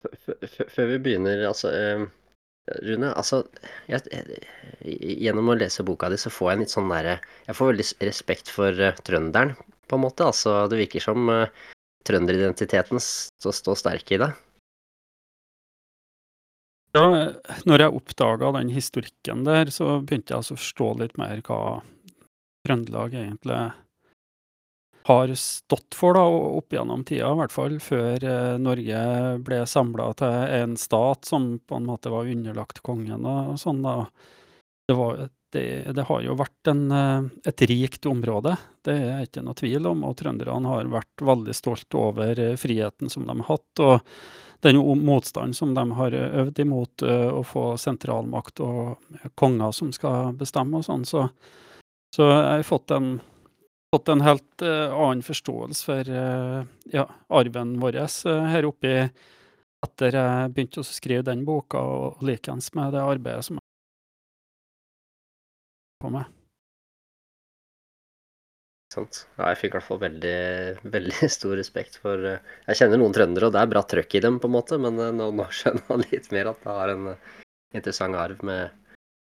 [0.00, 2.04] Før vi begynner, altså eh,
[2.86, 3.42] Rune, altså
[3.90, 4.04] jeg,
[4.84, 8.52] Gjennom å lese boka di så får jeg litt sånn derre Jeg får veldig respekt
[8.52, 9.56] for uh, trønderen,
[9.90, 10.28] på en måte.
[10.28, 11.50] Altså, det virker som uh,
[12.08, 14.30] trønderidentiteten står stå sterk i det.
[16.96, 17.04] Ja,
[17.70, 21.60] når jeg oppdaga den historikken der, så begynte jeg altså å forstå litt mer hva
[22.66, 23.76] Trøndelag egentlig er
[25.02, 29.02] har stått for da, opp gjennom tida, i hvert fall før eh, Norge
[29.44, 33.80] ble samla til en stat som på en måte var underlagt kongen og sånn.
[33.84, 33.94] da.
[34.90, 35.22] Det, var,
[35.54, 35.64] det,
[35.96, 40.04] det har jo vært en, eh, et rikt område, det er ikke noe tvil om.
[40.08, 43.84] Og trønderne har vært veldig stolt over eh, friheten som de har hatt.
[43.86, 43.98] og
[44.60, 48.98] den motstanden som de har øvd imot å få sentralmakt og
[49.40, 51.06] konger som skal bestemme og sånn.
[51.08, 51.22] Så,
[52.12, 53.14] så jeg har fått en
[53.94, 56.62] fått en helt uh, annen forståelse for uh,
[56.94, 59.10] ja, arven vår uh, her oppe
[59.80, 63.64] etter jeg begynte å skrive den boka, og likeens med det arbeidet som jeg
[66.04, 66.36] på med.
[68.90, 69.24] Sant.
[69.38, 70.38] Ja, jeg fikk i hvert fall veldig,
[70.96, 74.38] veldig stor respekt for Jeg kjenner noen trøndere, og det er bra trøkk i dem,
[74.42, 77.12] på en måte, men nå, nå skjønner man litt mer at det har en
[77.74, 78.78] interessant arv med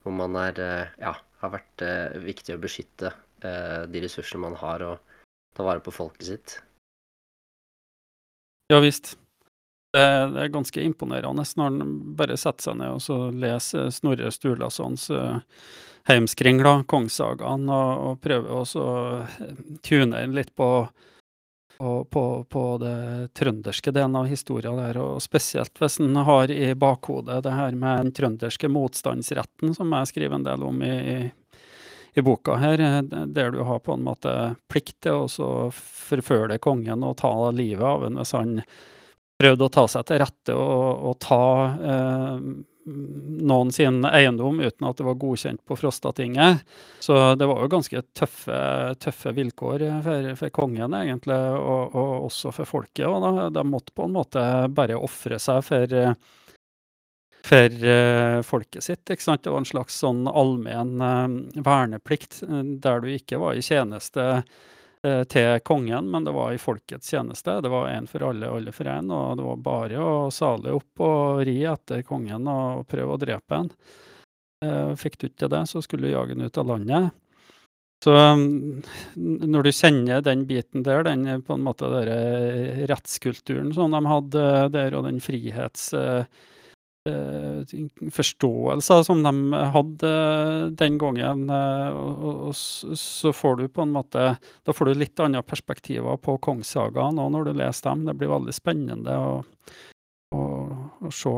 [0.05, 0.59] hvor man er
[1.01, 1.81] Ja, har vært
[2.21, 3.15] viktig å beskytte
[3.91, 6.57] de ressursene man har, og ta vare på folket sitt.
[8.71, 9.13] Ja visst.
[9.95, 14.31] Det, det er ganske imponerende når en bare setter seg ned og så leser Snorre
[14.33, 15.37] Sturlasons uh,
[16.09, 18.65] Heimskringla, Kongssagaen, og, og prøver å
[19.85, 20.67] tune inn litt på,
[21.81, 22.97] og på, på, det
[23.39, 28.03] trønderske delen av historien der, og spesielt hvis en har i bakhodet det her med
[28.03, 30.99] den trønderske motstandsretten, som jeg skriver en del om i
[32.15, 37.03] i boka her, eh, der du har på en måte plikt til å forfølge kongen
[37.03, 38.61] og ta livet av ham hvis han
[39.35, 41.43] prøvde å ta seg til rette og, og ta
[41.75, 42.47] eh,
[42.85, 46.61] noen sin eiendom uten at det var godkjent på Frostatinget.
[47.01, 48.59] Så det var jo ganske tøffe,
[49.01, 53.07] tøffe vilkår for, for, kongen, egentlig, og, og, også for folket.
[53.09, 55.97] og da, De måtte på en måte bare ofre seg for
[57.45, 59.03] for uh, folket sitt.
[59.09, 59.43] ikke sant?
[59.43, 64.45] Det var en slags sånn allmenn uh, verneplikt uh, der du ikke var i tjeneste
[65.29, 67.59] til kongen, men det var i folkets tjeneste.
[67.61, 71.03] Det var én for alle, alle for én, og det var bare å sale opp
[71.05, 73.69] og ri etter kongen og prøve å drepe han.
[74.97, 77.13] fikk du ikke det, så skulle du jage han ut av landet.
[78.01, 78.15] Så
[79.13, 82.09] når du kjenner den biten der, den på en måte der
[82.89, 85.91] rettskulturen som de hadde der, og den frihets...
[85.93, 86.25] Eh,
[87.05, 90.11] forståelser som de hadde
[90.79, 91.49] den gangen.
[91.49, 96.17] Eh, og, og, så får du på en måte Da får du litt andre perspektiver
[96.17, 98.05] på Kongssagaen òg når du leser dem.
[98.09, 99.35] Det blir veldig spennende å,
[100.33, 100.41] å,
[101.05, 101.35] å se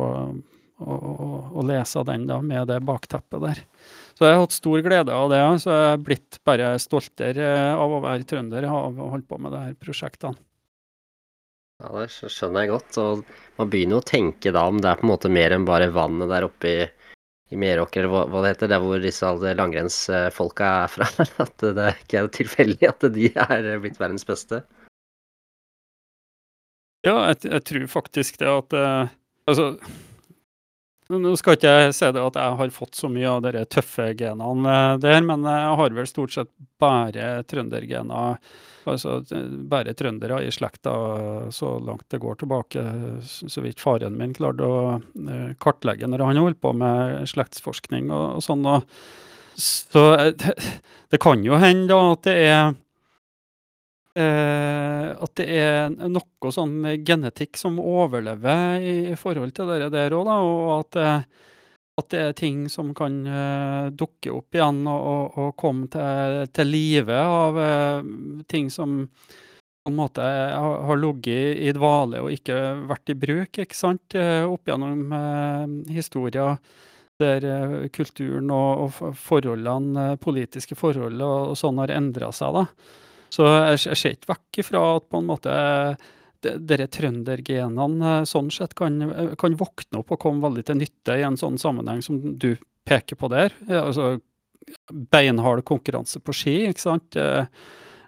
[0.78, 3.64] og, lese den da, med det bakteppet der.
[4.18, 5.44] Så jeg har hatt stor glede av det.
[5.62, 9.64] Så jeg er blitt bare stoltere av å være trønder å holde på med de
[9.68, 10.38] her prosjektene.
[11.78, 12.98] Ja, det skjønner jeg godt.
[13.02, 13.26] Og
[13.60, 15.92] man begynner jo å tenke da om det er på en måte mer enn bare
[15.94, 16.88] vannet der oppe i,
[17.54, 21.10] i Meråker, eller hva, hva, det heter, der hvor disse alle langrennsfolka er fra.
[21.46, 24.64] At det ikke er tilfeldig at de er blitt verdens beste.
[27.06, 29.12] Ja, jeg, jeg tror faktisk det at uh,
[29.48, 29.68] Altså
[31.14, 34.10] nå skal ikke jeg si det at jeg har fått så mye av de tøffe
[34.20, 36.52] genene eh, der, men jeg har vel stort sett
[36.82, 38.42] bare trøndergener.
[38.88, 39.18] Altså
[39.68, 40.94] bare trøndere i slekta
[41.52, 42.84] så langt det går tilbake,
[43.24, 48.38] så vidt faren min klarte å eh, kartlegge når han holdt på med slektsforskning og,
[48.40, 48.68] og sånn.
[48.68, 49.00] Og,
[49.58, 50.06] så
[50.40, 50.56] det,
[51.12, 52.76] det, kan jo hende da at det er eh,
[54.18, 60.72] at det er noe sånn genetikk som overlever i, forhold til det der òg, og
[60.80, 60.98] at,
[62.00, 66.72] at, det er ting som kan uh, dukke opp igjen og, og, komme til, til
[66.74, 67.62] live av
[68.50, 72.58] ting som på en måte har, ligget i dvale og ikke
[72.90, 75.14] vært i bruk, ikke sant, opp gjennom
[75.94, 76.58] historier
[77.22, 82.60] der kulturen og forholdene, politiske forhold og, og sånn har endra seg.
[82.60, 82.66] da.
[83.34, 85.56] Så jeg, ser ikke vekk ifra at på en måte
[86.42, 91.18] dere trøndergenene eh, sånn sett kan, eh, kan, våkne opp og komme veldig til nytte
[91.18, 92.54] i en sånn sammenheng som du
[92.88, 93.56] peker på der.
[93.68, 94.18] Altså
[95.12, 97.18] beinhard konkurranse på ski, ikke sant.
[97.18, 97.48] Eh,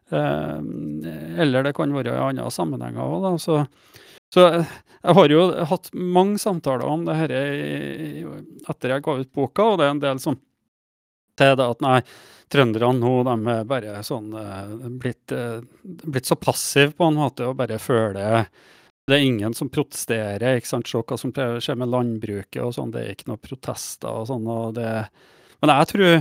[0.09, 3.33] eller det kan være i andre sammenhenger òg, da.
[3.41, 3.59] Så,
[4.33, 4.45] så,
[4.99, 9.77] jeg har jo hatt mange samtaler om det her etter jeg ga ut boka, og
[9.79, 10.39] det er en del som
[11.39, 11.99] sier at nei,
[12.49, 17.47] trønderne nå de er bare sånn uh, blitt, uh, blitt, så passive på en måte
[17.49, 18.49] og bare føler
[19.09, 20.59] det er ingen som protesterer.
[20.59, 22.93] ikke sant, Se hva som skjer med landbruket og sånn.
[22.93, 24.45] Det er ikke noen protester og sånn.
[24.45, 24.91] og det,
[25.61, 26.13] Men jeg tror,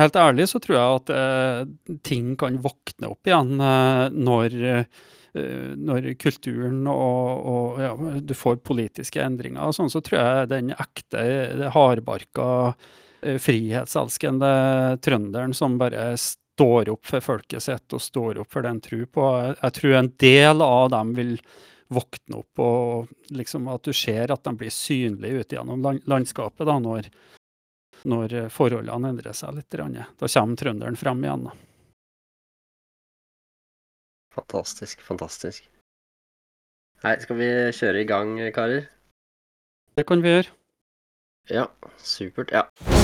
[0.00, 5.70] helt ærlig, så tror jeg at eh, ting kan våkne opp igjen eh, når, eh,
[5.88, 9.92] når kulturen og, og ja, du får politiske endringer og sånn.
[9.92, 11.24] Så tror jeg den ekte,
[11.74, 13.00] hardbarka, eh,
[13.40, 14.54] frihetselskende
[15.04, 19.06] trønderen som bare står opp for folket sitt og står opp for det en tror
[19.10, 21.36] på, jeg, tror en del av dem vil
[21.94, 26.78] våkne opp, og liksom at du ser at de blir synlige ute gjennom landskapet da,
[26.82, 27.10] når,
[28.08, 29.74] når forholdene endrer seg litt.
[29.74, 31.46] Da kommer trønderen frem igjen.
[31.50, 31.54] da.
[34.34, 35.68] Fantastisk, fantastisk.
[37.04, 38.88] Nei, skal vi kjøre i gang, karer?
[39.94, 40.54] Det kan vi gjøre.
[41.52, 41.68] Ja,
[42.00, 42.50] supert.
[42.50, 43.03] Ja.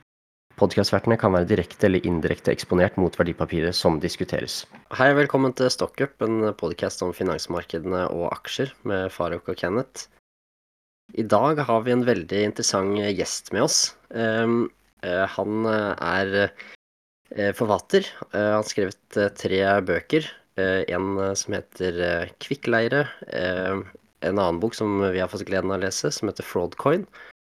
[0.61, 4.59] Podkastvertene kan være direkte eller indirekte eksponert mot verdipapiret som diskuteres.
[4.93, 10.05] Hei og velkommen til Stockup, en podkast om finansmarkedene og aksjer med Farouk og Kenneth.
[11.17, 13.79] I dag har vi en veldig interessant gjest med oss.
[14.13, 14.67] Ehm,
[15.01, 18.05] eh, han er eh, forfatter.
[18.35, 20.29] Han har skrevet eh, tre bøker.
[20.61, 23.05] En som heter Kvikkleire.
[23.31, 23.81] En
[24.29, 27.07] annen bok som vi har fått gleden av å lese, som heter Fraudcoin.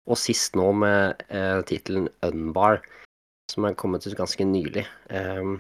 [0.06, 1.24] Og sist nå med
[1.72, 2.84] tittelen Unbar
[3.50, 4.86] som er kommet ut ganske nylig.
[5.10, 5.57] Ehm,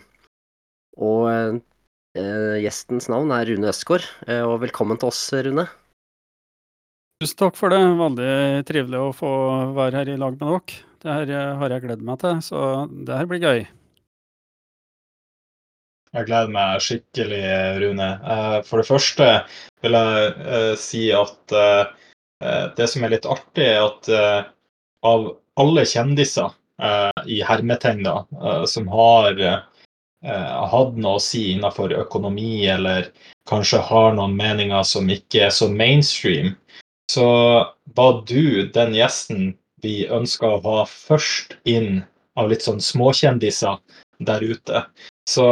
[0.99, 5.65] og eh, gjestens navn er Rune Østgaard, eh, og velkommen til oss, Rune.
[7.19, 7.81] Tusen takk for det.
[7.99, 8.29] Veldig
[8.69, 9.31] trivelig å få
[9.75, 10.85] være her i lag med dere.
[10.99, 13.65] Det her eh, har jeg gledet meg til, så det her blir gøy.
[16.09, 17.41] Jeg gleder meg skikkelig,
[17.83, 18.07] Rune.
[18.65, 19.25] For det første
[19.85, 21.53] vil jeg si at
[22.73, 24.09] det som er litt artig, er at
[25.05, 25.27] av
[25.61, 26.49] alle kjendiser
[27.25, 29.59] i hermetegn, da, eh, som har eh,
[30.73, 33.09] hatt noe å si innenfor økonomi, eller
[33.49, 36.53] kanskje har noen meninger som ikke er så mainstream,
[37.11, 37.29] så
[37.97, 42.03] var du den gjesten vi ønska å ha først inn
[42.39, 43.79] av litt sånn småkjendiser
[44.27, 44.83] der ute.
[45.29, 45.47] Så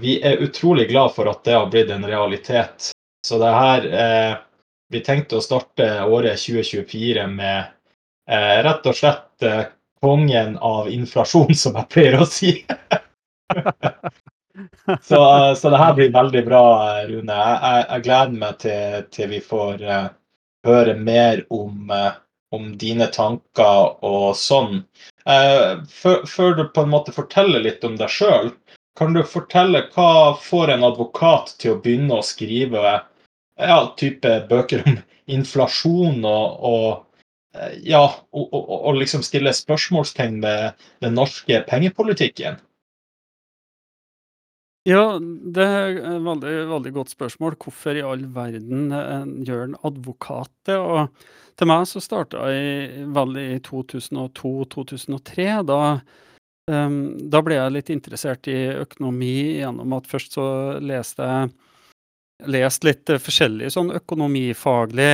[0.00, 2.90] vi er utrolig glad for at det har blitt en realitet.
[3.26, 4.38] Så det her eh,
[4.90, 7.58] Vi tenkte å starte året 2024 med
[8.26, 9.68] eh, rett og slett eh,
[10.00, 12.54] kongen av inflasjon, som jeg pleier å si.
[15.08, 15.20] så,
[15.56, 16.64] så det her blir veldig bra,
[17.08, 17.36] Rune.
[17.36, 20.08] Jeg, jeg gleder meg til, til vi får uh,
[20.66, 22.16] høre mer om, uh,
[22.54, 24.82] om, dine tanker og sånn.
[25.28, 28.52] Uh, før, du på en måte forteller litt om deg sjøl,
[28.98, 32.98] kan du fortelle hva får en advokat til å begynne å skrive
[33.60, 34.98] ja, type bøker om
[35.30, 37.06] inflasjon og, og
[37.82, 42.60] ja, og, og, og, liksom stille spørsmålstegn ved den norske pengepolitikken?
[44.88, 47.58] Ja, det er et veldig, veldig godt spørsmål.
[47.60, 50.78] Hvorfor i all verden eh, gjør en advokat det?
[50.78, 51.10] Og
[51.60, 55.48] til meg så starta jeg vel i 2002-2003.
[55.68, 55.80] Da,
[56.72, 56.96] um,
[57.28, 60.46] da ble jeg litt interessert i økonomi gjennom at først så
[60.80, 61.52] leste jeg
[62.48, 65.10] lest litt eh, forskjellig sånn økonomifaglig.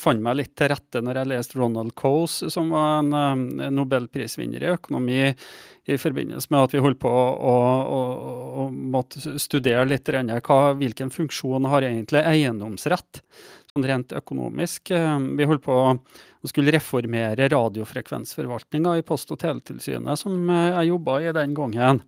[0.00, 4.64] Fant meg litt til rette når jeg leste Ronald Coase, som var en, eh, nobelprisvinner
[4.64, 5.22] i økonomi,
[5.90, 8.02] i forbindelse med at vi holdt på å, å,
[8.62, 13.22] å, måtte studere litt hva, hvilken funksjon har egentlig eiendomsrett,
[13.72, 14.92] sånn rent økonomisk.
[14.94, 15.88] Eh, vi holdt på å
[16.50, 22.02] skulle reformere radiofrekvensforvaltninga i Post- og teletilsynet, som jeg jobba i den gangen.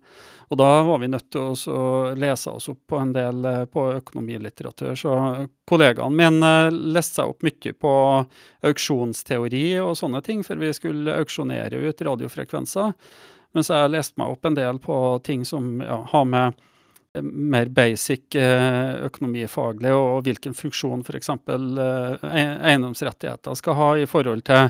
[0.49, 1.85] Og da var vi nødt til å
[2.17, 4.93] lese oss opp på en del eh, på økonomilitteratur.
[4.99, 5.13] Så
[5.65, 7.93] kollegaene mine eh, leste seg opp mye på
[8.69, 12.93] auksjonsteori og sånne ting, for vi skulle auksjonere ut radiofrekvenser.
[13.57, 16.71] Mens jeg leste meg opp en del på ting som ja, har med eh,
[17.23, 21.31] mer basic økonomifaglig, og hvilken funksjon f.eks.
[22.25, 24.69] eiendomsrettigheter skal ha i forhold til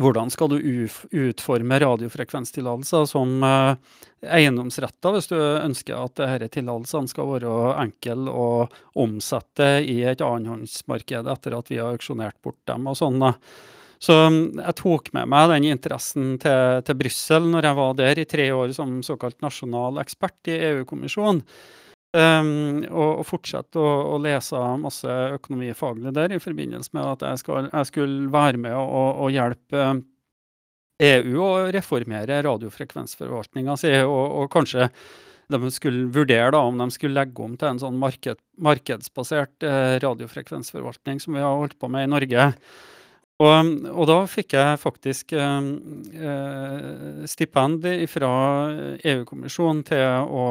[0.00, 3.98] hvordan skal du utforme radiofrekvenstillatelser som eh,
[4.38, 7.52] eiendomsretter, hvis du ønsker at disse tillatelsene skal være
[7.82, 8.48] enkle å
[9.04, 13.20] omsette i et annenhåndsmarked etter at vi har auksjonert bort dem og sånn.
[14.02, 18.22] Så mm, jeg tok med meg den interessen til, til Brussel når jeg var der
[18.22, 21.44] i tre år som såkalt nasjonal ekspert i EU-kommisjonen.
[22.12, 27.40] Um, og, og fortsette å, å, lese masse økonomifaglig der i forbindelse med at jeg,
[27.40, 29.86] skal, jeg skulle være med og, og hjelpe
[31.02, 34.90] EU å reformere radiofrekvensforvaltninga si, og, og, kanskje
[35.52, 39.96] de skulle vurdere da, om de skulle legge om til en sånn marked, markedsbasert eh,
[40.04, 42.52] radiofrekvensforvaltning som vi har holdt på med i Norge.
[43.42, 45.68] Og, og, da fikk jeg faktisk eh,
[46.28, 48.30] eh stipend fra
[49.12, 50.44] EU-kommisjonen til å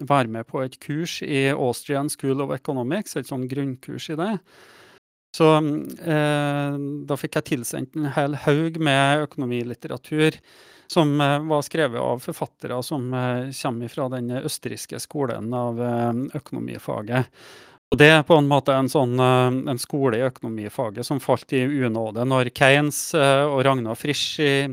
[0.00, 4.32] være med på et kurs i Austrian School of Economics, et sånn grunnkurs i det.
[5.32, 6.74] Så eh,
[7.08, 10.36] da fikk jeg tilsendt en hel haug med økonomilitteratur
[10.92, 16.10] som eh, var skrevet av forfattere som eh, kommer fra den østerrikske skolen av eh,
[16.40, 17.30] økonomifaget.
[17.92, 21.52] Og Det er på en måte en, sånn, eh, en skole i økonomifaget som falt
[21.52, 24.64] i unåde når Keynes eh, og Ragnar Frisch i,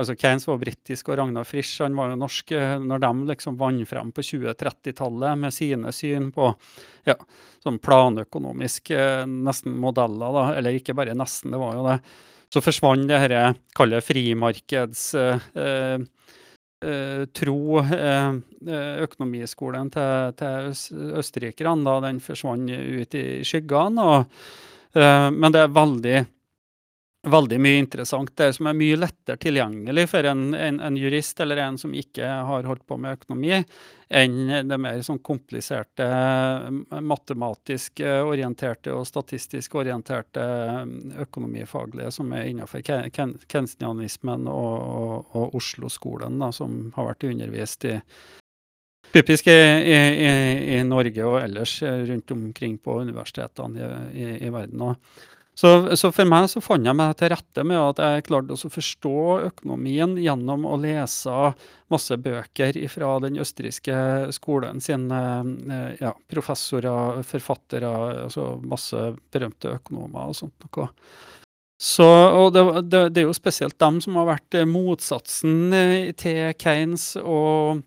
[0.00, 2.54] altså Keynes var britisk, og Ragnar Frisch han var jo norsk.
[2.56, 6.48] Eh, når de liksom vant frem på 2030-tallet med sine syn på
[7.04, 7.18] ja,
[7.60, 11.98] sånn planøkonomiske nesten modeller, da, eller ikke bare nesten, det var jo det,
[12.56, 15.08] så forsvant det dette, frimarkeds...
[15.20, 16.00] Eh,
[17.34, 18.30] tro eh,
[18.68, 24.08] eh, økonomiskolen til, til østerrikerne da den forsvant ut i skyggene.
[24.96, 26.18] Men det er veldig
[27.26, 31.60] veldig mye interessant der som er mye lettere tilgjengelig for en, en, en, jurist eller
[31.64, 33.58] en som ikke har holdt på med økonomi,
[34.08, 36.06] enn det mer sånn kompliserte,
[37.02, 40.46] matematisk orienterte og statistisk orienterte
[41.26, 47.96] økonomifaglige som er innenfor kensianismen og, og, og Oslo-skolen, som har vært undervist i
[49.12, 49.98] Typisk i, i,
[50.76, 54.82] i, Norge og ellers rundt omkring på universitetene i, i verden.
[54.82, 58.52] Og så, så, for meg så fant jeg meg til rette med at jeg klarte
[58.52, 61.32] å forstå økonomien gjennom å lese
[61.88, 63.94] masse bøker fra den østerrikske
[64.36, 65.20] skolen sine
[65.72, 67.92] eh, ja, professorer, forfattere,
[68.26, 69.00] altså masse
[69.32, 70.90] berømte økonomer og sånt noe.
[71.80, 76.52] Så, og det, det, det, er jo spesielt dem som har vært motsatsen eh, til
[76.60, 77.80] Keynes og,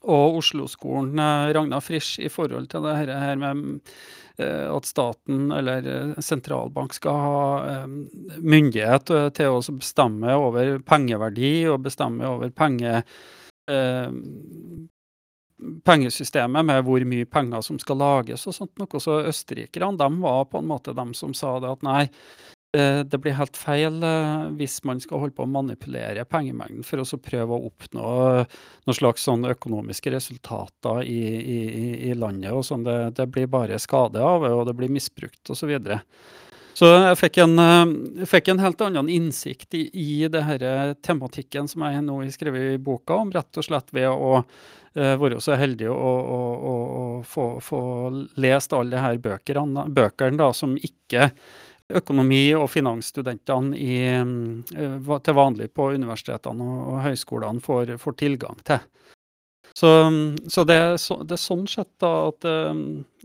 [0.00, 3.84] og Oslo-skolen, Ragna Ragnar Frisch, i forhold til det her med
[4.29, 7.88] Eh, at staten eller eh, sentralbank skal ha eh,
[8.40, 13.02] myndighet til å bestemme over pengeverdi og bestemme over penge,
[15.86, 19.02] pengesystemet med hvor mye penger som skal lages og sånt noe.
[19.02, 23.18] Så østerrikerne de var på en måte de som sa det at nei, Eh, det
[23.18, 27.56] blir helt feil eh, hvis man skal holde på å manipulere pengemengden for å prøve
[27.56, 28.10] å oppnå
[28.46, 31.58] noen slags sånn økonomiske resultater i, i,
[32.10, 32.52] i landet.
[32.54, 32.84] og sånn.
[32.86, 35.58] Det, det, blir bare skade av og det blir misbrukt osv.
[35.64, 35.98] Så, videre.
[36.78, 41.66] så jeg fikk en, jeg eh, fikk en, helt annen innsikt i, i denne tematikken
[41.70, 44.44] som jeg nå har skrevet i boka om, rett og slett ved å
[44.94, 47.82] være så heldig å, å, å, å få, få,
[48.42, 51.28] lest alle disse bøkene, bøkene da, som ikke
[51.96, 58.80] økonomi- og finansstudentene i, eh, til vanlig på universitetene og, høyskolene får, får, tilgang til.
[59.74, 59.90] Så,
[60.50, 62.80] så, det, så, det, er sånn sett da at, eh,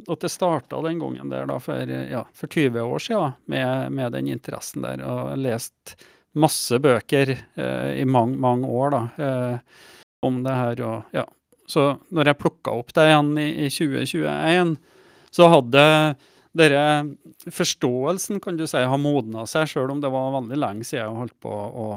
[0.07, 4.12] at det starta den gangen der da for, ja, for 20 år siden med, med,
[4.13, 5.01] den interessen der.
[5.05, 5.95] Og jeg lest
[6.36, 9.81] masse bøker eh, i mange, mange år da, eh,
[10.25, 10.86] om det her.
[10.86, 11.25] Og, ja.
[11.65, 14.75] Så når jeg plukka opp det igjen i, i 2021,
[15.34, 15.84] så hadde
[16.56, 21.04] denne forståelsen kan du si har modna seg, sjøl om det var veldig lenge siden
[21.04, 21.88] jeg holdt på å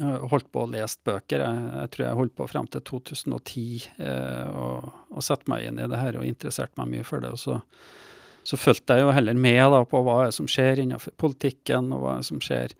[0.00, 1.42] eh, holdt på å lese bøker.
[1.42, 3.64] Jeg, jeg, tror jeg holdt på frem til 2010
[4.06, 7.34] eh, og, og satte meg inn i det her og interesserte meg mye for det.
[7.34, 7.58] og så,
[8.46, 12.14] så fulgte jeg jo heller med da, på hva som skjer innenfor politikken, og hva
[12.26, 12.76] som skjer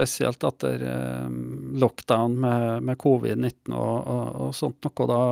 [0.00, 1.28] spesielt etter eh,
[1.82, 5.08] lockdown med, med covid-19 og, og, og, sånt noe.
[5.10, 5.22] Da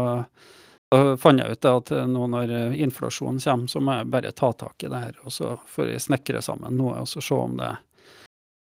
[0.88, 4.85] så fant jeg ut at nå når inflasjonen kommer, så må jeg bare ta tak
[4.85, 5.18] i det her.
[5.25, 7.75] Og så får jeg snekre sammen noe og så se om det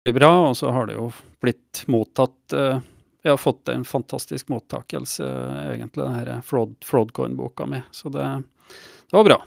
[0.05, 0.33] blir bra.
[0.49, 2.81] Og så har det jo blitt mottatt eh,
[3.25, 5.25] Jeg har fått en fantastisk mottakelse,
[5.73, 6.41] egentlig, denne
[6.85, 7.81] Fraudcoin-boka mi.
[7.91, 8.27] Så det,
[9.11, 9.39] det var bra.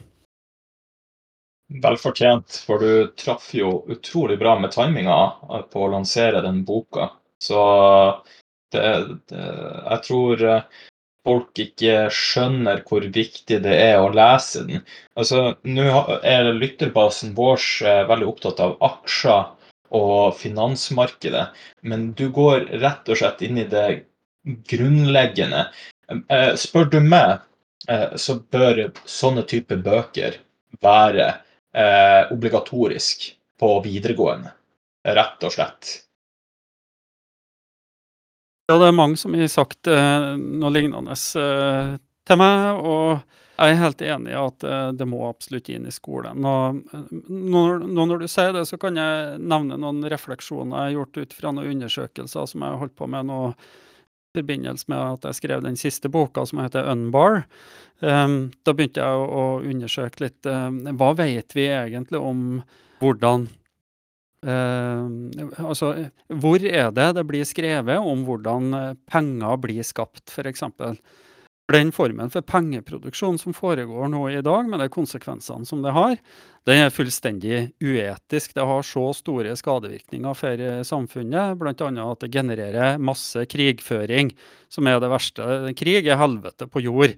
[1.83, 5.17] Vel fortjent, for du traff jo utrolig bra med timinga
[5.69, 7.09] på å lansere den boka.
[7.43, 7.59] Så
[8.71, 8.85] det,
[9.29, 9.43] det,
[9.91, 10.85] jeg tror eh,
[11.27, 14.83] folk ikke skjønner hvor viktig det er å lese den.
[15.19, 15.87] Altså, Nå
[16.23, 19.51] er lytterbasen vår eh, veldig opptatt av aksjer
[19.97, 21.45] og finansmarkedet,
[21.87, 23.87] men du går rett og slett inn i det
[24.71, 25.67] grunnleggende.
[26.11, 27.43] Eh, spør du meg,
[27.91, 30.41] eh, så bør sånne type bøker
[30.83, 31.35] være
[32.33, 33.27] obligatorisk
[33.61, 34.49] på videregående,
[35.13, 35.91] rett og slett.
[38.67, 41.91] Ja, det er mange som har sagt eh, noe lignende eh,
[42.27, 42.81] til meg.
[42.83, 43.21] og
[43.57, 46.43] jeg er helt enig i at eh, det må absolutt inn i skolen.
[46.43, 46.81] Og
[47.31, 51.35] når, når, du sier det, så kan jeg nevne noen refleksjoner jeg har gjort ut
[51.39, 55.39] fra noen undersøkelser som jeg har holdt på med nå i forbindelse med at jeg
[55.39, 57.45] skrev den siste boka, som heter Unbar.
[58.03, 62.43] Um, da begynte jeg å, undersøke litt hva vet vi egentlig om
[63.01, 63.47] hvordan
[64.45, 65.07] uh,
[65.63, 65.93] Altså,
[66.27, 70.67] hvor er det det blir skrevet om hvordan penger blir skapt, f.eks.?
[71.67, 76.13] Den formen for pengeproduksjon som foregår nå i dag, med de konsekvensene som det har,
[76.67, 78.53] den er fullstendig uetisk.
[78.55, 81.73] Det har så store skadevirkninger for samfunnet, bl.a.
[81.73, 84.31] at det genererer masse krigføring,
[84.71, 85.43] som er det verste.
[85.75, 87.17] Krig er helvete på jord.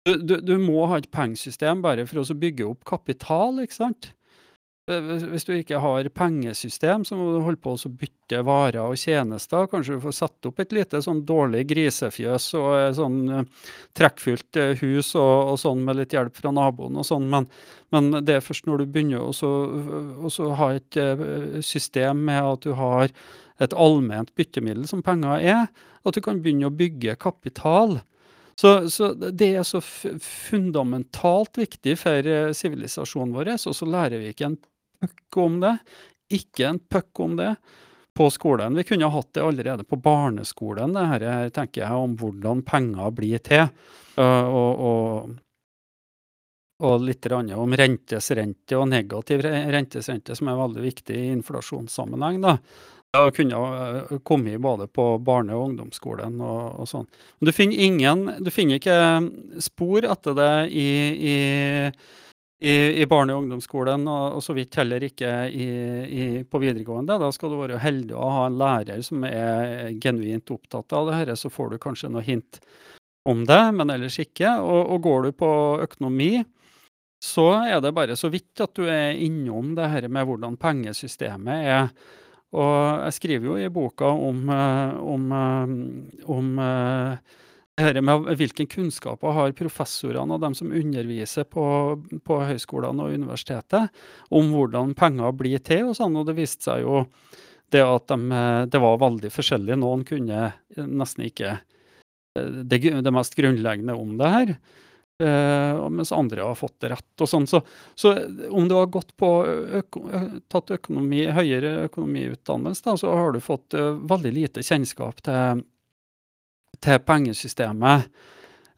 [0.08, 4.14] Du, du, du, må ha et pengesystem bare for å bygge opp kapital, ikke sant?
[5.30, 9.68] Hvis du ikke har pengesystem, så må du holde på å bytte varer og tjenester.
[9.70, 13.20] Kanskje du får satt opp et lite sånn dårlig grisefjøs og sånn
[13.98, 17.48] trekkfylt uh, hus og, og, sånn med litt hjelp fra naboen og sånn, men,
[17.94, 21.00] men det er først når du begynner å ha et
[21.66, 23.10] system med at du har
[23.60, 25.66] et allment byttemiddel som penger er,
[26.00, 27.98] at du kan begynne å bygge kapital.
[28.60, 34.50] Så, så, det er så fundamentalt viktig for sivilisasjonen vår, og så lærer vi ikke
[34.50, 34.58] en
[35.00, 35.76] puck om det.
[36.30, 37.54] Ikke en puck om det
[38.16, 38.74] på skolen.
[38.74, 43.42] Vi kunne hatt det allerede på barneskolen, det her tenker jeg om hvordan penger blir
[43.46, 43.68] til.
[44.20, 45.36] og, og,
[46.84, 52.40] og litt om rentesrente og negativ rentesrente, som er veldig viktig i inflasjonssammenheng.
[52.42, 52.56] da.
[53.10, 57.08] Det kunne kommet både på barne- og ungdomsskolen og, og sånn.
[57.38, 58.98] Men du finner, ingen, du finner ikke
[59.58, 60.90] spor etter det i,
[61.32, 61.36] i
[62.60, 65.68] i, i barne- og ungdomsskolen, og, og, så vidt heller ikke i,
[66.04, 67.16] i, på videregående.
[67.22, 71.18] Da skal du være heldig å ha en lærer som er genuint opptatt av det
[71.20, 72.60] her, så får du kanskje noe hint
[73.28, 74.58] om det, men ellers ikke.
[74.60, 75.50] Og, og går du på
[75.86, 76.32] økonomi,
[77.20, 81.68] så er det bare så vidt at du er innom det her med hvordan pengesystemet
[81.68, 81.92] er.
[82.50, 85.62] Og jeg skriver jo i boka om, eh, om, eh,
[86.26, 87.36] om, om eh,
[87.80, 91.64] dette med hvilken kunnskaper har professorene og dem som underviser på,
[92.26, 93.90] på høyskolene og universitetet,
[94.30, 96.18] om hvordan penger blir til og sånn.
[96.20, 97.04] Og det viste seg jo
[97.70, 99.78] det at de, det var veldig forskjellig.
[99.78, 104.54] Noen kunne nesten ikke eh, det, det mest grunnleggende om det her.
[105.20, 107.10] Mens andre har fått det rett.
[107.20, 107.44] og sånn.
[107.44, 107.58] Så,
[107.92, 108.14] så
[108.56, 109.28] om du har gått på
[109.82, 110.00] øko,
[110.48, 115.60] tatt økonomi, høyere økonomiutdannelse, da, så har du fått veldig lite kjennskap til
[116.84, 118.10] til pengesystemet.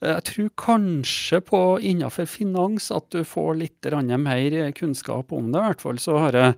[0.02, 5.60] Jeg tror kanskje på innenfor finans at du får litt mer kunnskap om det.
[5.60, 6.54] I hvert fall så har jeg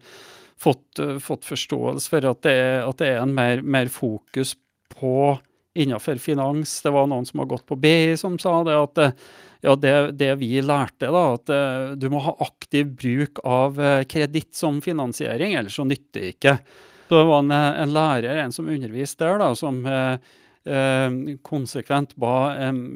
[0.56, 4.54] fått, fått forståelse for at det, er, at det er en mer, mer, fokus
[4.96, 5.36] på
[5.76, 6.78] innenfor finans.
[6.80, 9.02] Det var noen som har gått på BI som sa det at
[9.64, 14.02] ja, det, det vi lærte, da, at eh, du må ha aktiv bruk av eh,
[14.04, 16.56] kreditt som finansiering, ellers så nytter det ikke.
[17.08, 20.34] Så det var en, en lærer, en som underviste der, da, som eh,
[21.44, 22.34] konsekvent ba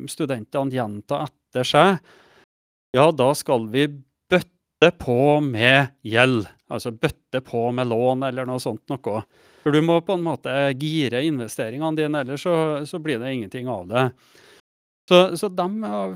[0.09, 1.99] studentene gjenta etter seg,
[2.97, 3.87] ja, da skal vi
[4.31, 6.47] bøtte på med gjeld.
[6.73, 9.23] Altså bøtte på med lån eller noe sånt noe.
[9.65, 12.57] For du må på en måte gire investeringene dine, ellers så,
[12.89, 14.05] så blir det ingenting av det.
[15.09, 15.67] Så, så de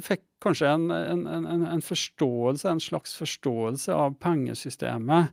[0.04, 5.32] fikk kanskje en, en, en, en, forståelse, en slags forståelse av pengesystemet.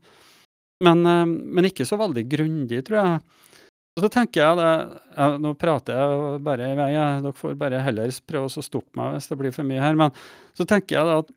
[0.83, 3.48] Men, eh, men ikke så veldig grundig, tror jeg.
[3.97, 4.71] Og så tenker jeg det,
[5.17, 9.17] ja, Nå prater jeg bare i vei, dere får bare heller prøve å stoppe meg
[9.17, 9.97] hvis det blir for mye her.
[9.99, 10.13] Men
[10.57, 11.31] så tenker jeg da at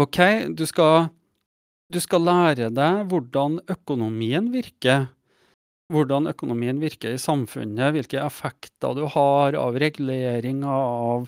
[0.00, 0.20] OK,
[0.56, 1.10] du skal,
[1.92, 5.08] du skal lære deg hvordan økonomien virker.
[5.90, 11.26] Hvordan økonomien virker i samfunnet, hvilke effekter du har av reguleringer, av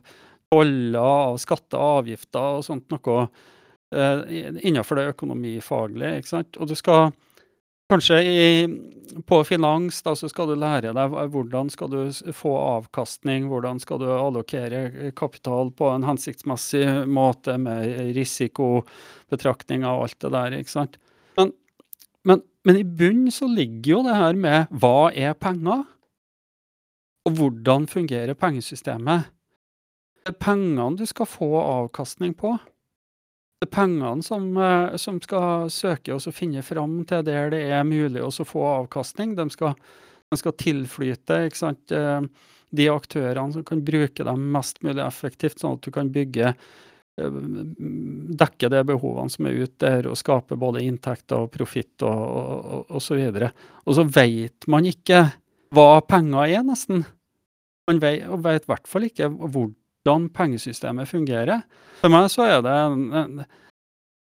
[0.53, 3.25] toller, av skatter og avgifter og sånt noe
[3.91, 4.23] eh,
[4.63, 6.21] innenfor det økonomifaglige.
[6.21, 6.61] ikke sant?
[6.61, 7.11] Og du skal
[7.93, 8.45] Kanskje i,
[9.29, 14.01] på finans da, så skal du lære deg hvordan skal du få avkastning, hvordan skal
[14.01, 20.57] du allokere kapital på en hensiktsmessig måte med risikobetraktning av alt det der.
[20.63, 20.97] ikke sant?
[21.37, 21.53] Men,
[22.25, 25.85] men, men i bunnen så ligger jo det her med hva er penger?
[27.29, 29.29] Og hvordan fungerer pengesystemet?
[30.23, 32.57] Det er pengene du skal få avkastning på.
[33.71, 38.31] Pengene som, eh, som skal søke og finne fram til der det er mulig å
[38.47, 39.37] få avkastning.
[39.37, 39.75] De skal,
[40.31, 41.43] de skal tilflyte?
[41.47, 42.23] Eh,
[42.73, 47.39] de aktørene som kan bruke dem mest mulig effektivt, sånn at du kan bygge eh,
[48.41, 52.87] dekke de behovene som er ute der, og skape både inntekter og profitt og, og,
[52.89, 53.53] og, så videre.
[53.85, 55.27] Og så vet man ikke
[55.73, 57.05] hva penger er, nesten.
[57.91, 59.29] Man vet, og vet i hvert fall ikke
[60.03, 61.63] hvordan pengesystemet fungerer.
[62.01, 63.47] For meg så er det,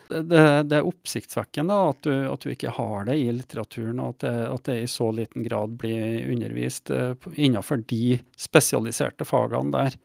[0.09, 4.25] det, det er oppsiktsvekkende at du, at du, ikke har det i litteraturen, og at
[4.25, 9.99] det, at det, i så liten grad blir undervist uh, innenfor de spesialiserte fagene der.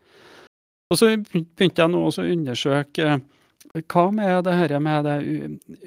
[0.91, 3.21] Og så begynte jeg nå å undersøke uh,
[3.87, 5.17] hva med det her med det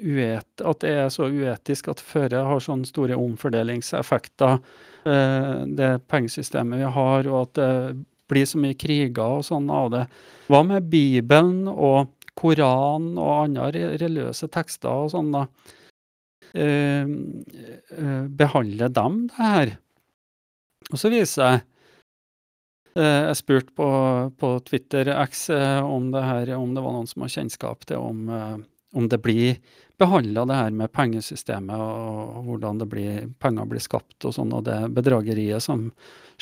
[0.01, 4.57] uet, at det er så uetisk at føre har sånne store omfordelingseffekter,
[5.05, 7.71] uh, det pengesystemet vi har, og at det
[8.31, 10.05] blir så mye kriger og sånn av det.
[10.49, 15.47] Hva med Bibelen og Koranen og andre religiøse tekster og sånn, da?
[16.55, 17.07] Eh,
[17.99, 19.73] eh, behandler dem det her?
[20.93, 21.63] Og så viser jeg
[23.01, 23.89] eh, Jeg spurte på,
[24.39, 28.03] på Twitter X eh, om det her, om det var noen som har kjennskap til
[28.03, 28.57] om, eh,
[28.95, 29.59] om det blir
[29.99, 34.79] behandla det her med pengesystemet og hvordan blir, penger blir skapt og sånn, og det
[34.95, 35.89] bedrageriet som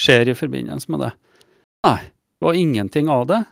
[0.00, 1.12] skjer i forbindelse med det.
[1.82, 2.00] Nei,
[2.38, 3.44] det var ingenting av det.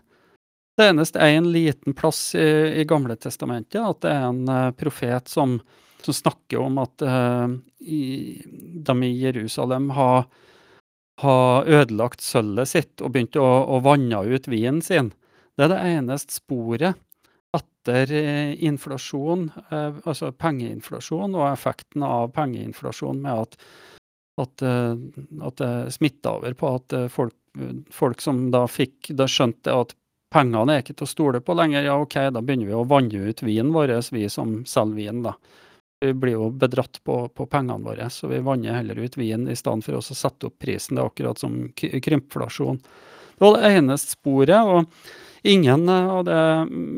[0.76, 2.46] Det eneste er en liten plass i,
[2.80, 5.58] i Gamle testamentet, at det er en uh, profet som,
[6.00, 7.50] som, snakker om at uh,
[7.82, 8.38] i,
[8.86, 10.24] de i Jerusalem har,
[11.20, 15.10] har ødelagt sølvet sitt og begynt å, å vanne ut vinen sin.
[15.58, 17.02] Det er det eneste sporet
[17.58, 23.60] etter uh, inflasjon, altså pengeinflasjon, og effekten av pengeinflasjon med at,
[24.40, 24.64] at,
[25.50, 27.34] at det smitta over på at folk
[27.90, 29.94] folk som da fikk Da skjønte at
[30.30, 31.82] pengene er ikke til å stole på lenger.
[31.88, 35.34] Ja, OK, da begynner vi å vanne ut vinen vår, vi som selger vin, da.
[36.00, 39.56] Vi blir jo bedratt på, på pengene våre, så vi vanner heller ut vin i
[39.58, 40.96] stedet for å sette opp prisen.
[40.96, 42.78] Det er akkurat som krympflasjon.
[42.80, 44.70] Det var det eneste sporet.
[44.70, 44.86] og
[45.42, 46.40] Ingen av de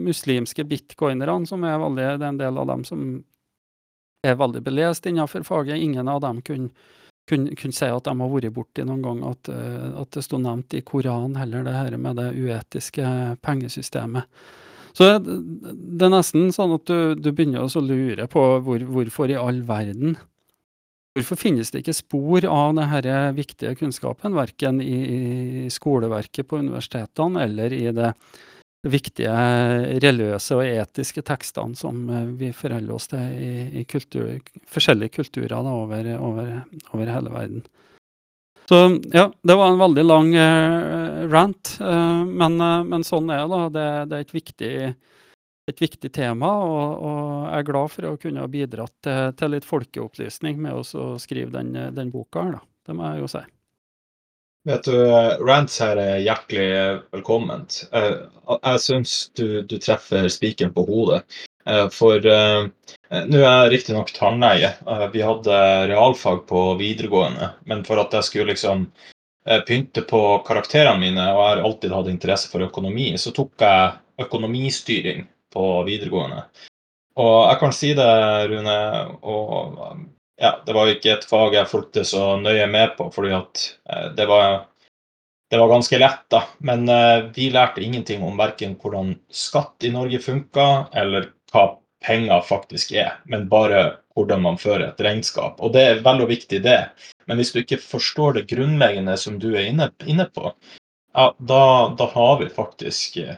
[0.06, 3.04] muslimske bitcoinerne, som er veldig, det er en del av dem som
[4.26, 6.70] er veldig belest innenfor faget, ingen av dem kunne
[7.28, 10.40] kunne, kunne si at de har vært borti noen gang at, eh, at det sto
[10.42, 14.26] nevnt i Koranen heller, det her med det uetiske pengesystemet.
[14.92, 15.38] Så det,
[15.72, 19.64] det er nesten sånn at du, du begynner å lure på hvor, hvorfor i all
[19.68, 20.18] verden
[21.12, 24.94] Hvorfor finnes det ikke spor av denne viktige kunnskapen, verken i,
[25.66, 28.14] i skoleverket på universitetene eller i det
[28.82, 29.34] viktige
[30.02, 34.40] religiøse og etiske tekstene som eh, vi forholder oss til i, i kultur,
[34.70, 36.50] forskjellige kulturer da, over, over,
[36.90, 37.62] over, hele verden.
[38.66, 38.80] Så
[39.12, 43.62] ja, det var en veldig lang uh, rant, uh, men, uh, men, sånn er det.
[43.74, 44.74] Det, det er et viktig,
[45.72, 49.52] et viktig tema, og, og, jeg er glad for å kunne ha bidratt til, til
[49.56, 52.64] litt folkeopplysning med å skrive den, den boka her, da.
[52.86, 53.42] Det må jeg jo si.
[54.64, 54.94] Vet du,
[55.42, 56.66] Rants her er hjertelig
[57.10, 57.80] velkomment.
[57.90, 58.12] Eh,
[58.54, 61.24] jeg syns du, du treffer spikeren på hodet.
[61.66, 62.68] Eh, for uh,
[63.10, 64.70] nå er jeg riktignok tannlege.
[65.14, 65.58] Vi hadde
[65.90, 67.50] realfag på videregående.
[67.66, 68.86] Men for at jeg skulle liksom
[69.66, 74.22] pynte på karakterene mine, og jeg har alltid hatt interesse for økonomi, så tok jeg
[74.22, 76.44] økonomistyring på videregående.
[77.18, 78.12] Og jeg kan si det,
[78.52, 78.76] Rune,
[79.26, 79.82] og
[80.40, 84.08] ja, det var ikke et fag jeg fulgte så nøye med på, fordi at eh,
[84.16, 84.64] det var,
[85.50, 86.42] det var ganske lett, da.
[86.58, 91.68] Men eh, vi lærte ingenting om verken hvordan skatt i Norge funka, eller hva
[92.02, 93.84] penger faktisk er, men bare
[94.16, 95.60] hvordan man fører et regnskap.
[95.62, 96.80] Og det er veldig viktig, det.
[97.30, 100.52] Men hvis du ikke forstår det grunnleggende som du er inne, på,
[101.14, 101.62] ja, da,
[101.98, 103.36] da, har vi faktisk eh,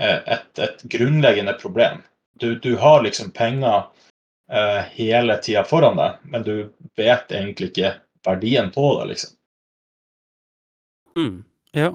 [0.00, 2.02] et, et grunnleggende problem.
[2.38, 3.90] Du, du har liksom penger
[4.94, 6.52] hele tida foran deg, men du
[6.96, 7.90] vet egentlig ikke
[8.24, 9.34] verdien på det, liksom.
[11.18, 11.42] Mm,
[11.76, 11.90] ja.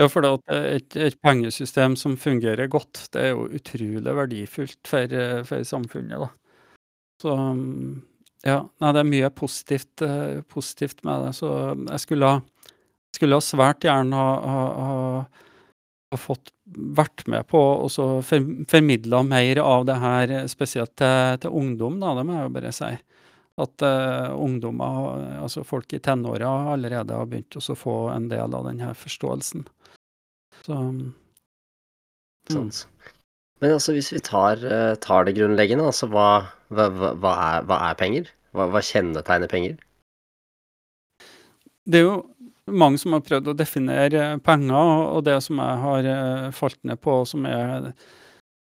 [0.00, 5.16] Ja, for et, et pengesystem som fungerer godt, det er jo utrolig verdifullt for,
[5.48, 6.30] for samfunnet, da.
[7.20, 7.34] Så
[8.44, 11.34] ja, nei, det er mye positivt, uh, positivt med det.
[11.36, 12.30] Så jeg skulle
[13.16, 15.48] skulle svært gjerne ha, ha, ha
[16.18, 22.00] fått vært med på å for, formidle mer av det her, spesielt til, til ungdom,
[22.02, 22.90] da, det må jeg jo bare si.
[23.60, 28.66] At uh, ungdommer, altså folk i tenåra, allerede har begynt å få en del av
[28.70, 29.66] denne forståelsen.
[30.64, 31.12] Så mm.
[33.60, 36.30] Men altså, hvis vi tar, uh, tar det grunnleggende, altså hva,
[36.72, 38.32] hva, hva, er, hva er, penger?
[38.56, 39.76] Hva, hva kjennetegner penger?
[41.90, 42.16] Det er jo
[42.72, 47.00] mange som har prøvd å definere penger, og det som jeg har eh, falt ned
[47.02, 47.92] på, som er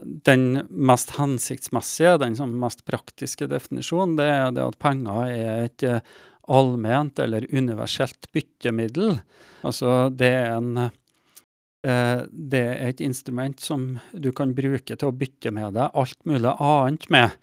[0.02, 6.02] den mest hensiktsmessige, den mest praktiske definisjonen, det er det at penger er et eh,
[6.50, 9.16] allment eller universelt byttemiddel.
[9.62, 15.14] Altså det er en eh, det er et instrument som du kan bruke til å
[15.14, 17.36] bytte med deg alt mulig annet med.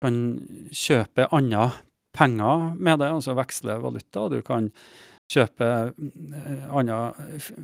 [0.00, 0.18] Du kan
[0.72, 1.70] kjøpe andre
[2.16, 4.28] penger med det, altså veksle valuta.
[4.32, 4.70] Du kan
[5.30, 7.00] kjøpe eh, andre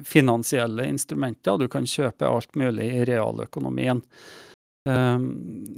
[0.06, 1.58] finansielle instrumenter.
[1.58, 4.02] Du kan kjøpe alt mulig i realøkonomien.
[4.86, 5.24] Um,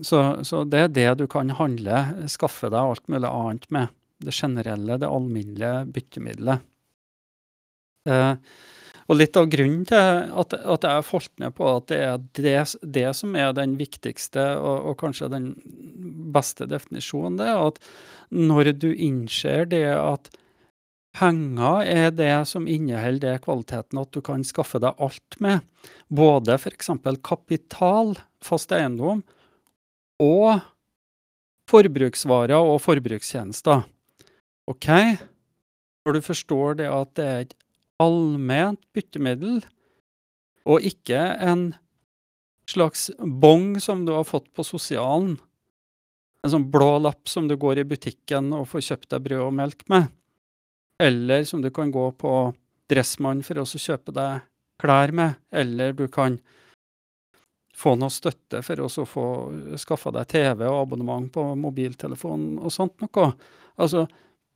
[0.04, 3.94] så, så, det er det du kan handle, skaffe deg alt mulig annet med.
[4.20, 6.66] Det generelle, det alminnelige byttemiddelet.
[8.08, 8.34] Uh,
[9.08, 12.56] og litt av grunnen til at, at jeg falt ned på at det er det,
[12.84, 15.46] det som er den viktigste og, og, kanskje den
[16.34, 17.80] beste definisjonen, det er at
[18.28, 20.28] når du innser det at
[21.18, 25.64] Penger er det som inneholder det kvaliteten at du kan skaffe deg alt med.
[26.06, 26.92] Både f.eks.
[27.26, 28.12] kapital,
[28.44, 29.24] fast eiendom,
[30.22, 30.60] og
[31.68, 33.82] forbruksvarer og forbrukstjenester.
[34.70, 34.88] OK?
[36.06, 37.58] Når du forstår det at det er et
[37.98, 39.60] allment byttemiddel,
[40.68, 41.72] og ikke en
[42.68, 45.38] slags bong som du har fått på sosialen,
[46.44, 49.56] en sånn blå lapp som du går i butikken og får kjøpt deg brød og
[49.58, 50.12] melk med,
[50.98, 52.34] eller som du kan gå på
[52.90, 54.46] Dressmann for å kjøpe deg
[54.80, 55.38] klær med.
[55.52, 56.38] Eller du kan
[57.78, 59.26] få noe støtte for å få
[59.78, 63.30] skaffa deg TV og abonnement på mobiltelefon og sånt noe.
[63.78, 64.06] Altså,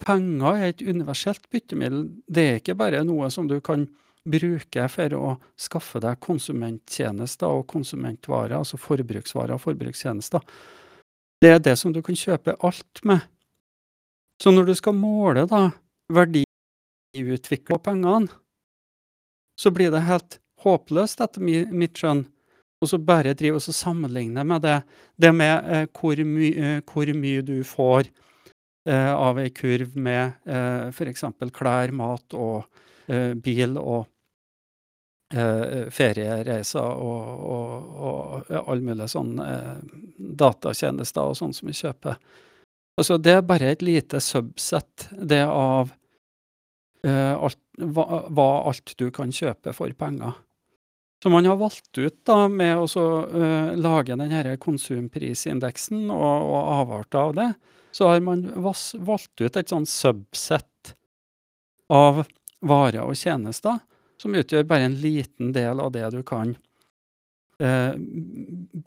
[0.03, 2.09] penger er et universelt byttemiddel.
[2.27, 3.87] Det er ikke bare noe som du kan
[4.23, 5.29] bruke for å
[5.59, 10.43] skaffe deg konsumenttjenester og konsumentvarer, altså forbruksvarer og forbrukstjenester.
[11.43, 13.23] Det er det som du kan kjøpe alt med.
[14.43, 15.69] Så når du skal måle da
[16.12, 18.31] verdiutvikla pengene,
[19.61, 22.25] så blir det helt håpløst, etter mitt skjønn,
[22.83, 24.79] og bare drive og sammenligne med det,
[25.16, 28.09] det med eh, hvor, my, eh, hvor, mye du får
[28.88, 31.25] eh, av ei kurv med eh, f.eks.
[31.55, 32.64] klær, mat og
[33.07, 34.09] eh, bil og
[35.35, 39.98] eh, feriereiser og, og, og alle mulige sånne eh,
[40.42, 42.18] datatjenester og sånn som vi kjøper.
[42.98, 45.94] Altså, det er bare et lite subset, det av
[47.03, 50.37] alt, hva, hva, alt du kan kjøpe for penger.
[51.23, 52.87] Så man har valgt ut da med å
[53.31, 57.49] uh, lage denne konsumprisindeksen og, og avarter av det,
[57.95, 60.95] så har man valgt ut et sånn subset
[61.93, 62.25] av
[62.65, 63.79] varer og tjenester
[64.19, 66.57] som utgjør bare en liten del av det du kan
[67.62, 67.95] uh,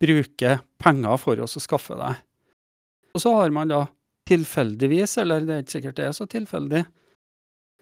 [0.04, 2.20] bruke penger for å skaffe deg.
[3.16, 3.86] Og så har man da
[4.28, 6.84] tilfeldigvis, eller det er ikke sikkert det er så tilfeldig,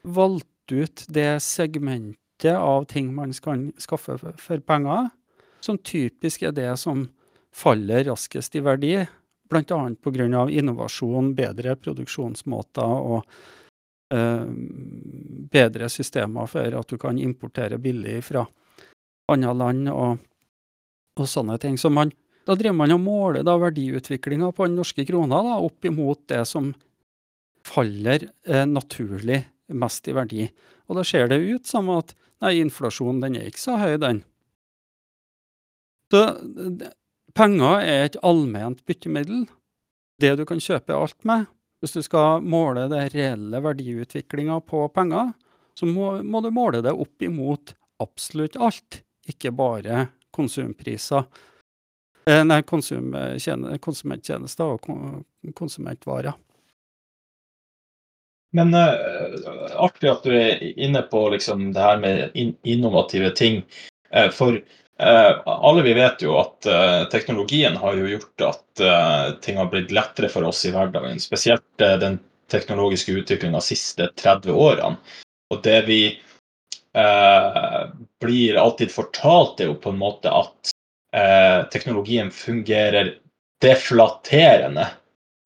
[0.03, 5.09] valgt ut det segmentet av ting man skal skaffe for penger,
[5.63, 7.07] som typisk er det som
[7.53, 8.95] faller raskest i verdi,
[9.49, 9.79] bl.a.
[10.03, 10.49] pga.
[10.49, 13.21] innovasjon, bedre produksjonsmåter og
[14.13, 14.45] eh,
[15.53, 18.45] bedre systemer for at du kan importere billig fra
[19.31, 20.17] andre land og,
[21.19, 21.77] og sånne ting.
[21.77, 22.11] Så man,
[22.47, 26.73] da driver man og måler verdiutviklinga på den norske krona opp imot det som
[27.63, 29.43] faller eh, naturlig
[29.77, 30.47] mest i verdi.
[30.89, 34.23] Og da ser det ut som at nei, inflasjonen den er ikke så høy, den.
[36.13, 36.23] Så
[37.33, 39.47] penger er et allment byttemiddel.
[40.21, 41.47] Det du kan kjøpe alt med.
[41.81, 45.33] Hvis du skal måle det reelle verdiutviklinga på penger,
[45.75, 50.05] så må, må, du måle det opp imot absolutt alt, ikke bare
[50.35, 51.25] konsumpriser.
[52.29, 53.11] Eh, nei, konsum,
[53.83, 56.37] konsumenttjenester og konsumentvarer.
[58.53, 58.93] Men uh,
[59.75, 63.63] artig at du er inne på liksom, det her med in innovative ting.
[64.15, 64.57] Uh, for
[65.01, 66.67] uh, alle vi vet jo at
[67.11, 68.83] teknologien har jo gjort at
[69.45, 71.19] ting har blitt lettere for oss i hverdagen.
[71.21, 72.19] Spesielt den
[72.51, 74.97] teknologiske utviklinga de siste 30 årene.
[75.53, 76.01] Og det vi
[78.21, 80.73] blir alltid fortalt, er jo på en måte at
[81.73, 83.15] teknologien fungerer
[83.61, 84.87] deflaterende.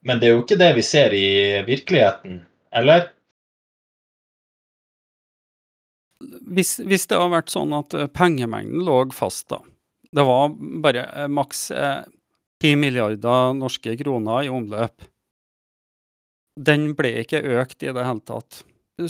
[0.07, 1.27] Men det er jo ikke det vi ser i
[1.67, 2.41] virkeligheten
[2.75, 3.09] eller?
[6.19, 9.61] Hvis, hvis, det har vært sånn at eh, pengemengden lå fast, da.
[10.11, 12.01] Det var bare eh, maks eh,
[12.63, 15.05] 10 milliarder norske kroner i omløp.
[16.57, 18.63] Den ble ikke økt i det hele tatt.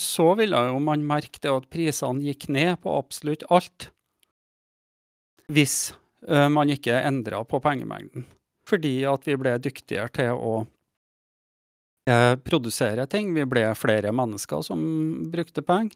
[0.04, 3.88] Så ville jo man merke det at prisene gikk ned på absolutt alt.
[5.48, 5.94] Hvis
[6.28, 8.28] eh, man ikke endra på pengemengden.
[8.68, 10.58] Fordi at vi ble dyktigere til å
[12.48, 13.34] produsere ting.
[13.36, 14.80] Vi ble flere mennesker som
[15.28, 15.92] brukte penger.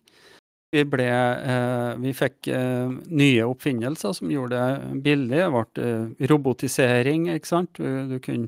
[0.71, 1.07] Vi, ble,
[1.51, 5.35] eh, vi fikk eh, nye oppfinnelser som gjorde det billig.
[5.41, 7.75] Det ble eh, robotisering, ikke sant.
[7.75, 8.47] Du, du, kunne,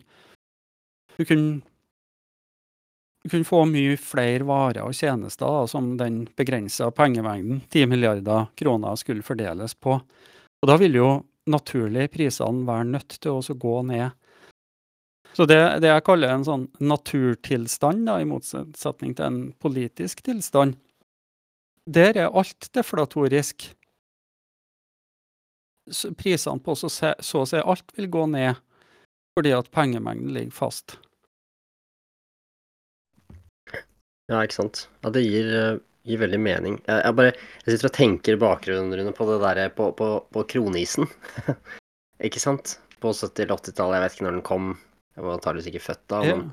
[1.18, 1.60] du, kunne,
[3.24, 8.48] du kunne få mye flere varer og tjenester da, som den begrensa pengemengden, 10 milliarder
[8.56, 10.00] kroner, skulle fordeles på.
[10.64, 11.10] Og da vil jo
[11.52, 14.16] naturlig prisene være nødt til å gå ned.
[15.36, 20.78] Så det, det jeg kaller en sånn naturtilstand, da, i motsetning til en politisk tilstand,
[21.86, 23.72] der er alt deflatorisk.
[26.18, 28.60] Prisene på så, så å si alt vil gå ned,
[29.36, 30.96] fordi at pengemengden ligger fast.
[34.32, 34.86] Ja, ikke sant.
[35.04, 36.80] Ja, det gir, eh, gir veldig mening.
[36.88, 41.10] Jeg, jeg, bare jeg sitter og tenker bakgrunnen på det derre på, på, på, kronisen.
[42.30, 42.78] ikke sant?
[43.04, 44.72] På 70- eller 80-tallet, jeg vet ikke når den kom.
[45.18, 46.38] Jeg var antakeligvis ikke født da, ja.
[46.40, 46.48] men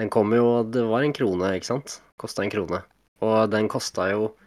[0.00, 2.00] den kom jo Det var en krone, ikke sant?
[2.18, 2.80] Kosta en krone.
[3.20, 4.45] Og den kosta jo Eh,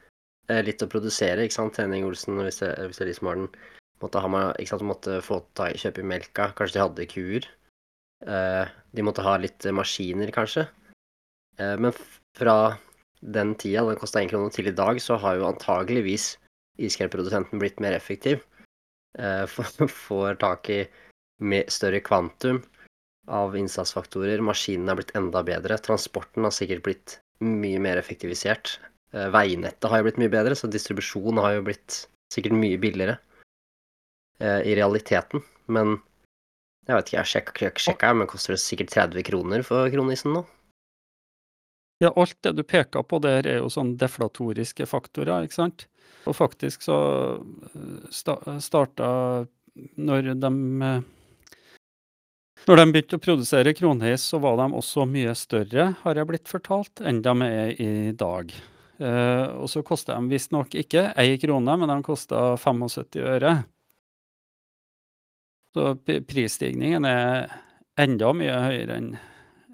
[0.65, 1.79] litt å produsere, ikke sant.
[1.81, 3.49] Henning Olsen, hvis det, hvis det er de som har den,
[4.01, 4.87] måtte, ha, ikke sant?
[4.89, 6.49] måtte få ta, kjøpe melka.
[6.57, 7.47] Kanskje de hadde kuer.
[8.25, 10.65] Eh, de måtte ha litt maskiner, kanskje.
[11.59, 11.95] Eh, men
[12.37, 12.57] fra
[13.19, 16.33] den tida, den kosta én krone, til i dag, så har jo antageligvis
[16.79, 18.43] iskremprodusenten blitt mer effektiv.
[20.05, 20.83] Får tak i
[21.73, 22.61] større kvantum
[23.29, 24.41] av innsatsfaktorer.
[24.45, 25.79] Maskinene er blitt enda bedre.
[25.81, 28.77] Transporten har sikkert blitt mye mer effektivisert.
[29.11, 33.17] Eh, veinettet har jo blitt mye bedre, så distribusjon har jo blitt sikkert mye billigere
[34.41, 35.41] eh, i realiteten.
[35.65, 35.97] Men
[36.85, 40.45] jeg vet ikke, jeg sjekka, sjekka men koster det sikkert 30 kroner for kronisen nå?
[41.99, 45.89] Ja, alt det du peker på der er jo sånn deflatoriske faktorer, ikke sant.
[46.29, 46.99] Og faktisk så
[47.73, 49.09] eh, starta
[49.97, 50.51] når de
[52.67, 56.51] når de begynte å produsere kronheis, så var de også mye større, har jeg blitt
[56.51, 58.51] fortalt, enn de er i dag.
[58.99, 63.53] Uh, og så kosta de visstnok ikke ei krone, men de kosta 75 øre.
[65.73, 65.93] Så
[66.27, 67.51] prisstigningen er
[67.99, 69.11] enda mye høyere enn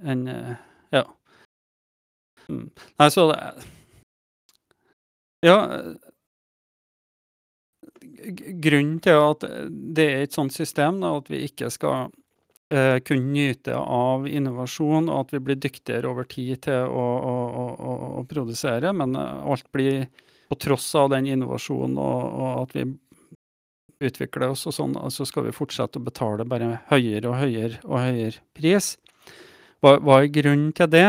[0.05, 0.27] en,
[0.93, 1.05] Ja.
[2.49, 2.69] Mm.
[2.99, 3.65] Nei, så det
[5.41, 5.57] Ja.
[8.61, 9.41] Grunnen til at
[9.95, 12.11] det er et sånt system, da, at vi ikke skal
[12.73, 17.35] eh, kunne nyte av innovasjon, og at vi blir dyktigere over tid til å, å,
[17.73, 18.93] å, å produsere.
[18.93, 20.05] Men eh, alt blir
[20.49, 22.85] på tross av den innovasjonen og, og at vi
[24.05, 28.01] utvikler oss og sånn, så skal vi fortsette å betale bare høyere og høyere og
[28.01, 28.95] høyere pris.
[29.83, 31.07] Hva, hva er grunnen til det?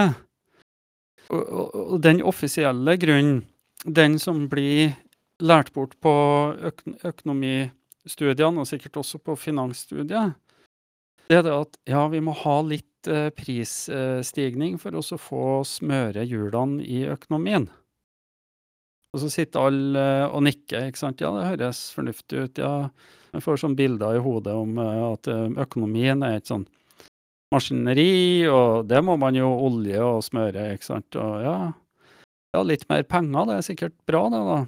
[1.26, 3.42] Og, og, den offisielle grunnen,
[3.84, 4.94] den som blir
[5.42, 6.12] lært bort på
[7.04, 10.36] økonomistudiene, og sikkert også på finansstudiet,
[11.30, 16.84] det er at ja, vi må ha litt eh, prisstigning for å få smøre hjulene
[16.86, 17.66] i økonomien.
[19.14, 21.24] Og så sitter alle eh, og nikker, ikke sant.
[21.24, 22.62] Ja, det høres fornuftig ut.
[22.62, 22.90] Ja,
[23.34, 25.30] jeg får sånn bilder i hodet om eh, at
[25.66, 26.66] økonomien er et sånn
[27.54, 31.18] maskineri, og det må man jo olje og smøre, ikke sant.
[31.18, 31.58] Og ja,
[32.54, 34.62] ja litt mer penger, det er sikkert bra, det, da.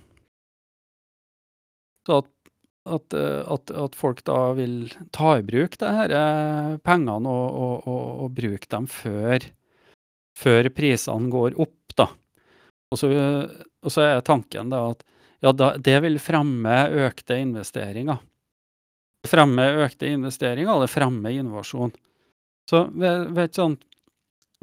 [2.09, 2.31] Så at
[2.97, 7.49] at, eh, at, at, folk da vil ta i bruk det her eh, pengene og,
[7.49, 9.45] og, og, og, bruke dem før,
[10.39, 12.09] før prisene går opp, da.
[12.89, 13.11] Og så,
[13.89, 15.05] så er tanken da at
[15.45, 18.19] ja, da, det vil fremme økte investeringer.
[19.29, 21.93] Fremme økte investeringer, eller det fremmer innovasjon.
[22.71, 23.85] Så ved, ved, et sånt,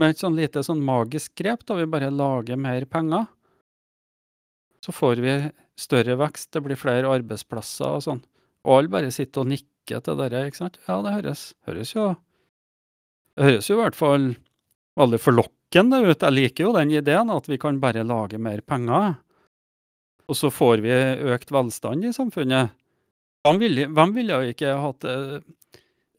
[0.01, 3.29] med et sånt lite sånn magisk grep, da vi bare lager mer penger,
[4.83, 5.35] så får vi
[5.79, 8.21] større vekst, det blir flere arbeidsplasser og sånn.
[8.65, 10.79] Og alle bare sitter og nikker til det, ikke sant.
[10.88, 12.15] Ja, det høres, høres jo
[13.35, 14.29] Det høres jo i hvert fall
[14.95, 16.21] veldig forlokkende ut.
[16.23, 19.17] Jeg liker jo den ideen at vi kan bare lage mer penger.
[20.25, 20.95] Og så får vi
[21.35, 22.71] økt velstand i samfunnet.
[23.45, 25.05] Hvem ville, hvem ville ikke hatt?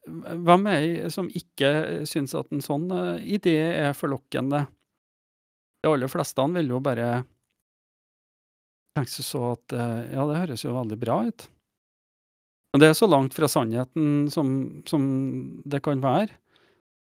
[0.07, 1.71] Hvem er jeg som ikke
[2.07, 4.67] syns at en sånn uh, idé er forlokkende?
[5.83, 7.25] De aller fleste vil jo bare
[8.97, 11.47] tenkte så at eh, ja, det høres jo veldig bra ut.
[12.73, 14.49] Men det er så langt fra sannheten som,
[14.89, 15.05] som
[15.65, 16.35] det kan være.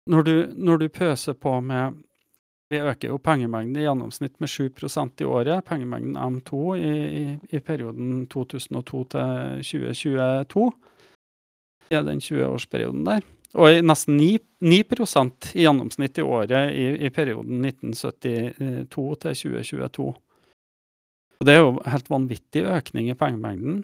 [0.10, 2.00] Når du, når du, pøser på med
[2.72, 7.60] Vi øker jo pengemengden i gjennomsnitt med 7% i året, pengemengden M2 i, i, i
[7.60, 10.72] perioden 2002 til 2022.
[11.91, 13.28] I den 20-årsperioden der.
[13.60, 20.14] Og nesten 9, 9% i gjennomsnitt i året i, i perioden 1972 til 2022.
[21.42, 23.80] Og Det er jo helt vanvittig økning i pengemengden.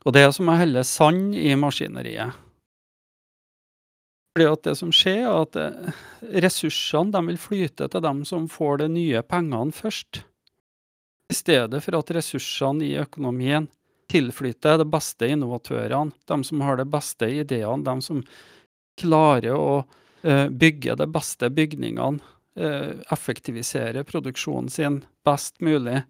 [0.00, 2.38] Og det er som å helle sand i maskineriet.
[4.32, 5.98] Fordi at det som skjer, er at eh,
[6.46, 10.22] ressursene vil flyte til dem som får de nye pengene først.
[11.28, 13.68] I stedet for at ressursene i økonomien
[14.10, 18.24] tilflyter de beste innovatørene, de som har de beste ideene, de som
[18.98, 22.18] klarer å uh, bygge de beste bygningene,
[22.60, 26.02] effektivisere produksjonen sin best mulig,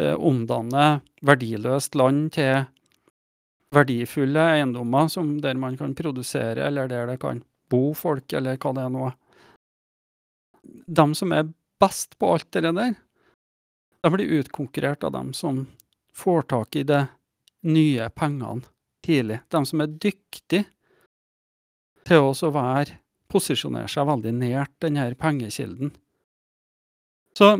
[0.00, 0.86] uh, omdanne
[1.26, 2.64] verdiløst land til
[3.74, 8.72] verdifulle eiendommer som der man kan produsere, eller der det kan bo folk, eller hva
[8.76, 9.10] det er nå.
[10.86, 12.94] De som er best på alt det der,
[14.02, 15.66] de blir utkonkurrert av dem som
[16.14, 17.04] får tak i de
[17.66, 18.62] nye pengene
[19.04, 19.40] tidlig.
[19.50, 20.64] De som er dyktige
[22.06, 23.00] til å være
[23.32, 25.92] posisjonere seg veldig nært denne pengekilden.
[27.36, 27.50] Så,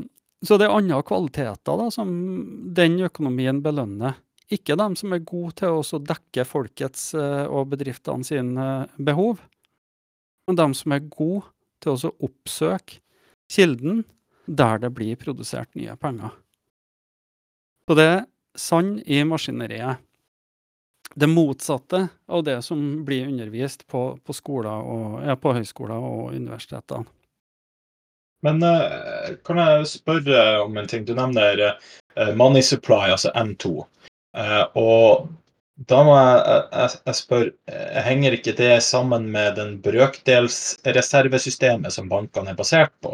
[0.44, 2.12] så det er andre kvaliteter da, som
[2.76, 4.16] den økonomien belønner.
[4.52, 9.42] Ikke de som er gode til å dekke folkets eh, og bedriftene sine behov,
[10.46, 11.48] men de som er gode
[11.82, 13.00] til å oppsøke
[13.50, 14.04] kilden
[14.46, 16.30] der det blir produsert nye penger.
[17.86, 18.24] Så det er
[18.58, 20.05] sand i maskineriet.
[21.16, 24.34] Det motsatte av det som blir undervist på, på,
[24.68, 27.06] og, ja, på høyskoler og universiteter.
[28.44, 31.06] Men uh, kan jeg spørre om en ting?
[31.08, 31.72] Du nevner uh,
[32.36, 33.80] Money Supply, altså M2.
[34.36, 35.32] Uh, og
[35.88, 37.50] da må jeg, jeg, jeg spørre,
[38.06, 43.12] henger ikke det sammen med den brøkdelsreservesystemet som bankene er basert på?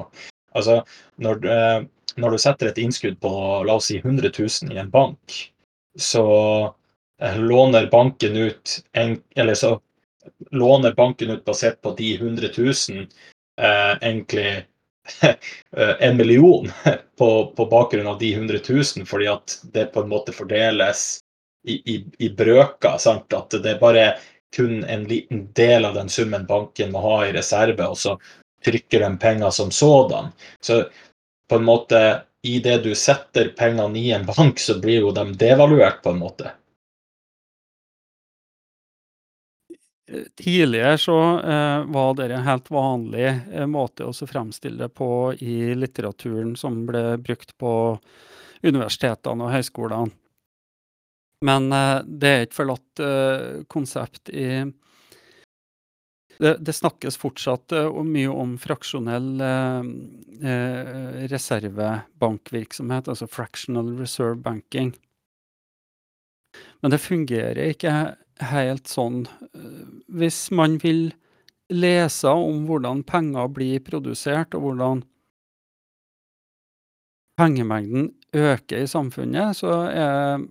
[0.54, 0.82] Altså,
[1.16, 1.84] når, eh,
[2.22, 3.30] når, du setter et innskudd på
[3.66, 5.52] la oss si 100 000 i en bank,
[5.98, 6.24] så
[6.68, 6.72] eh,
[7.36, 9.80] låner banken ut en, eller så
[10.50, 12.68] låner banken ut basert på de 100 000
[13.60, 14.64] eh, egentlig
[15.98, 16.70] en million
[17.18, 21.18] på, på, bakgrunn av de 100 000, fordi at det på en måte fordeles
[21.66, 22.98] i, i, i brøker.
[22.98, 23.32] Sant?
[23.32, 24.06] At det er bare
[24.56, 28.18] kun en liten del av den summen banken må ha i reserve, og så
[28.64, 30.30] trykker de penger som sådan.
[30.60, 30.84] Så
[31.48, 35.32] på en måte, i det du setter pengene i en bank, så blir jo de
[35.38, 36.52] devaluert på en måte.
[40.36, 45.72] Tidligere så eh, var det en helt vanlig eh, måte å fremstille det på i
[45.74, 47.72] litteraturen som ble brukt på
[48.62, 50.12] universitetene og høyskolene.
[51.42, 54.48] Men eh, det er et forlatt eh, konsept i
[56.42, 59.82] det, det, snakkes fortsatt uh, mye om fraksjonell uh,
[61.30, 64.90] reservebankvirksomhet, altså fractional reserve banking.
[66.82, 67.92] Men det fungerer ikke
[68.50, 69.24] helt sånn.
[70.12, 71.10] Hvis man vil
[71.72, 75.04] lese om hvordan penger blir produsert, og hvordan
[77.40, 80.42] pengemengden øker i samfunnet, så er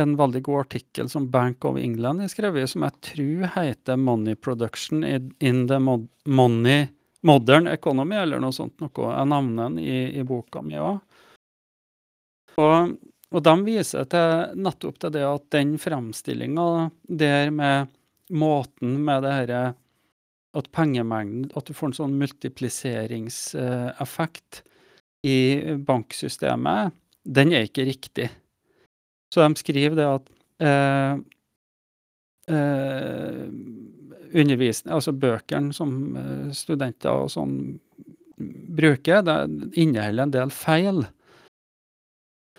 [0.00, 4.34] en veldig god artikkel som Bank of England har skrevet, som jeg tror heter 'Money
[4.34, 5.78] Production in the
[6.26, 6.88] Money
[7.22, 8.80] Modern Economy', eller noe sånt.
[8.80, 8.90] noe.
[8.90, 11.00] Jeg nevner den i, i boka mi òg.
[12.58, 12.96] Og,
[13.32, 14.28] og, de viser til
[14.62, 16.66] nettopp til det at den fremstillinga
[17.08, 17.76] der med
[18.32, 19.62] måten med det herre
[20.52, 24.62] at pengemengden At du får en sånn multipliseringseffekt
[25.24, 28.30] i banksystemet, den er ikke riktig.
[29.32, 30.22] Så de skriver det at
[30.66, 31.14] eh,
[32.52, 33.46] eh,
[34.90, 37.78] altså bøkene som eh, studenter og sånn
[38.76, 39.36] bruker, det
[39.78, 41.06] inneholder en del feil.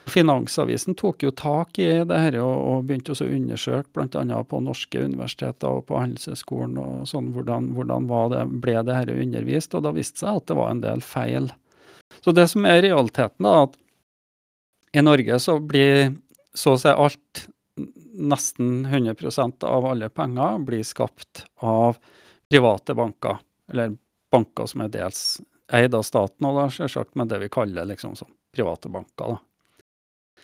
[0.10, 4.40] Finansavisen tok jo tak i det her og, og begynte å undersøke bl.a.
[4.44, 9.76] på norske universiteter og på Handelshøyskolen og sånn, hvordan, hvordan det, ble det her undervist,
[9.78, 11.48] og da viste seg at det var en del feil.
[12.20, 13.80] Så det som er realiteten, da, at
[14.94, 16.12] i Norge så blir
[16.54, 17.46] så å si alt,
[18.14, 21.98] nesten 100% av alle penger, blir skapt av
[22.52, 23.40] private banker.
[23.72, 23.96] Eller
[24.32, 25.24] banker som er dels
[25.74, 29.34] eid av staten, og da selvsagt, men det vi kaller liksom sånn private banker.
[29.34, 29.40] da.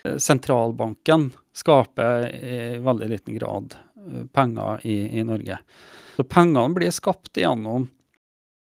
[0.03, 5.59] Eh, sentralbanken skaper i veldig liten grad eh, penger i, i Norge.
[6.15, 7.89] Så pengene blir skapt gjennom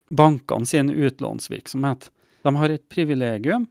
[0.10, 2.12] bankene sin utlånsvirksomhet.
[2.44, 3.66] De har et privilegium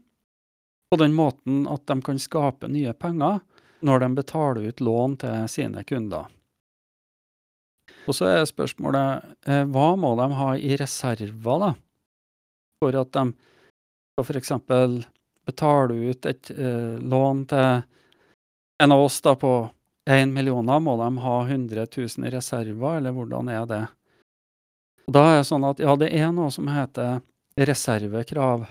[0.91, 3.41] på den måten at de kan skape nye penger
[3.85, 6.31] når de betaler ut lån til sine kunder.
[8.05, 11.73] Og så er spørsmålet eh, hva må de ha i reserver da,
[12.83, 13.25] for at de
[14.15, 14.53] skal f.eks.
[15.47, 17.83] betale ut et uh, lån til
[18.83, 19.53] en av oss da på
[20.11, 23.83] 1 millioner, må de ha 100 000 i reserver, eller hvordan er det?
[25.07, 27.21] Og da er det sånn at ja, det er noe som heter
[27.57, 28.67] reservekrav.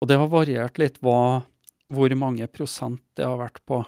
[0.00, 1.44] Og det har variert litt hva
[1.92, 3.80] hvor mange prosent det har vært på.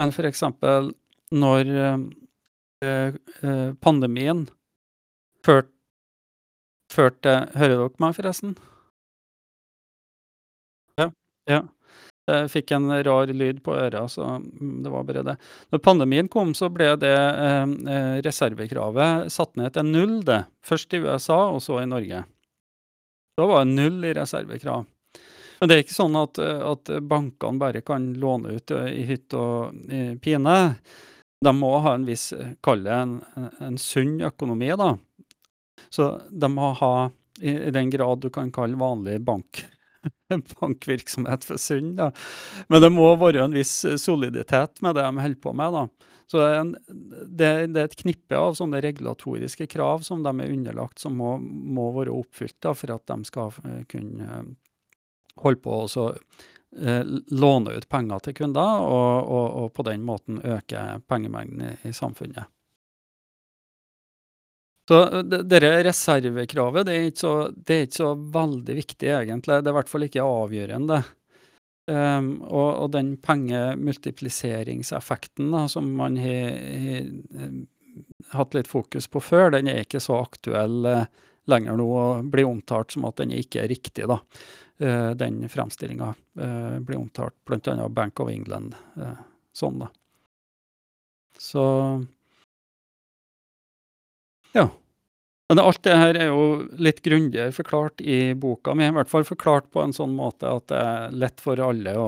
[0.00, 0.92] Men for eksempel
[1.34, 4.44] når eh, eh, pandemien
[5.44, 5.72] førte
[6.94, 8.54] ført Hører dere meg, forresten?
[11.50, 11.62] Ja.
[12.24, 15.34] Jeg fikk en rar lyd på øra, så mm, det var bare det.
[15.74, 20.40] Når pandemien kom, så ble det eh, eh, reservekravet satt ned til null, det.
[20.64, 22.22] Først i USA, og så i Norge.
[23.36, 24.86] Da var det null i reservekrav.
[25.60, 29.36] Men det er ikke sånn at, at bankene bare kan låne ut eh, i hytt
[29.36, 30.56] og i pine.
[31.44, 32.30] De må ha en viss,
[32.64, 33.18] kall det en,
[33.60, 34.94] en sunn økonomi, da.
[35.92, 36.94] Så de må ha,
[37.44, 39.66] i den grad du kan kalle vanlig bank
[40.38, 41.94] bankvirksomhet for sunn.
[42.00, 42.10] Da.
[42.72, 45.78] Men det må være en viss soliditet med det de holder på med.
[45.78, 46.10] da.
[46.26, 50.32] Så det er, en, det, det er, et knippe av sånne regulatoriske krav som de
[50.40, 54.48] er underlagt, som må, må være oppfylt da, for at de skal eh, kunne eh,
[55.44, 60.40] holde på å eh, låne ut penger til kunder, og, og, og, på den måten
[60.40, 62.48] øke pengemengden i, i samfunnet.
[64.88, 69.62] Så dette reservekravet det er, så, det er, ikke så, veldig viktig, egentlig.
[69.62, 70.98] Det er i hvert fall ikke avgjørende.
[71.84, 77.04] Um, og, og, den pengemultipliseringseffekten da, som man har,
[78.32, 81.04] hatt litt fokus på før, den er ikke så aktuell uh,
[81.52, 84.04] lenger nå og blir omtalt som at den ikke er riktig.
[84.10, 84.18] da.
[84.80, 87.88] Uh, den fremstillinga uh, blir omtalt bl.a.
[87.88, 88.74] Bank of England
[89.54, 89.88] sånn, da.
[91.40, 91.64] Så
[94.54, 94.68] ja.
[95.48, 96.44] Men alt det her er jo
[96.80, 98.86] litt grundigere forklart i boka mi.
[98.88, 102.06] I hvert fall forklart på en sånn måte at det er lett for alle å,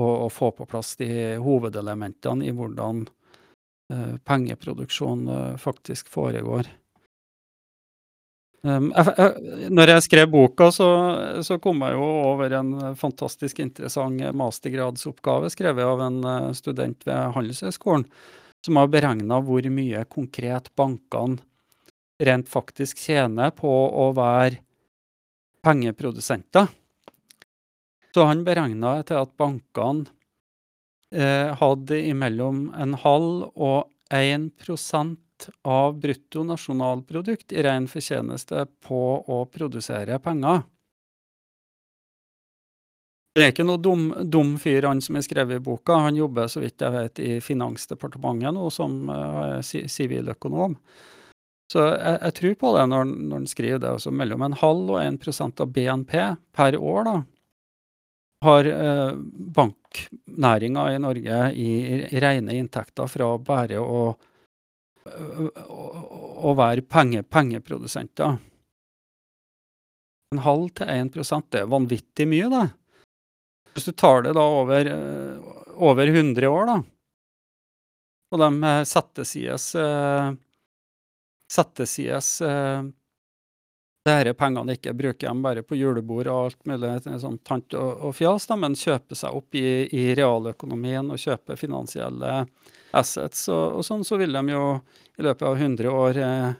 [0.00, 6.66] å, å få på plass de hovedelementene i hvordan uh, pengeproduksjon uh, faktisk foregår.
[8.64, 10.88] Um, jeg, jeg, når jeg skrev boka, så,
[11.46, 17.36] så, kom jeg jo over en fantastisk interessant mastergradsoppgave skrevet av en uh, student ved
[17.36, 18.08] Handelshøyskolen
[18.64, 21.42] som har beregna hvor mye konkret bankene
[22.24, 24.62] rent faktisk tjener på å være
[25.64, 26.68] pengeprodusenter.
[28.14, 30.06] Så han beregna til at bankene
[31.12, 34.52] eh, hadde imellom en halv og 1
[35.66, 40.62] av brutto nasjonalprodukt i ren fortjeneste på å produsere penger.
[43.34, 45.96] Det er ikke noe dum, dum fyr, han som har skrevet boka.
[46.04, 50.76] Han jobber så vidt jeg vet i Finansdepartementet nå som uh, siviløkonom.
[51.72, 53.90] Så jeg, jeg, tror på det når, når han skriver det.
[53.90, 56.14] Altså mellom en halv og en prosent av BNP
[56.54, 57.16] per år da,
[58.46, 59.18] har uh,
[59.58, 61.68] banknæringa i Norge i,
[62.06, 64.06] i rene inntekter fra bare å,
[65.10, 65.90] å,
[66.38, 68.38] å være penge, pengeprodusenter.
[70.30, 72.64] En halv til en prosent, det er vanvittig mye, det.
[73.74, 76.76] Hvis du tar det da over, eh, over 100 år, da,
[78.34, 80.34] og de eh, settesides eh,
[81.50, 82.30] settesides
[84.04, 88.16] disse pengene ikke bruker de bare på julebord og alt mulig sånn tant og, og
[88.16, 92.42] fjas, da, men kjøper seg opp i, i realøkonomien og kjøper finansielle
[92.94, 94.66] assets og, og, sånn, så vil de jo
[95.18, 96.50] i løpet av 100 år eh,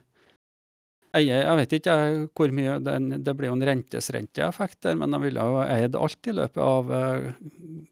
[1.14, 1.96] eier Jeg vet ikke
[2.36, 6.30] hvor mye den, Det blir jo en rentesrenteeffekt der, men de ville jo eid alt
[6.30, 7.28] i løpet av uh,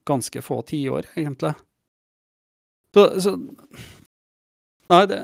[0.09, 1.55] ganske få tiår, egentlig.
[2.95, 3.37] Så, så
[4.93, 5.21] Nei, det,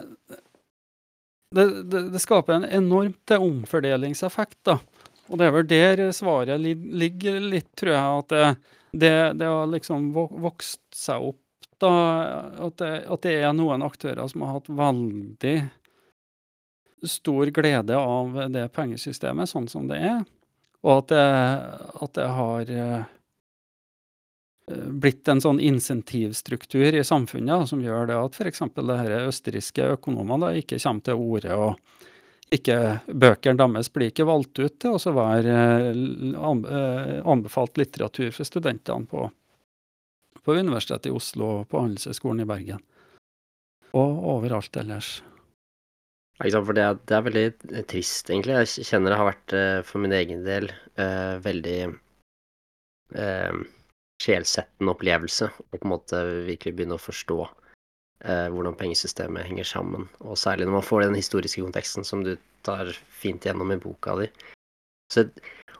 [1.54, 4.78] det, det, det, skaper en enormt omfordelingseffekt, da.
[5.28, 8.22] Og det er vel der svaret ligger litt, tror jeg.
[8.22, 8.46] At det,
[8.92, 11.42] det, det har liksom vokst seg opp,
[11.82, 11.92] da.
[12.68, 15.56] At det, at det er noen aktører som har hatt veldig
[17.06, 20.24] stor glede av det pengesystemet sånn som det er,
[20.86, 21.28] og at det,
[22.06, 23.06] at det har eh,
[24.68, 28.62] blitt en sånn insentivstruktur i samfunnet som gjør det at f.eks.
[28.68, 31.56] østerrikske økonomer ikke kommer til orde.
[31.56, 35.56] og ikke, Bøkene deres blir ikke valgt ut til å være
[35.90, 39.28] eh, eh, anbefalt litteratur for studentene på,
[40.44, 42.84] på Universitetet i Oslo og på Handelshøyskolen i Bergen.
[43.96, 45.18] Og overalt ellers.
[46.38, 48.60] For det, det, er veldig eh, trist, egentlig.
[48.60, 51.78] Jeg kjenner det har vært, eh, for min egen del, eh, veldig
[53.18, 53.56] eh,
[54.22, 60.06] sjelsettende opplevelse å på en måte virkelig begynne å forstå eh, hvordan pengesystemet henger sammen.
[60.22, 62.36] Og særlig når man får den historiske konteksten som du
[62.66, 64.30] tar fint gjennom i boka di.
[65.10, 65.26] Så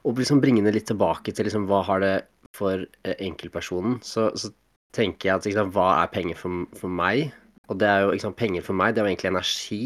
[0.03, 2.15] å liksom bringe det litt tilbake til liksom, hva har det
[2.57, 4.51] for eh, enkeltpersonen, så, så,
[4.97, 7.29] tenker jeg at liksom, hva er penger for, for meg?
[7.69, 9.83] Og det er jo liksom, penger for meg, det er jo egentlig energi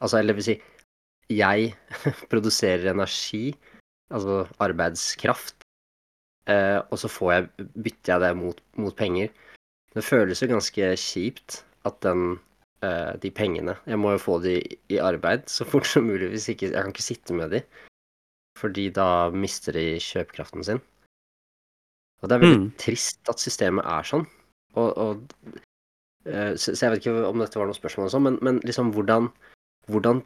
[0.00, 0.60] Altså, eller vil si
[1.30, 1.74] Jeg
[2.32, 3.54] produserer energi,
[4.10, 5.54] altså arbeidskraft,
[6.50, 7.48] eh, og så får jeg,
[7.84, 9.30] bytter jeg det mot, mot, penger.
[9.94, 12.40] Det føles jo ganske kjipt at den,
[12.82, 14.58] eh, de pengene Jeg må jo få de
[14.90, 17.62] i arbeid så fort som mulig, hvis ikke Jeg kan ikke sitte med de,
[18.58, 20.82] fordi da mister de kjøpekraften sin.
[22.20, 22.72] Og det er veldig Mm.
[22.78, 24.26] trist at systemet er sånn.
[24.74, 25.22] Og, og
[26.26, 29.30] eh, så, jeg vet ikke om dette var noe spørsmål men, men liksom hvordan
[29.90, 30.22] Hvordan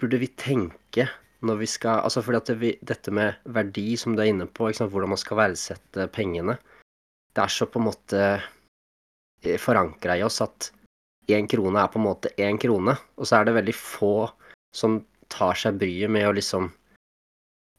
[0.00, 1.06] burde vi tenke
[1.46, 4.70] når vi skal Altså fordi at det, dette med verdi, som du er inne på,
[4.72, 6.56] hvordan man skal verdsette pengene,
[7.36, 8.22] det er så på en måte
[9.60, 10.70] forankra i oss at
[11.30, 14.28] én krone er på en måte én krone, og så er det veldig få
[14.74, 15.00] som
[15.32, 16.68] tar seg bryet med å liksom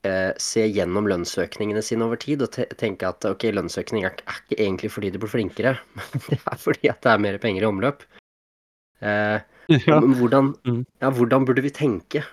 [0.08, 4.42] eh, se gjennom lønnsøkningene sine over tid og te tenke at ok, lønnsøkning er, er
[4.44, 7.66] ikke egentlig fordi de blir flinkere, men det er fordi at det er mer penger
[7.66, 8.06] i omløp.
[9.02, 10.00] Eh, Ja.
[10.00, 10.86] men hvordan, Mm.
[11.02, 12.24] ja, hvordan burde vi tenke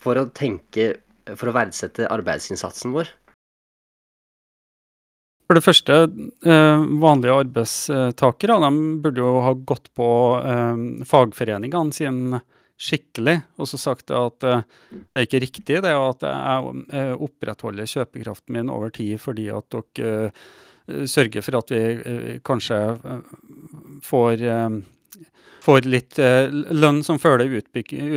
[0.00, 0.96] for å tenke
[1.38, 3.10] for å verdsette arbeidsinnsatsen vår?
[5.46, 5.96] For det første,
[6.48, 8.70] eh, vanlige arbeidstakere de
[9.04, 10.08] burde jo ha gått på
[10.40, 12.40] eh, fagforeningene sine
[12.82, 18.56] skikkelig og så sagt at eh, det er ikke riktig det at jeg opprettholder kjøpekraften
[18.56, 20.32] min over tid fordi at dere
[21.06, 22.78] sørger for at vi kanskje
[24.02, 24.42] får,
[25.62, 27.60] får litt eh, lønn som følger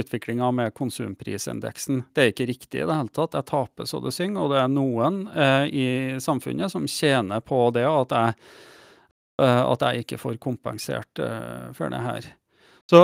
[0.02, 2.02] utviklinga med konsumprisindeksen.
[2.14, 3.38] Det er ikke riktig i det hele tatt.
[3.38, 5.86] Jeg taper så det synger, og det er noen eh, i
[6.24, 8.34] samfunnet som tjener på det at jeg,
[9.46, 12.32] eh, at jeg ikke får kompensert eh, for det her.
[12.90, 13.04] Så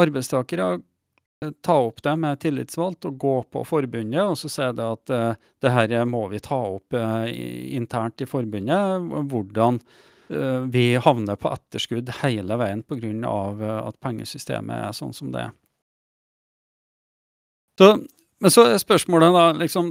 [0.00, 4.88] arbeidstakere eh, ta opp det med tillitsvalgt og gå på forbundet og så si det
[4.96, 9.12] at eh, det her må vi ta opp internt i forbundet.
[9.28, 9.84] Hvordan
[10.28, 13.12] vi havner på etterskudd hele veien pga.
[13.28, 15.54] Uh, at pengesystemet er sånn som det er.
[17.78, 17.88] Så,
[18.44, 19.88] men så er spørsmålet da liksom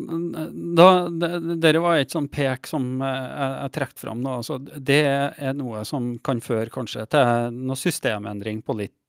[0.77, 4.38] da, Dette var et sånn pek som eh, jeg, jeg trakk fram nå.
[4.39, 8.99] Altså, det er noe som kan føre kanskje til noe systemendring på litt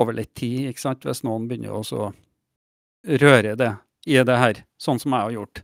[0.00, 1.04] over litt tid, ikke sant?
[1.04, 2.12] hvis noen begynner å
[3.20, 3.74] røre det
[4.08, 5.62] i det her, sånn som jeg har gjort.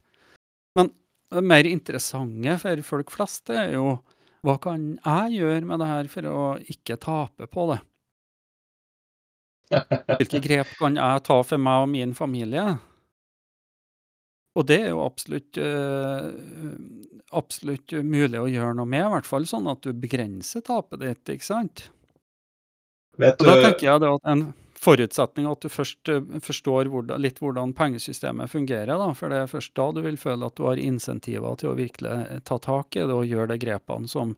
[0.77, 0.91] Men
[1.33, 3.97] det mer interessante for folk flest det er jo
[4.45, 6.41] hva kan jeg gjøre med det her for å
[6.73, 7.81] ikke tape på det?
[9.71, 12.77] Hvilke grep kan jeg ta for meg og min familie?
[14.57, 16.29] Og det er jo absolutt, eh,
[17.37, 21.35] absolutt mulig å gjøre noe med, i hvert fall sånn at du begrenser tapet ditt,
[21.35, 21.89] ikke sant?
[23.21, 24.47] Vet Og da tenker jeg det at en
[24.87, 28.95] forutsetning at du først eh, forstår hvordan, litt hvordan pengesystemet fungerer.
[28.95, 29.11] Da.
[29.17, 32.15] For det er først da du vil føle at du har insentiver til å virkelig
[32.15, 34.37] eh, ta tak i det og gjøre de grepene som,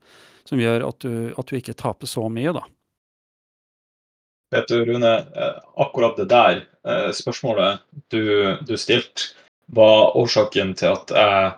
[0.49, 2.55] som gjør at du, at du ikke taper så mye.
[2.57, 2.64] Da.
[4.57, 6.66] vet du, Rune, eh, akkurat det der
[7.12, 8.22] spørsmålet du,
[8.64, 9.34] du stilte,
[9.76, 11.49] var årsaken til at jeg,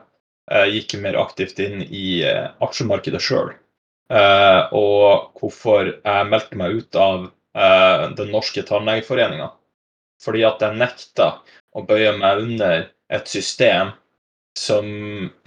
[0.51, 3.53] jeg gikk mer aktivt inn i aksjemarkedet sjøl.
[4.75, 9.49] Og hvorfor jeg meldte meg ut av Den norske tannlegeforeninga.
[10.23, 11.27] Fordi at jeg nekta
[11.75, 13.91] å bøye meg under et system
[14.59, 14.87] som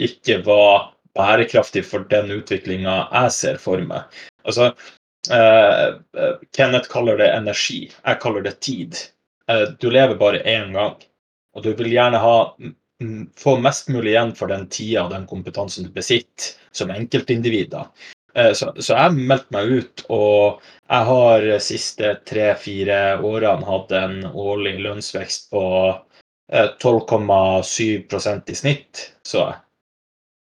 [0.01, 4.07] ikke var bærekraftig for den utviklinga jeg ser for meg.
[4.47, 4.71] Altså,
[5.29, 5.87] eh,
[6.17, 8.97] eh, Kenneth kaller det energi, jeg kaller det tid.
[9.47, 10.97] Eh, du lever bare én gang,
[11.53, 15.27] og du vil gjerne ha mm, få mest mulig igjen for den tida og den
[15.29, 17.75] kompetansen du besitter som enkeltindivid.
[18.35, 20.63] Eh, Så, så jeg meldte meg ut, og
[20.93, 25.63] jeg har de siste tre-fire årene hatt en årlig lønnsvekst på
[26.53, 29.59] eh, 12,7% i snitt, så jeg.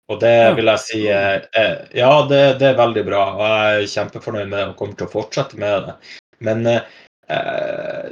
[0.07, 3.81] Og det vil jeg si eh, eh, Ja, det, det er veldig bra, og jeg
[3.81, 5.95] er kjempefornøyd med det og kommer til å fortsette med det.
[6.47, 6.95] Men eh,
[7.27, 8.07] eh,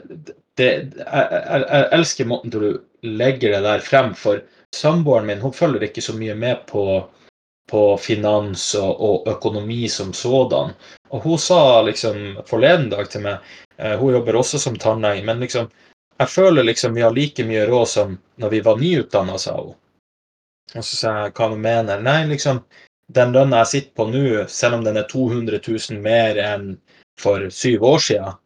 [0.60, 0.70] det,
[1.00, 2.60] jeg elsker måten du
[3.06, 4.44] legger det der frem, for
[4.76, 6.84] samboeren min hun følger ikke så mye med på,
[7.70, 10.74] på finans og, og økonomi som sådan.
[11.10, 13.38] Og hun sa liksom forleden dag til meg
[13.78, 15.70] eh, Hun jobber også som tannlege, men liksom
[16.20, 19.76] Jeg føler liksom vi har like mye råd som når vi var nyutdanna, sa hun.
[20.76, 22.00] Og så sa jeg hva hun mener.
[22.02, 22.62] Nei, liksom
[23.12, 26.70] den lønna jeg sitter på nå, selv om den er 200 000 mer enn
[27.20, 28.40] for syv år siden,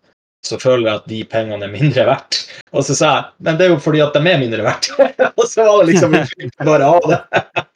[0.45, 2.37] så føler jeg at de pengene er mindre verdt.
[2.71, 4.89] Og så sa jeg men det er jo fordi at de er mindre verdt.
[5.39, 6.15] og så var det liksom
[6.67, 7.19] bare av det.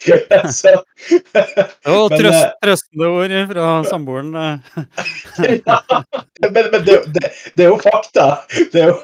[0.59, 0.73] så,
[1.89, 4.33] Og Men, trøst, eh, trøstende ord fra samboeren.
[4.39, 5.59] eh.
[5.65, 5.79] ja,
[6.49, 8.27] men, men det, det, det er jo fakta.
[8.73, 8.97] Det er jo,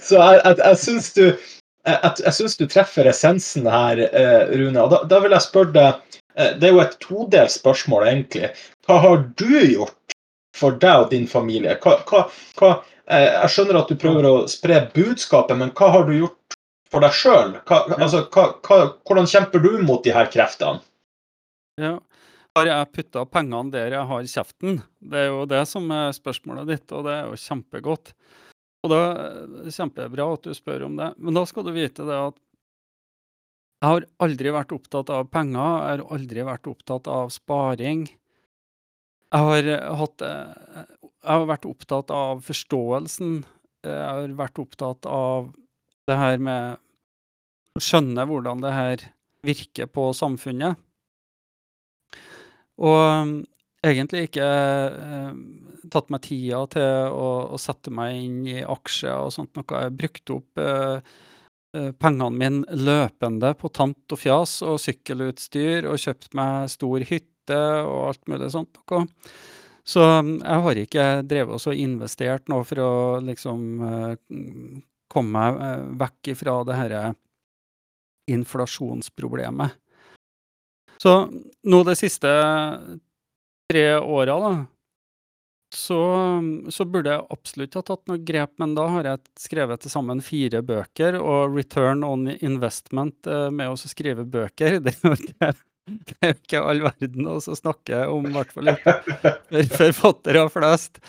[0.00, 4.78] så jeg, jeg, jeg syns du jeg, jeg, syns du treffer essensen her, eh, Rune.
[4.84, 6.18] Og da, da vil jeg spørre deg
[6.62, 8.52] Det er jo et todelt spørsmål, egentlig.
[8.86, 10.11] Hva har du gjort
[10.56, 11.76] for deg og din familie?
[11.82, 12.26] Hva, hva,
[12.58, 12.70] hva,
[13.06, 16.56] eh, jeg skjønner at du prøver å spre budskapet, men hva har du gjort
[16.92, 17.58] for deg sjøl?
[17.98, 20.82] Altså, hvordan kjemper du mot de her kreftene?
[21.80, 21.98] Ja.
[22.52, 24.82] Har jeg putta pengene der jeg har kjeften?
[25.00, 28.12] Det er jo det som er spørsmålet ditt, og det er jo kjempegodt.
[28.82, 31.12] Og da er det kjempebra at du spør om det.
[31.16, 32.40] Men da skal du vite det at
[33.82, 38.04] Jeg har aldri vært opptatt av penger, jeg har aldri vært opptatt av sparing.
[39.32, 43.42] Jeg har, hatt, eh, jeg har vært opptatt av forståelsen.
[43.86, 45.48] Jeg har vært opptatt av
[46.08, 46.76] det her med
[47.72, 49.06] å skjønne hvordan det her
[49.46, 50.76] virker på samfunnet.
[52.82, 53.34] Og mm,
[53.86, 55.32] egentlig ikke eh,
[55.92, 59.82] tatt meg tida til å, å, sette meg inn i aksjer og sånt noe.
[59.86, 61.12] Jeg brukte opp eh,
[61.78, 67.31] eh, pengene mine løpende på tant og fjas og sykkelutstyr og kjøpt meg stor hytte
[67.50, 69.06] og alt mulig sånt noe.
[69.84, 72.92] Så mm, jeg har ikke drevet og investert nå for å
[73.24, 74.42] liksom eh,
[75.10, 77.04] komme meg eh, vekk ifra det herre
[78.30, 79.74] inflasjonsproblemet.
[81.02, 81.16] Så
[81.66, 82.30] nå de siste
[83.72, 84.52] tre åra, da,
[85.74, 85.98] så,
[86.68, 90.22] så, burde jeg absolutt ha tatt noe grep, men da har jeg skrevet til sammen
[90.22, 95.52] fire bøker, og return on investment eh, med å skrive bøker, det er jo ikke,
[96.08, 101.00] det er jo ikke all verden å snakke om, i hvert fall ikke forfattere flest.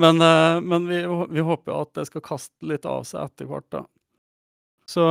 [0.00, 3.68] Men, eh, men vi, vi, håper at det skal kaste litt av seg etter hvert,
[3.74, 3.84] da.
[4.90, 5.04] Så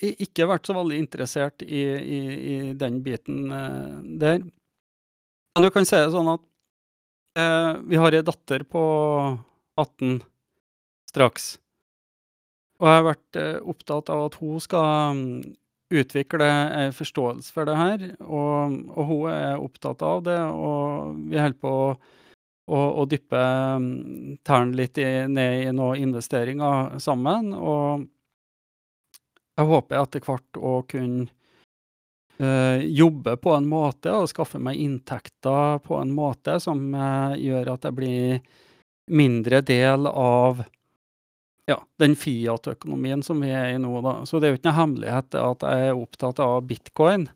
[0.00, 2.20] ikke vært så veldig interessert i, i,
[2.54, 4.44] i den biten eh, der.
[5.54, 6.44] Men du kan si det sånn at
[7.38, 8.84] eh, vi har ei datter på
[9.80, 10.20] 18
[11.10, 11.54] straks.
[12.82, 15.26] Og jeg har vært eh, opptatt av at hun skal um,
[15.92, 18.04] utvikle en forståelse for det her.
[18.24, 21.92] Og, og, hun er opptatt av det, og vi holder på å,
[22.70, 23.44] å, å dyppe
[23.76, 23.86] um,
[24.46, 27.52] tærne litt i, ned i noen investeringer sammen.
[27.54, 28.08] og
[29.54, 31.28] jeg håper etter hvert å kunne
[32.42, 37.76] uh, jobbe på en måte og skaffe meg inntekter på en måte som uh, gjør
[37.76, 38.40] at jeg blir
[39.14, 40.64] mindre del av
[41.70, 43.94] ja, den Fiat-økonomien som vi er i nå.
[44.04, 44.18] Da.
[44.28, 47.28] Så det er jo ikke noe hemmelighet at jeg er opptatt av bitcoin.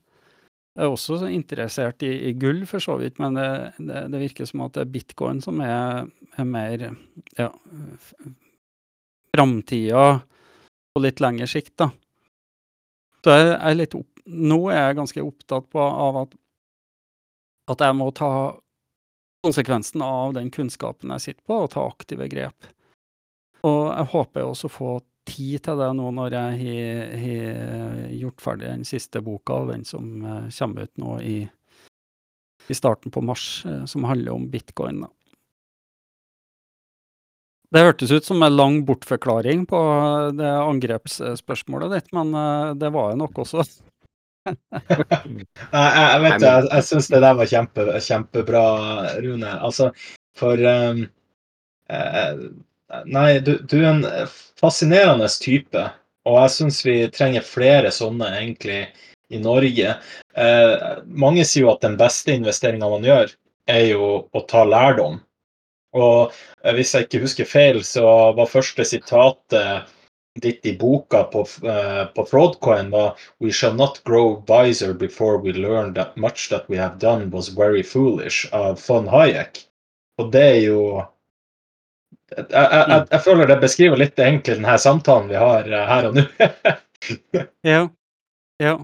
[0.79, 3.49] Jeg er også interessert i, i gull, for så vidt, men det,
[3.79, 6.07] det, det, virker som at det er bitcoin som er,
[6.39, 6.85] er mer
[7.39, 7.49] ja,
[9.35, 10.05] framtida
[10.95, 11.91] på litt lengre sikt, da.
[13.25, 16.39] Så jeg er litt opp, nå er jeg ganske opptatt på, av at,
[17.75, 18.31] at jeg må ta
[19.43, 22.71] konsekvensen av den kunnskapen jeg sitter på, og ta aktive grep.
[23.67, 24.91] Og jeg håper også å få
[25.29, 26.81] tid til det nå når jeg
[27.23, 31.37] har gjort ferdig den siste boka, den som eh, kommer ut nå i,
[32.69, 35.03] i starten på mars, eh, som handler om bitcoin.
[35.05, 35.13] da.
[37.69, 39.79] Det hørtes ut som en lang bortforklaring på
[40.39, 43.67] det angrepsspørsmålet ditt, men eh, det var jo nok også.
[44.49, 48.65] jeg, jeg, vet jeg, jeg syns det der var kjempe, kjempebra,
[49.21, 49.53] Rune.
[49.69, 49.91] Altså,
[50.39, 51.05] for um,
[51.93, 52.41] eh,
[53.05, 54.05] Nei, du, du, er en
[54.61, 55.83] fascinerende type,
[56.29, 58.87] og jeg syns vi trenger flere sånne, egentlig,
[59.29, 59.95] i Norge.
[60.37, 60.75] Eh,
[61.05, 63.35] mange sier jo at den beste investeringa man gjør,
[63.69, 65.21] er jo å ta lærdom.
[65.97, 66.33] Og
[66.65, 69.95] eh, hvis jeg ikke husker feil, så var første sitatet
[70.39, 75.53] ditt i boka på, uh, på Fraudcoin var We shall not grow wiser before we
[75.53, 79.65] learn that much that we have done was very foolish av von Hayek.
[80.23, 80.83] Og det er jo
[82.37, 86.09] jeg, jeg, jeg, jeg føler det beskriver litt egentlig denne samtalen vi har uh, her
[86.11, 86.27] og nå.
[87.73, 87.83] ja.
[88.59, 88.77] Ja.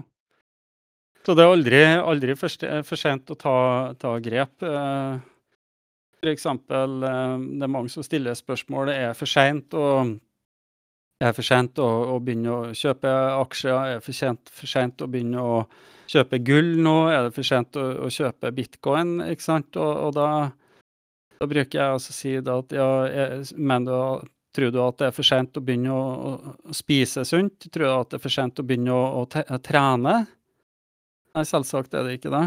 [1.25, 2.53] Så det er aldri, aldri for,
[2.85, 3.57] for sent å ta,
[3.97, 4.53] ta grep.
[4.61, 5.21] For
[6.25, 6.45] F.eks.
[6.45, 9.87] Eh, det er mange som stiller spørsmål er det for sent å,
[11.21, 13.73] å, å, begynne å kjøpe aksjer.
[13.73, 15.63] Er det for sent å begynne å
[16.11, 16.97] kjøpe gull nå?
[17.09, 19.17] Er det for sent å, å, kjøpe bitcoin?
[19.29, 19.71] ikke sant?
[19.81, 20.29] Og, og da,
[21.39, 23.93] da, bruker jeg altså å si at ja, jeg, men du,
[24.55, 26.35] tror du at det er for sent å begynne å,
[26.71, 27.67] å spise sunt?
[27.69, 30.19] Tror du at det er for sent å begynne å, å trene?
[31.35, 32.45] Nei, selvsagt er det ikke det.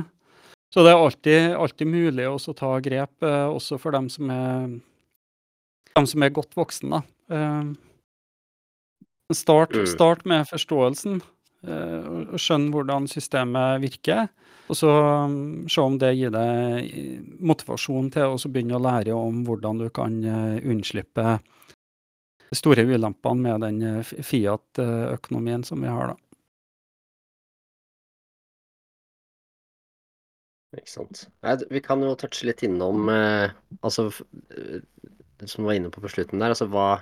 [0.72, 4.74] Så det er alltid, alltid mulig å ta grep, eh, også for dem som er,
[5.96, 7.00] dem som er godt voksne.
[7.32, 7.70] Eh,
[9.32, 9.86] start, mm.
[9.88, 11.22] start, med forståelsen,
[11.66, 14.28] og skjønn hvordan systemet virker.
[14.68, 14.92] Og så
[15.26, 16.92] um, se om det gir deg
[17.40, 21.38] motivasjon til å begynne å lære om hvordan du kan uh, unnslippe
[22.48, 26.28] de store ulempene med den Fiat-økonomien som vi har, da.
[30.76, 31.22] Ikke sant.
[31.44, 34.08] Nei, vi kan jo touche litt innom eh, Altså,
[34.52, 34.82] eh,
[35.48, 37.00] som var inne på på slutten der, altså hva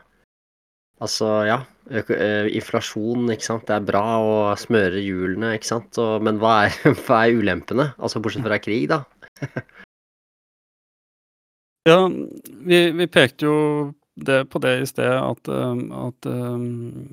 [1.02, 1.58] Altså, ja.
[1.86, 3.66] Eh, inflasjon, ikke sant.
[3.68, 5.98] Det er bra å smøre hjulene, ikke sant.
[6.02, 7.90] Og, men hva er, hva er, ulempene?
[7.98, 9.02] Altså bortsett fra krig, da?
[11.90, 13.58] ja, vi, vi, pekte jo
[14.16, 17.12] det, på det i sted, at, at um,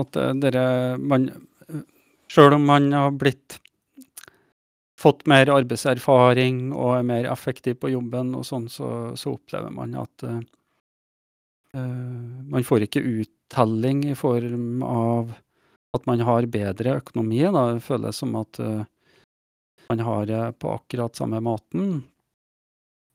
[0.00, 0.62] at dere
[0.96, 1.26] man
[2.32, 3.58] Sjøl om man har blitt
[4.96, 8.88] fått mer arbeidserfaring og er mer effektiv på jobben og sånn, så,
[9.20, 10.24] så opplever man at
[11.72, 15.30] man får ikke uttelling i form av
[15.96, 17.40] at man har bedre økonomi.
[17.44, 17.66] Da.
[17.72, 18.82] Det føles som at uh,
[19.88, 22.02] man har det på akkurat samme måten.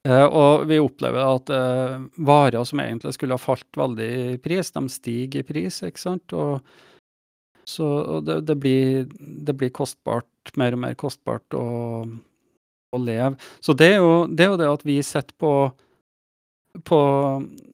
[0.08, 1.54] Uh, og vi opplever at
[2.18, 6.34] varer som egentlig skulle ha falt veldig i pris, de stiger i pris, ikke sant.
[6.38, 6.62] Og
[7.68, 12.06] så det, det, blir, det, blir, kostbart, mer og mer kostbart å,
[12.96, 13.36] å leve.
[13.60, 15.52] Så det er, jo, det er, jo, det at vi sitter på,
[16.86, 17.02] på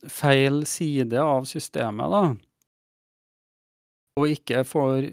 [0.10, 2.24] feil side av systemet, da.
[4.20, 5.10] Og ikke får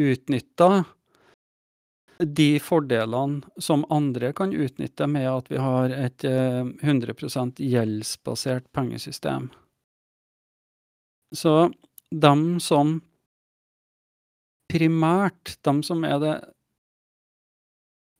[0.00, 0.84] utnytta
[2.18, 9.48] de fordelene som andre kan utnytte med at vi har et 100 eh, gjeldsbasert pengesystem.
[11.34, 11.72] Så
[12.10, 13.00] dem som
[14.70, 16.34] primært de som er det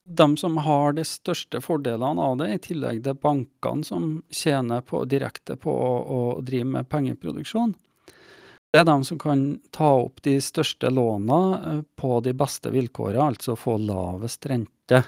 [0.05, 5.05] de som har de største fordelene av det, i tillegg til bankene som tjener på,
[5.09, 7.74] direkte på å, å, drive med pengeproduksjon,
[8.74, 9.42] det er de som kan
[9.72, 15.05] ta opp de største låna eh, på de beste vilkårene, altså få lavest rente.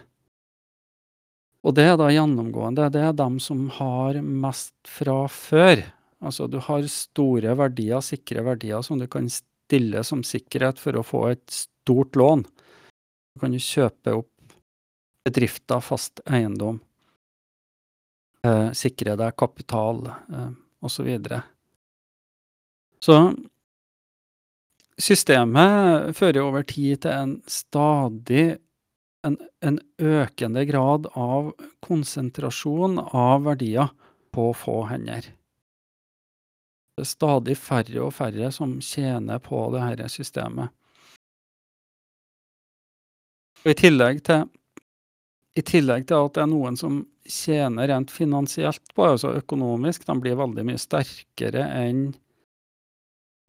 [1.67, 2.87] Og det er da gjennomgående.
[2.95, 5.83] Det er de som har mest fra før.
[6.23, 11.05] Altså du har store verdier, sikre verdier, som du kan stille som sikkerhet for å
[11.07, 12.47] få et stort lån.
[13.35, 14.31] Du kan jo kjøpe opp
[15.27, 16.79] bedrifter, fast eiendom,
[18.47, 20.53] eh, sikre deg kapital eh,
[20.87, 21.11] osv.
[23.03, 23.19] Så, så
[25.11, 28.57] systemet fører over tid til en stadig
[29.27, 29.35] en,
[29.67, 31.51] en, økende grad av
[31.83, 33.91] konsentrasjon av verdier
[34.31, 35.27] på få hender
[36.97, 40.73] det er stadig færre og færre som tjener på dette systemet.
[43.67, 44.47] Og i tillegg til
[45.57, 50.19] i tillegg til at det er noen som tjener rent finansielt på altså økonomisk, de
[50.21, 52.11] blir veldig mye sterkere enn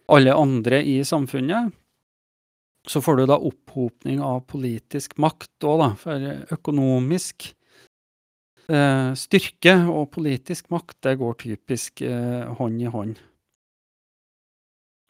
[0.07, 1.73] alle andre i samfunnet,
[2.87, 5.89] så får du da opphopning av politisk makt òg, da.
[5.99, 7.49] For økonomisk
[8.71, 13.19] eh, styrke og politisk makt, det går typisk eh, hånd i hånd.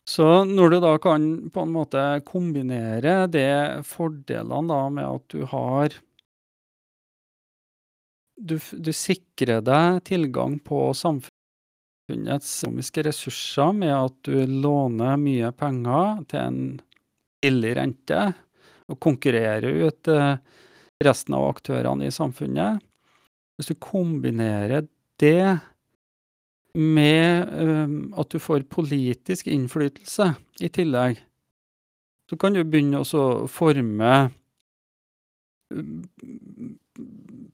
[0.07, 1.23] Så når du da kan
[1.53, 5.93] på en måte kombinere det fordelene da med at du har
[8.38, 11.33] du, du sikrer deg tilgang på samfunnets
[12.63, 16.61] økonomiske ressurser med at du låner mye penger til en
[17.43, 18.21] billig rente,
[18.88, 20.38] og konkurrerer ut eh,
[21.03, 22.79] resten av aktørene i samfunnet.
[23.57, 24.88] Hvis du kombinerer
[25.19, 25.59] det
[26.77, 30.29] med um, at du får politisk innflytelse
[30.61, 31.19] i tillegg,
[32.29, 34.13] så kan du begynne å forme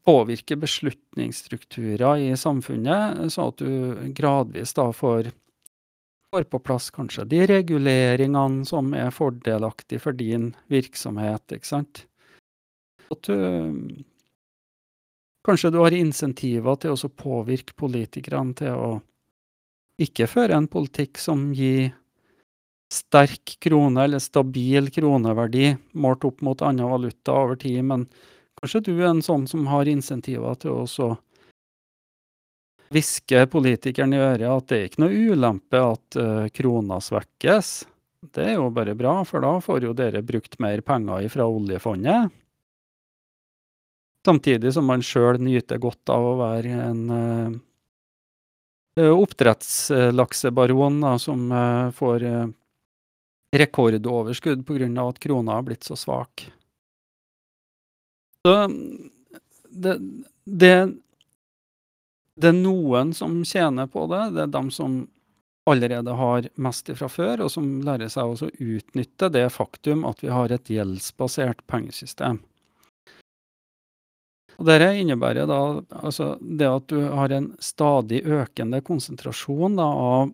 [0.03, 5.29] Påvirke beslutningsstrukturer i samfunnet, sånn at du gradvis da får,
[6.33, 12.03] får på plass kanskje de reguleringene som er fordelaktige for din virksomhet, ikke sant.
[13.13, 14.03] At du
[15.43, 18.91] Kanskje du har insentiver til å påvirke politikerne til å
[19.99, 21.91] ikke føre en politikk som gir
[22.93, 28.07] sterk krone eller stabil kroneverdi målt opp mot annen valuta over tid, men
[28.63, 31.09] kanskje du er en sånn som har insentiver til å
[32.93, 37.73] hviske politikeren i øret at det er ikke noe ulempe at uh, krona svekkes.
[38.33, 42.31] Det er jo bare bra, for da får jo dere brukt mer penger fra oljefondet.
[44.23, 47.01] Samtidig som man sjøl nyter godt av å være en
[48.95, 52.47] Eh, oppdrettslaksebaron som eh, får eh,
[53.55, 55.09] rekordoverskudd pga.
[55.09, 56.51] at krona har blitt så svak.
[58.43, 58.67] Så
[59.69, 59.97] det,
[60.45, 60.93] det,
[62.35, 64.23] det, er noen som tjener på det.
[64.35, 64.97] Det er dem som
[65.69, 70.33] allerede har mest fra før, og som lærer seg å utnytte det faktum at vi
[70.33, 72.41] har et gjeldsbasert pengesystem.
[74.59, 75.61] Og Dette innebærer da
[76.03, 80.33] altså det at du har en stadig økende konsentrasjon da, av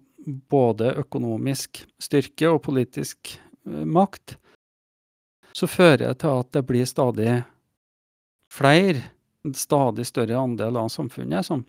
[0.51, 3.31] både økonomisk styrke og politisk
[3.69, 4.35] uh, makt,
[5.55, 7.39] så fører det til at det blir stadig
[8.51, 9.03] flere,
[9.45, 11.63] en stadig større andel av samfunnet, som,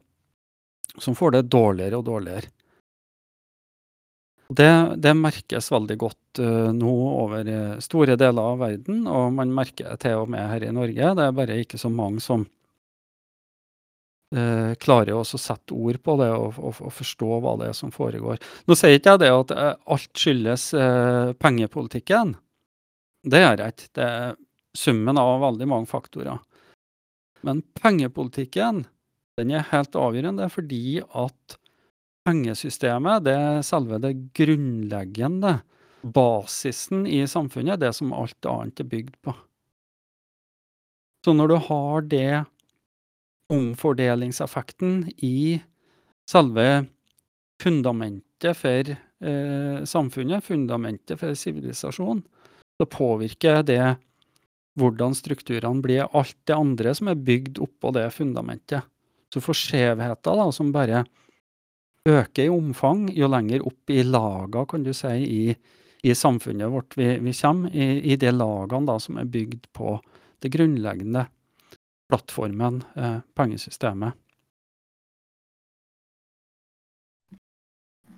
[0.98, 2.52] som får det dårligere og dårligere.
[4.50, 9.52] Det, det, merkes veldig godt uh, nå over uh, store deler av verden, og man
[9.54, 11.12] merker det til og med her i Norge.
[11.14, 12.42] Det er bare ikke så mange som,
[14.36, 17.94] uh, klarer å sette ord på det og, og, og, forstå hva det er som
[17.94, 18.40] foregår.
[18.66, 22.36] Nå sier ikke jeg det at eh, alt skyldes uh, pengepolitikken.
[23.26, 23.90] Det gjør jeg ikke.
[23.98, 24.38] Det er
[24.76, 26.38] summen av veldig mange faktorer.
[27.46, 28.84] Men pengepolitikken
[29.40, 31.56] den er helt avgjørende fordi at
[32.28, 35.60] pengesystemet det er selve det grunnleggende,
[36.00, 39.34] basisen i samfunnet, det som alt annet er bygd på.
[41.24, 42.30] Så når du har det
[43.52, 45.60] omfordelingseffekten i
[46.30, 46.86] selve
[47.60, 52.22] fundamentet for eh, samfunnet, fundamentet for sivilisasjonen,
[52.80, 53.82] så påvirker det
[54.78, 58.86] hvordan strukturene blir alt det andre som er bygd oppå det fundamentet.
[59.30, 61.04] Så får skjevheter da, som bare
[62.08, 65.56] øker i omfang jo lenger opp i laga, kan du si, i,
[66.02, 69.98] i samfunnet vårt vi, vi kommer, i, i de lagene da, som er bygd på
[70.40, 71.26] det grunnleggende
[72.10, 74.16] plattformen, eh, pengesystemet.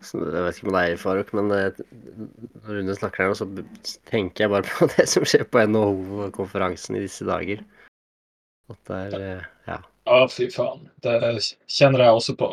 [0.03, 1.79] Så jeg vet ikke med deg, Faruk, men eh,
[2.65, 3.47] når Rune snakker her, så
[4.11, 7.63] tenker jeg bare på det som skjer på NHO-konferansen i disse dager.
[8.73, 9.81] At det er eh, Ja.
[10.03, 10.89] Ja, fy faen.
[11.05, 11.15] Det
[11.71, 12.49] kjenner jeg også på.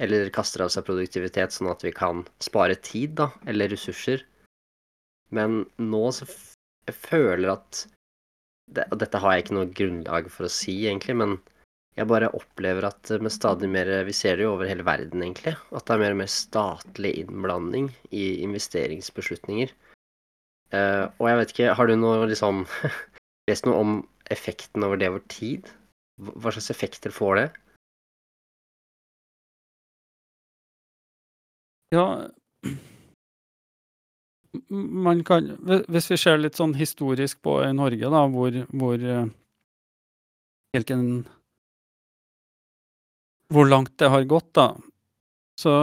[0.00, 4.24] Eller kaster av seg produktivitet, sånn at vi kan spare tid, da, eller ressurser.
[5.34, 6.26] Men nå så
[6.88, 7.84] jeg føler at
[8.74, 11.34] det, Og dette har jeg ikke noe grunnlag for å si, egentlig, men
[11.98, 15.54] jeg bare opplever at med stadig mer Vi ser det jo over hele verden, egentlig.
[15.70, 19.74] At det er mer og mer statlig innblanding i investeringsbeslutninger.
[20.74, 22.64] Uh, og jeg vet ikke, har du noe liksom
[23.50, 23.98] Lest noe om
[24.32, 25.68] effekten over det over tid?
[26.16, 27.46] Hva slags effekter får det?
[31.92, 32.06] Ja
[34.68, 35.48] Man kan
[35.88, 39.26] Hvis vi ser litt sånn historisk på i Norge, da, hvor, hvor eh,
[40.74, 41.06] Hvilken
[43.54, 44.72] Hvor langt det har gått, da,
[45.60, 45.74] så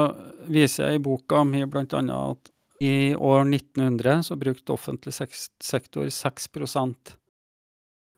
[0.52, 2.52] viser jeg i boka mi annet at
[2.82, 7.12] i år 1900 så brukte offentlig sektor 6%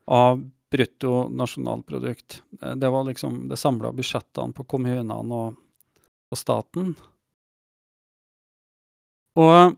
[0.08, 0.40] av
[0.72, 2.42] bruttonasjonalprodukt.
[2.74, 5.60] Det var liksom det samla budsjettene på kommunene og,
[6.32, 6.94] og staten.
[9.36, 9.76] Og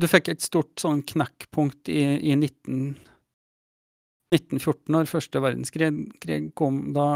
[0.00, 2.94] du fikk et stort sånn knekkpunkt i, i 19,
[4.34, 6.82] 1914, når første verdenskrig kom.
[6.96, 7.08] Da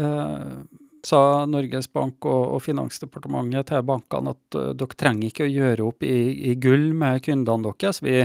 [0.00, 0.56] eh,
[1.06, 5.86] sa Norges Bank og, og, Finansdepartementet til bankene at uh, dere trenger ikke å gjøre
[5.88, 6.18] opp i,
[6.52, 8.02] i gull med kundene deres.
[8.04, 8.20] Vi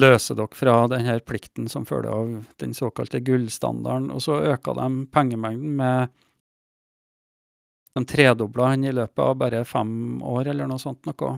[0.00, 4.10] løser dere fra denne plikten som følger av den såkalte gullstandarden.
[4.14, 6.10] Og så øka de pengemengden med
[7.96, 11.32] de tredobla han i løpet av bare fem år, eller noe sånt noe.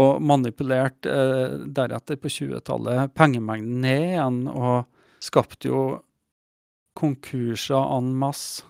[0.00, 4.86] Og manipulert eh, deretter på 20-tallet pengemengden ned igjen, og
[5.20, 5.82] skapte jo
[6.96, 8.64] konkurser en masse.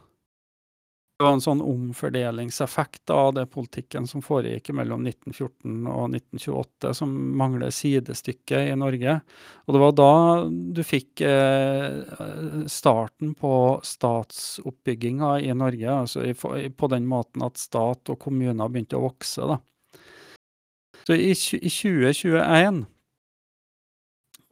[1.20, 7.12] Det var en sånn omfordelingseffekt av det politikken som foregikk mellom 1914 og 1928, som
[7.36, 9.18] mangler sidestykke i Norge.
[9.68, 10.14] Og det var da
[10.48, 13.52] du fikk eh, starten på
[13.84, 19.44] statsoppbygginga i Norge, altså på den måten at stat og kommuner begynte å vokse.
[19.44, 19.60] da.
[21.04, 22.86] Så i 2021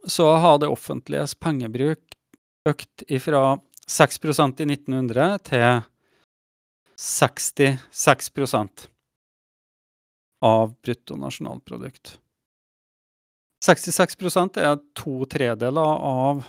[0.05, 2.19] så har det offentliges pengebruk
[2.69, 3.47] økt fra
[3.89, 5.87] 6% i 1900 til
[6.99, 8.89] 66%
[10.41, 12.21] av bruttonasjonalprodukt.
[13.65, 16.45] 66% er to tredeler av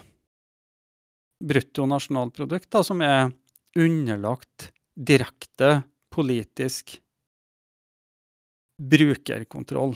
[1.46, 3.32] bruttonasjonalprodukt, da, som er
[3.78, 5.84] underlagt direkte
[6.14, 6.98] politisk
[8.80, 9.96] brukerkontroll.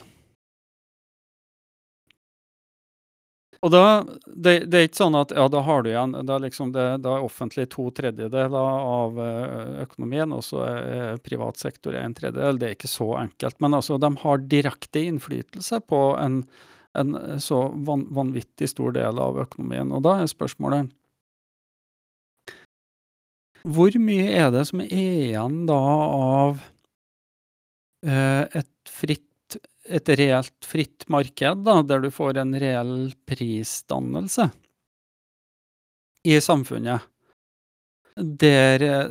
[3.63, 6.73] Og da, det, det, er ikke sånn at ja, da har du igjen Da, liksom
[6.75, 12.15] det, da er offentlig to tredjedeler av eh, økonomien, og så er privat sektor en
[12.17, 12.59] tredjedel.
[12.59, 13.61] Det er ikke så enkelt.
[13.63, 16.41] Men altså, de har direkte innflytelse på en,
[16.99, 19.95] en så van, vanvittig stor del av økonomien.
[19.95, 20.91] Og da er spørsmålet
[23.63, 26.59] Hvor mye er det som er igjen da av
[28.03, 29.29] eh, et fritt
[29.83, 34.49] et reelt fritt marked, da, der du får en reell prisdannelse
[36.23, 37.03] i samfunnet,
[38.15, 39.07] der eh,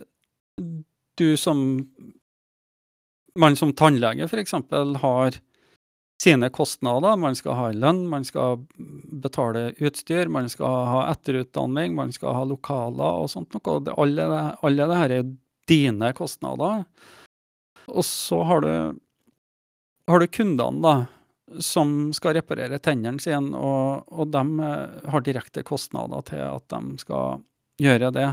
[1.21, 1.61] du som
[3.35, 4.55] man som tannlege f.eks.
[5.01, 5.37] har
[6.23, 7.17] sine kostnader.
[7.17, 8.61] Man skal ha lønn, man skal
[9.25, 13.81] betale utstyr, man skal ha etterutdanning, man skal ha lokaler og sånt noe.
[13.97, 14.29] Alle,
[14.63, 15.33] alle det her er
[15.71, 16.85] dine kostnader.
[17.91, 19.01] Og så har du
[20.11, 25.65] har du kundene, da, som skal reparere tennene sine, og, og de eh, har direkte
[25.67, 27.43] kostnader til at de skal
[27.83, 28.29] gjøre det.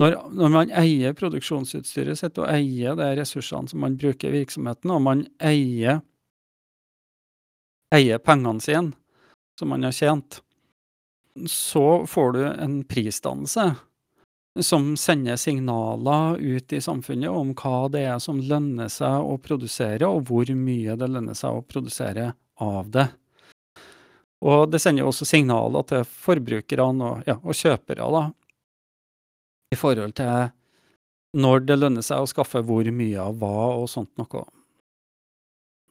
[0.00, 4.92] Når, når, man eier produksjonsutstyret sitt og eier de ressursene som man bruker i virksomheten,
[4.94, 6.00] og man eier,
[7.92, 8.96] eier pengene sine
[9.58, 10.40] som man har tjent,
[11.48, 13.66] så får du en prisdannelse
[14.60, 20.08] som sender signaler ut i samfunnet om hva det er som lønner seg å produsere,
[20.08, 23.06] og hvor mye det lønner seg å produsere av det.
[24.42, 28.24] Og det sender også signaler til forbrukerne og, ja, og kjøpere da,
[29.72, 30.50] i forhold til
[31.38, 34.44] når det lønner seg å skaffe hvor mye av hva og sånt noe.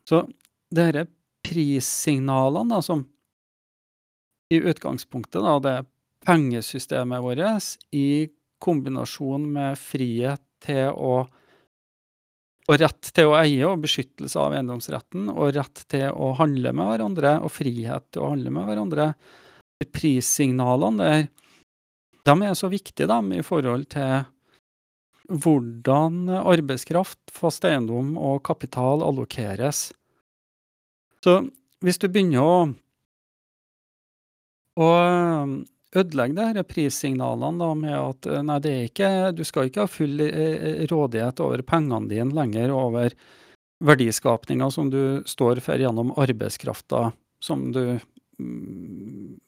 [0.06, 0.26] Så
[0.70, 1.08] det disse
[1.48, 3.08] prissignalene da, som
[4.54, 5.76] i utgangspunktet da, det
[6.28, 8.30] pengesystemet vårt i
[8.62, 11.22] kombinasjon med frihet til å
[12.70, 16.92] og rett til å eie og beskyttelse av eiendomsretten, og rett til å handle med
[16.92, 19.08] hverandre, og frihet til å handle med hverandre.
[19.92, 21.26] Prissignalene der,
[22.30, 24.22] de er så viktige dem, i forhold til
[25.32, 29.90] hvordan arbeidskraft, fast eiendom og kapital allokeres.
[31.26, 31.38] Så
[31.82, 32.56] hvis du begynner å,
[34.80, 34.90] å
[35.96, 39.92] ødelegge her prissignalene da, med at eh, nei, det er ikke, du skal ikke ha
[39.92, 43.16] full eh, eh, rådighet over pengene dine lenger, over
[43.82, 47.10] verdiskapninga som du står for gjennom arbeidskrafta
[47.42, 47.98] som du
[48.40, 49.40] mm,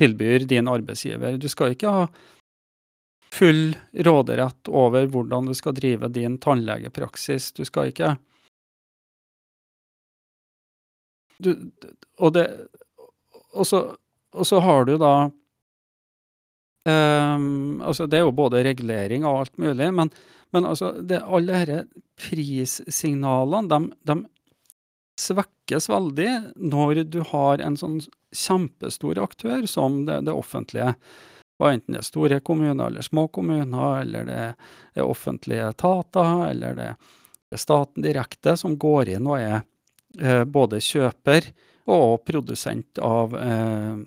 [0.00, 1.36] tilbyr din arbeidsgiver.
[1.38, 2.06] Du skal ikke ha
[3.30, 7.52] full råderett over hvordan du skal drive din tannlegepraksis.
[7.54, 8.16] Du skal ikke
[11.40, 11.54] du,
[12.18, 12.46] og, det,
[13.52, 13.84] og, så,
[14.34, 15.30] og så har du da
[16.88, 20.10] Um, altså det er jo både regulering og alt mulig, men,
[20.54, 21.82] men altså det, alle disse
[22.20, 24.16] prissignalene de, de,
[25.20, 27.98] svekkes veldig når du har en sånn
[28.32, 30.94] kjempestor aktør som det, det offentlige.
[31.60, 36.78] Og enten det er store kommuner eller små kommuner, eller det er offentlige etater, eller
[36.78, 36.86] det
[37.52, 39.58] er staten direkte som går inn og er
[40.16, 41.50] eh, både kjøper
[41.90, 44.00] og produsent av eh,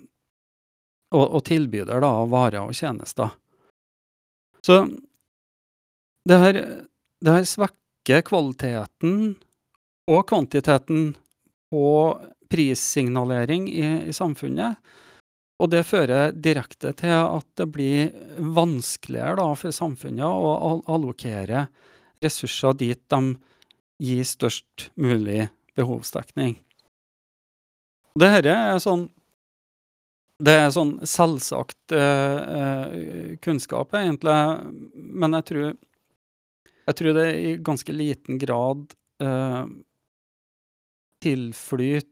[1.14, 3.32] og, og tilbyder da, varer og tjenester.
[4.64, 4.82] Så
[6.28, 6.60] det her,
[7.24, 9.34] det her svekker kvaliteten
[10.10, 11.12] og kvantiteten
[11.72, 11.86] på
[12.52, 14.80] prissignalering i, i samfunnet.
[15.62, 21.68] Og det fører direkte til at det blir vanskeligere da, for samfunnet å allokere
[22.24, 23.36] ressurser dit de
[24.02, 25.46] gir størst mulig
[25.78, 26.56] behovsdekning.
[28.18, 29.08] Dette er sånn
[30.42, 34.34] det er sånn selvsagt uh, kunnskap, egentlig,
[34.94, 35.68] men jeg tror,
[36.88, 38.88] jeg tror det i ganske liten grad
[39.22, 39.64] uh,
[41.22, 42.10] tilflyter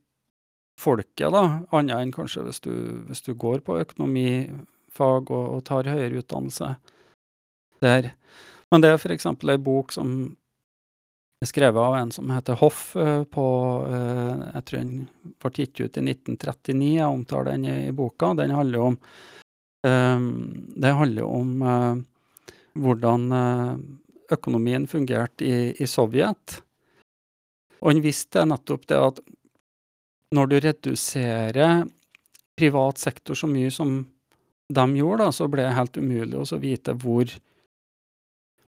[0.83, 2.73] folket, da, annet enn kanskje hvis du,
[3.09, 6.75] hvis du går på økonomifag og, og tar høyere utdannelse
[7.85, 8.13] der.
[8.73, 9.29] Men det er f.eks.
[9.29, 10.33] ei bok som
[11.47, 12.97] skrevet av en som heter Hoff.
[12.97, 13.47] Eh, på,
[13.89, 15.09] eh, Jeg tror den
[15.41, 16.95] ble gitt ut i 1939.
[16.97, 18.35] Jeg omtaler den i boka.
[18.35, 18.99] Den handler om,
[19.87, 21.97] ehm, det handler om eh,
[22.79, 23.27] hvordan
[24.31, 26.63] økonomien fungerte i, i Sovjet.
[27.83, 29.21] Og han visste nettopp det at
[30.33, 31.89] når du reduserer
[32.57, 34.07] privat sektor så mye som
[34.73, 37.29] de gjorde, da, så ble det helt umulig å vite hvor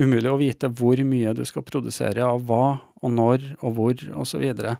[0.01, 4.45] umulig å vite hvor mye du skal produsere av hva, og når, og hvor, osv.
[4.57, 4.75] Det,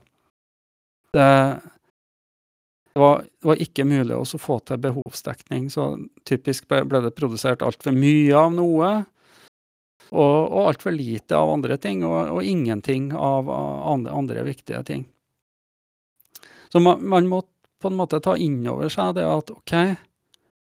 [1.13, 5.95] det var, det var ikke mulig å få til behovsdekning, så
[6.29, 8.93] typisk ble, det produsert altfor mye av noe,
[10.13, 15.07] og, og altfor lite av andre ting, og, og ingenting av andre, andre, viktige ting.
[16.73, 17.43] Så man, man må
[17.83, 19.73] på en måte ta inn over seg det at OK,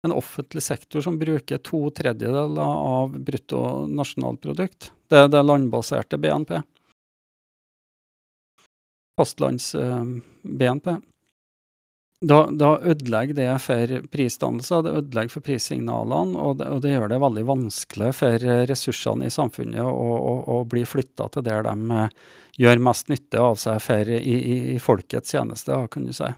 [0.05, 4.90] en offentlig sektor som bruker to tredjedeler av bruttonasjonalprodukt.
[5.10, 6.60] Det er det landbaserte BNP.
[9.16, 10.90] Fastlands-BNP.
[10.90, 11.05] Eh,
[12.20, 17.12] da, da, ødelegger det for prisdannelser, det ødelegger for prissignalene, og det, og det, gjør
[17.12, 22.01] det veldig vanskelig for ressursene i samfunnet å, å, å bli flytta til der de
[22.01, 22.16] eh,
[22.64, 26.32] gjør mest nytte av seg for i, i, i folkets tjeneste, kan du si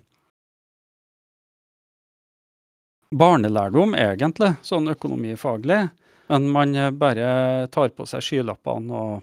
[3.15, 5.87] barnelærdom, egentlig, sånn økonomifaglig.
[6.29, 9.23] Men man eh, bare tar på seg skylappene og,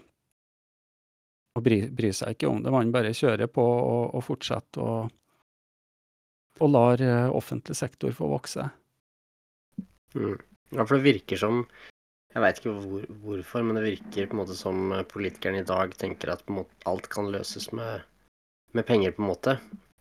[1.54, 2.74] og bryr, bryr, seg ikke om det.
[2.74, 5.12] Man bare kjører på og, og fortsetter og,
[6.58, 8.66] og lar eh, offentlig sektor få vokse.
[10.16, 10.34] Mm.
[10.74, 11.60] Ja, for det virker som
[12.32, 15.94] Jeg veit ikke hvor, hvorfor, men det virker på en måte som politikerne i dag
[15.96, 16.42] tenker at
[16.90, 18.02] alt kan løses med,
[18.76, 19.54] med penger, på en måte.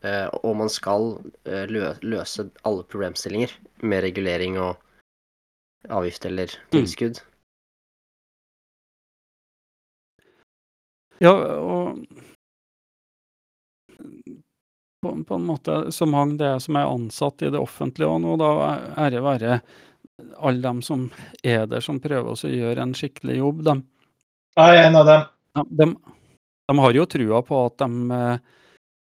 [0.06, 1.16] Eh, og man skal
[1.50, 1.66] eh,
[2.02, 4.76] løse alle problemstillinger med regulering og
[5.90, 6.70] avgift eller mm.
[6.76, 7.22] tilskudd.
[7.22, 7.32] Mm.
[11.24, 12.06] Ja, og
[15.02, 18.20] på, på, en måte så mange det er som er ansatt i det offentlige òg
[18.26, 19.60] nå, da det være
[20.36, 21.08] alle dem som
[21.44, 23.64] er der, som prøver å gjøre en skikkelig jobb.
[23.68, 23.76] De,
[24.60, 25.26] jeg er en av dem.
[25.56, 25.88] De, de,
[26.68, 28.54] de har jo trua på at de eh,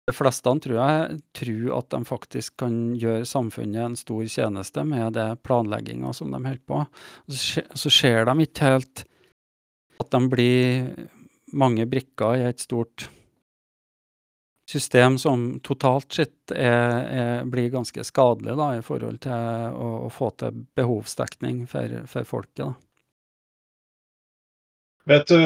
[0.08, 5.14] de fleste tror jeg tror at de faktisk kan gjøre samfunnet en stor tjeneste med
[5.14, 6.82] det planlegginga som de holder på.
[7.30, 9.04] Så ser de ikke helt
[10.02, 10.88] at de blir
[11.54, 13.06] mange brikker i et stort
[14.72, 19.34] system som totalt sett er, er, blir ganske skadelig da, i forhold til
[19.76, 22.64] å, å få til behovsdekning for, for folket.
[22.64, 22.72] Da.
[25.12, 25.38] Vet du,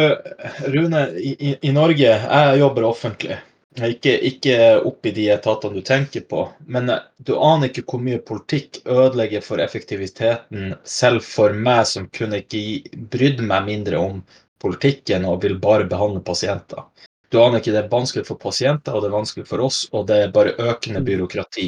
[0.69, 3.39] Rune, i, i Norge Jeg jobber offentlig.
[3.77, 4.57] Ikke, ikke
[4.89, 6.89] oppi de etatene du tenker på, men
[7.19, 13.05] du aner ikke hvor mye politikk ødelegger for effektiviteten, selv for meg som kunne ikke
[13.13, 14.23] brydd meg mindre om
[14.63, 16.87] politikken og vil bare behandle pasienter.
[17.29, 20.07] Du aner ikke det er vanskelig for pasienter, og det er vanskelig for oss, og
[20.09, 21.09] det er bare økende mm.
[21.11, 21.67] byråkrati.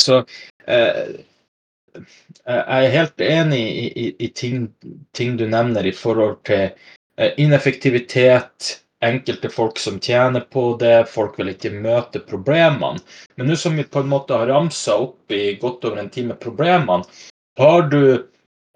[0.00, 0.20] Så
[0.68, 1.16] eh,
[1.96, 4.68] jeg er helt enig i, i, i ting,
[5.16, 11.38] ting, du nevner i forhold til eh, ineffektivitet, enkelte folk som tjener på det, folk
[11.38, 13.00] vil ikke møte problemene.
[13.36, 16.36] Men nå som vi på en måte har ramsa opp i godt over en time
[16.40, 17.04] problemene,
[17.60, 18.00] har du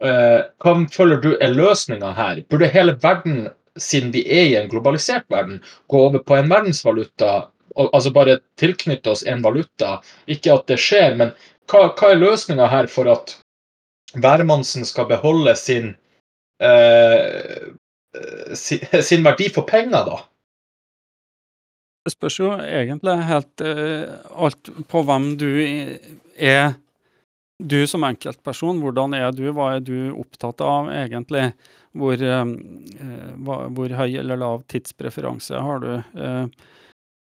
[0.03, 2.43] eh, Hva føler du er løsninga her?
[2.49, 3.49] Burde hele verden,
[3.79, 7.49] siden vi er i en globalisert verden, gå over på en verdensvaluta?
[7.77, 10.01] Altså bare tilknytte oss en valuta?
[10.27, 11.35] Ikke at det skjer, men
[11.71, 13.37] hva, hva er løsninga her for at
[14.19, 15.93] hvermannsen skal beholde sin
[16.63, 17.71] eh,
[19.09, 20.19] sin verdi for penger, da?
[22.07, 24.15] Det spørs jo egentlig helt uh,
[24.47, 25.51] alt på hvem du
[26.37, 26.73] er.
[27.61, 29.51] Du som enkeltperson, hvordan er du?
[29.53, 31.51] Hva er du opptatt av egentlig?
[31.93, 35.91] Hvor, uh, hvor høy eller lav tidspreferanse har du?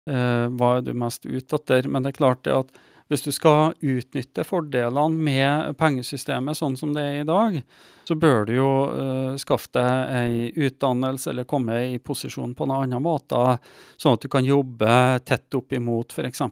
[0.08, 1.90] Hva er du mest ute etter?
[1.90, 2.78] Men det er klart det at
[3.08, 7.62] hvis du skal utnytte fordelene med pengesystemet sånn som det er i dag,
[8.08, 12.76] så bør du jo uh, skaffe deg ei utdannelse eller komme i posisjon på en
[12.78, 13.40] annen måte,
[14.00, 14.92] sånn at du kan jobbe
[15.28, 16.44] tett opp imot f.eks.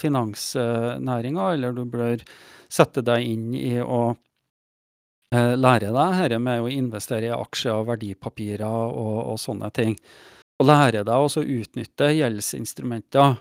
[0.00, 2.22] finansnæringa, eller du bør
[2.70, 7.92] sette deg inn i å uh, lære deg dette med å investere i aksjer og
[7.92, 9.94] verdipapirer og, og sånne ting.
[10.58, 13.38] Og lære deg å utnytte gjeldsinstrumenter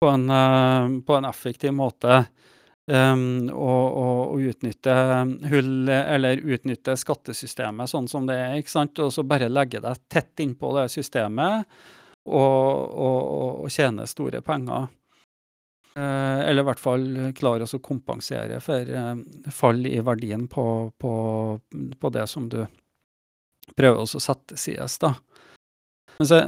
[0.00, 2.24] på en, uh, på en effektiv måte.
[2.88, 3.50] Um,
[4.40, 4.92] utnytte
[5.50, 8.54] hull, eller utnytte skattesystemet sånn som det er.
[8.56, 8.98] ikke sant?
[9.04, 11.68] Og så bare legge deg tett innpå det systemet
[12.24, 12.94] og,
[13.64, 14.88] og, tjene store penger.
[15.98, 17.06] Uh, eller i hvert fall
[17.36, 19.16] klare å kompensere for uh,
[19.52, 20.64] fall i verdien på,
[20.96, 21.12] på,
[21.98, 22.62] på, det som du
[23.76, 24.96] prøver å sette sides.
[25.02, 25.12] da.
[26.18, 26.40] Men så,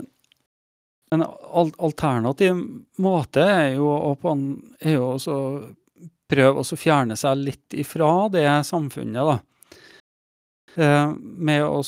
[1.15, 2.59] en alternativ
[3.03, 4.35] måte er jo, å,
[4.78, 5.37] er jo også
[6.31, 9.39] prøve å fjerne seg litt ifra det samfunnet, da.
[10.78, 11.81] Eh, med å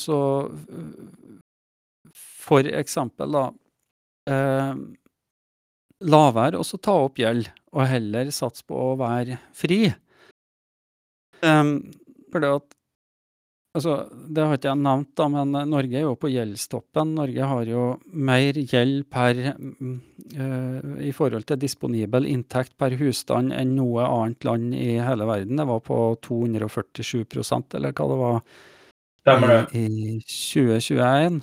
[2.43, 3.45] For eksempel, da
[4.27, 4.75] eh,
[6.03, 9.85] La være å ta opp gjeld, og heller satse på å være fri.
[11.39, 11.77] Um,
[12.31, 12.75] for det at
[13.73, 17.15] Altså, det har ikke jeg nevnt, da, men Norge er jo på gjeldstoppen.
[17.17, 23.71] Norge har jo mer gjeld per uh, i forhold til disponibel inntekt per husstand enn
[23.79, 25.57] noe annet land i hele verden.
[25.57, 25.97] Det var på
[26.27, 28.45] 247% eller hva det var,
[29.73, 31.41] i, i 2021.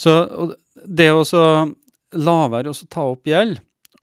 [0.00, 0.14] Så
[0.84, 1.22] det å
[2.14, 3.60] la være å ta opp gjeld,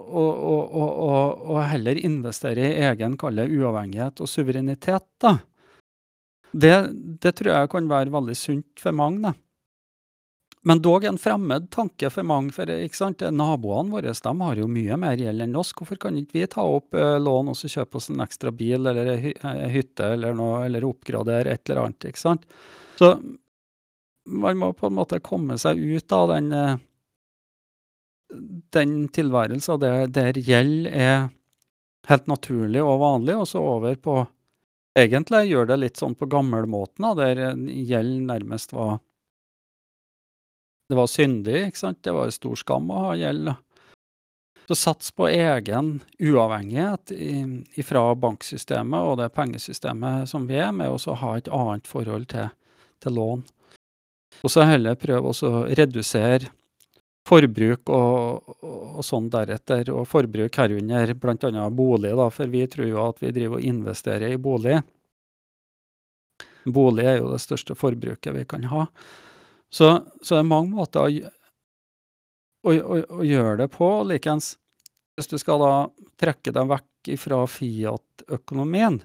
[0.07, 5.37] og, og, og, og, heller investere i egen kalle uavhengighet og suverenitet, da,
[6.52, 6.77] det,
[7.23, 9.23] det, tror jeg kan være veldig sunt for mange.
[9.31, 9.35] da.
[10.66, 12.51] Men dog en fremmed tanke for mange.
[12.52, 13.23] for ikke sant?
[13.31, 15.70] Naboene våre de har jo mye mer gjeld enn oss.
[15.78, 18.90] Hvorfor kan ikke vi ta opp uh, lån og så kjøpe oss en ekstra bil
[18.90, 22.09] eller ei hytte eller noe, eller oppgradere et eller annet?
[22.10, 22.48] ikke sant?
[22.98, 23.12] Så
[24.27, 26.82] man må på en måte komme seg ut av den, uh,
[28.74, 31.28] den tilværelsen der, der gjeld er
[32.10, 34.24] helt naturlig og vanlig, og så over på
[34.97, 38.98] egentlig gjør det litt sånn på gammelmåten, der gjeld nærmest var
[40.86, 42.02] Det var syndig, ikke sant?
[42.06, 43.48] Det var stor skam å ha gjeld.
[44.68, 45.89] Så sats på egen
[46.23, 47.10] uavhengighet
[47.86, 52.52] fra banksystemet og det pengesystemet som vi er, med å ha et annet forhold til,
[53.02, 53.43] til lån.
[54.43, 56.52] Og så heller prøve å redusere
[57.27, 61.69] forbruk og, og, sånn deretter, og forbruk herunder bl.a.
[61.70, 64.78] bolig, da, for vi tror jo at vi driver og investerer i bolig.
[66.66, 68.86] Bolig er jo det største forbruket vi kan ha.
[69.70, 69.90] Så,
[70.23, 71.32] så det er mange måter å,
[72.66, 73.90] å, å, å gjøre det på.
[74.07, 74.55] Likeens
[75.16, 75.73] hvis du skal da
[76.20, 78.98] trekke deg vekk fra Fiat-økonomien,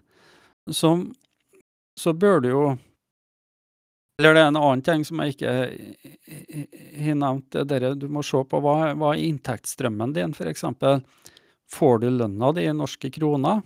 [0.70, 0.96] så,
[1.98, 2.64] så bør du jo
[4.20, 5.54] eller det er en annen ting som jeg ikke
[7.06, 7.56] har nevnt.
[8.02, 10.66] Du må se på hva, hva er inntektsstrømmen din, f.eks.
[11.72, 13.64] Får du lønna di i norske kroner?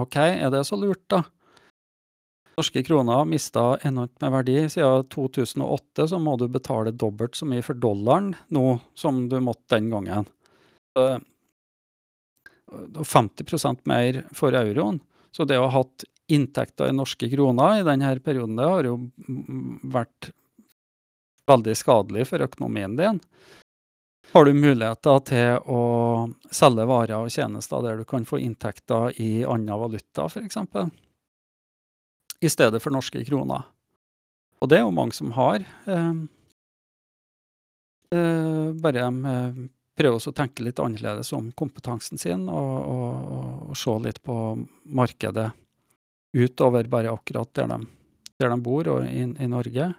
[0.00, 1.22] OK, er det så lurt, da?
[2.56, 4.56] Norske kroner har mista enormt med verdi.
[4.72, 9.76] Siden 2008 så må du betale dobbelt så mye for dollaren nå som du måtte
[9.76, 10.26] den gangen.
[12.72, 15.00] 50% mer for euroen.
[15.32, 18.96] Så det å ha hatt inntekter i norske kroner i denne perioden, det har jo
[19.92, 20.30] vært
[21.48, 23.20] veldig skadelig for økonomien din.
[24.32, 25.80] Har du muligheter til å
[26.54, 30.56] selge varer og tjenester der du kan få inntekter i annen valuta, f.eks.,
[32.42, 33.66] i stedet for norske kroner?
[34.62, 35.60] Og det er jo mange som har.
[35.90, 36.12] Eh,
[38.14, 39.62] eh, bare eh,
[39.98, 43.32] prøver å tenke litt annerledes om kompetansen sin, og, og,
[43.68, 44.36] og se litt på
[44.96, 45.50] markedet
[46.32, 47.78] utover bare akkurat der de,
[48.40, 49.92] der de bor, og i, i, Norge.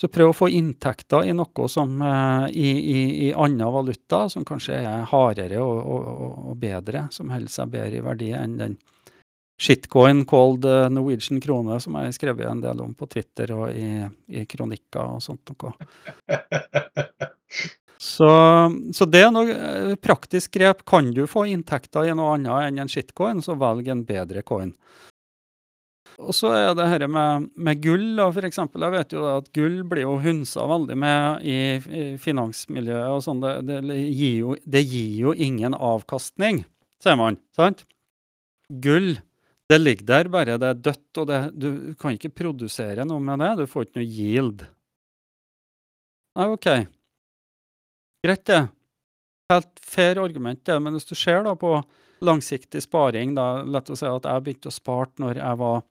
[0.00, 4.44] Så prøv å få inntekter i noe som uh, i, i, i annen valuta, som
[4.44, 8.78] kanskje er hardere og, og, og, bedre, som holder seg bedre i verdi enn den
[9.62, 13.70] shitcoin called uh, Norwegian krone, som jeg har skrevet en del om på Twitter og
[13.70, 14.02] i,
[14.34, 15.76] i kronikker og sånt noe.
[18.02, 18.26] Så,
[18.92, 20.80] så, det er noe eh, praktisk grep.
[20.90, 24.72] Kan du få inntekter i noe annet enn en shitcoin, så velg en bedre coin.
[26.20, 28.84] Og så er det dette med, med, gull, da, eksempel.
[28.86, 33.42] Jeg vet jo at gull blir jo hunsa veldig med i, i finansmiljøet og sånn.
[33.42, 36.64] Det, det, gir jo, det gir jo ingen avkastning,
[37.02, 37.40] sier man.
[37.56, 37.86] sant?
[38.82, 39.16] Gull,
[39.72, 41.70] det ligger der bare, det er dødt, og det, du
[42.00, 43.54] kan ikke produsere noe med det.
[43.62, 44.66] Du får ikke noe yield.
[46.36, 46.68] Nei, OK.
[48.24, 48.62] Greit, det.
[49.52, 50.78] Helt fair argument, det.
[50.80, 51.74] Men hvis du ser da på
[52.22, 55.82] langsiktig sparing, da, lett å si at jeg begynte å spare når jeg var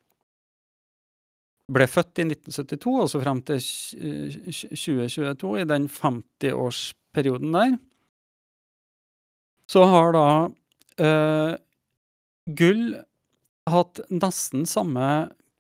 [1.72, 7.78] ble født i 1972, altså frem til 2022, i den 50-årsperioden der,
[9.72, 10.26] så har da
[11.00, 11.54] eh,
[12.60, 12.84] gull
[13.72, 15.06] hatt nesten samme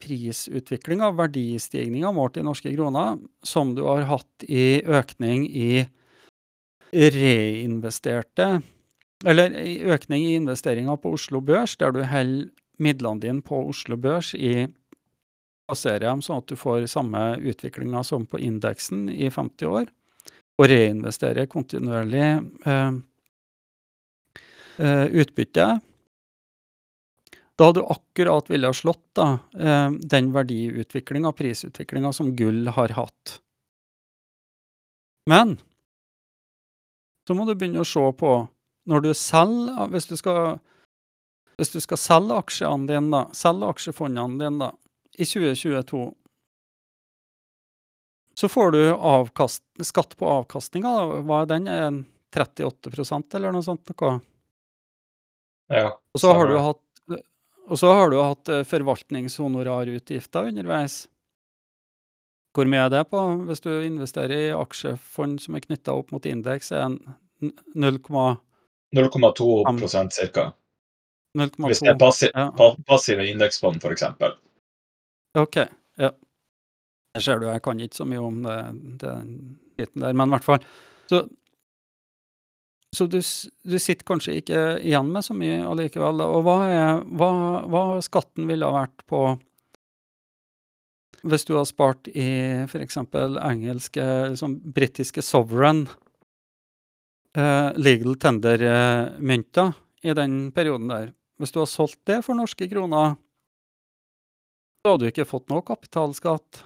[0.01, 5.85] prisutvikling av verdistigninga målt i norske kroner som du har hatt i økning i
[6.91, 8.61] reinvesterte
[9.21, 9.53] Eller
[9.93, 12.49] økning i investeringer på Oslo Børs, der du holder
[12.81, 14.65] midlene dine på Oslo Børs i
[15.71, 19.87] plassere dem sånn at du får samme utviklinga som på indeksen i 50 år,
[20.59, 22.25] og reinvesterer kontinuerlig
[22.67, 22.91] eh,
[24.77, 25.69] eh, utbytte.
[27.55, 32.95] Da hadde du akkurat ville ha slått da, eh, den verdiutviklinga, prisutviklinga, som gull har
[32.97, 33.39] hatt.
[35.29, 35.55] Men
[37.27, 38.31] så må du begynne å se på
[38.89, 40.57] når du selger Hvis du skal,
[41.61, 44.71] hvis du skal selge aksjene dine, da, selge aksjefondene dine, da,
[45.17, 46.01] i 2022
[48.41, 50.91] så får du avkast, skatt på avkastninga.
[51.27, 51.67] Hva er den?
[51.67, 51.97] Er
[52.33, 53.91] 38% eller noe sånt?
[53.91, 54.13] Noe?
[55.67, 55.91] Ja.
[56.15, 56.79] Og så har du hatt
[57.71, 61.05] og så har du hatt eh, forvaltningshonorarutgifter underveis.
[62.51, 63.19] Hvor mye er det på?
[63.47, 66.97] Hvis du investerer i aksjefond som er knytta opp mot indeks, er en
[67.39, 68.25] 0,2
[68.91, 69.45] 0,2
[70.33, 70.49] ca.
[71.31, 72.49] Hvis det er passiv, ja.
[72.57, 74.03] pa passive indeksfond, f.eks.
[75.37, 75.57] OK.
[76.01, 76.11] Ja.
[77.15, 78.57] Jeg ser du, jeg kan ikke så mye om det,
[79.03, 79.29] den
[79.79, 80.65] biten der, men i hvert fall.
[81.11, 81.21] Så,
[82.95, 86.23] så du, du, sitter kanskje ikke igjen med så mye allikevel.
[86.23, 87.31] Og hva, er, hva,
[87.71, 89.25] hva skatten ville ha vært på
[91.21, 92.27] hvis du har spart i
[92.65, 92.97] f.eks.
[92.97, 95.83] engelske, liksom britiske sovereign
[97.37, 102.67] eh, legal tender-mynter eh, i den perioden der Hvis du har solgt det for norske
[102.69, 103.15] kroner,
[104.81, 106.63] så hadde du ikke fått noe kapitalskatt.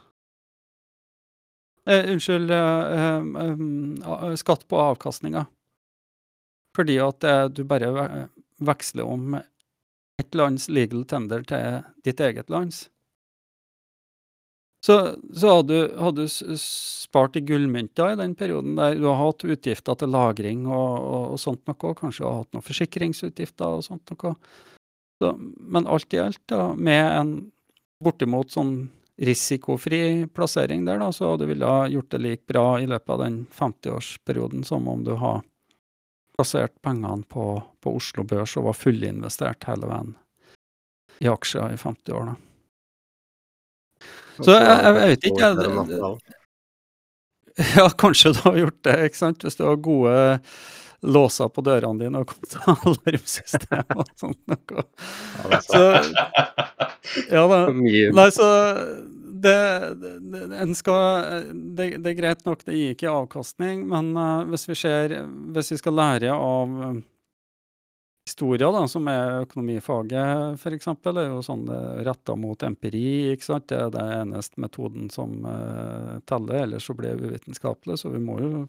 [1.86, 5.46] Eh, unnskyld, eh, eh, skatt på avkastninga.
[6.76, 8.28] Fordi at du bare
[8.60, 12.90] veksler om et lands legal tender til ditt eget lands.
[14.86, 16.28] Så, så hadde, du
[16.60, 21.24] spart i gullmynter i den perioden der du har hatt utgifter til lagring og, og,
[21.34, 24.36] og sånt noe, kanskje du har hatt noen forsikringsutgifter og sånt noe.
[25.24, 27.34] Så, men alt i alt, da, med en
[28.04, 28.76] bortimot sånn
[29.16, 33.22] risikofri plassering der, da, så du ville ha gjort det like bra i løpet av
[33.24, 35.42] den 50-årsperioden som om du har
[36.36, 40.16] plassert pengene på, på Oslo Børs og var fullinvestert hele veien
[41.24, 42.34] i aksjer i 50 år.
[42.34, 42.36] da.
[44.44, 46.36] Så jeg, jeg, jeg vet ikke, jeg,
[47.78, 49.46] Ja, kanskje du har gjort det, ikke sant?
[49.48, 50.16] Hvis du har gode
[51.06, 52.34] låser på dørene dine og
[52.66, 54.86] alarmsystem og sånt noe.
[55.66, 55.84] Så,
[57.30, 57.60] ja da.
[57.72, 58.50] Nei, så
[59.46, 59.58] det,
[60.32, 64.78] det, skal, det, det, er greit nok, det gir ikke avkastning, men uh, hvis vi
[64.80, 65.20] ser
[65.54, 66.80] Hvis vi skal lære av
[68.26, 71.68] historia, da, som er økonomifaget f.eks., er jo sånn
[72.06, 73.32] retta mot empiri.
[73.36, 73.68] ikke sant?
[73.70, 78.00] Det er den eneste metoden som uh, teller, ellers så blir det uvitenskapelig.
[78.02, 78.64] Så vi må jo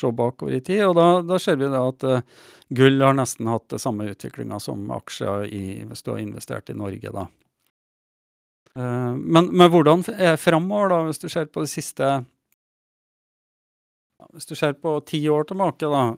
[0.00, 0.86] se bakover i tid.
[0.88, 2.22] Og da, da ser vi da at uh,
[2.68, 6.78] gull har nesten hatt det samme utviklinga som aksjer i, hvis du har investert i
[6.78, 7.26] Norge, da.
[8.76, 12.24] Uh, men, men, hvordan er framover, da, hvis du ser på det siste
[14.32, 16.16] Hvis du ser på ti år tilbake, da,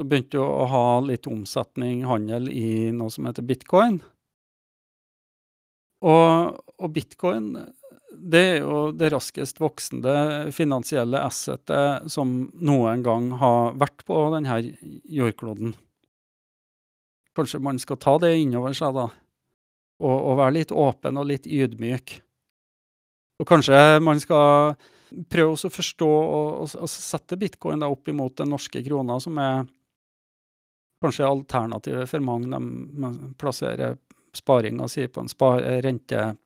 [0.00, 3.98] så begynte jo å ha litt omsetning, handel, i noe som heter bitcoin.
[6.00, 7.50] Og, og bitcoin
[8.16, 12.32] det er jo det raskest voksende finansielle assetet som
[12.64, 14.56] noen gang har vært på denne
[15.04, 15.74] jordkloden.
[17.36, 19.04] Kanskje man skal ta det innover seg, da.
[20.00, 22.14] Og, og være litt åpen og litt ydmyk.
[23.40, 24.72] Og kanskje man skal
[25.28, 29.68] prøve å forstå og, og, og sette bitcoin opp imot den norske krona, som er
[31.00, 32.50] kanskje alternativet for mange.
[32.50, 33.96] De plasserer
[34.32, 36.36] sparinga si på en spar, rente,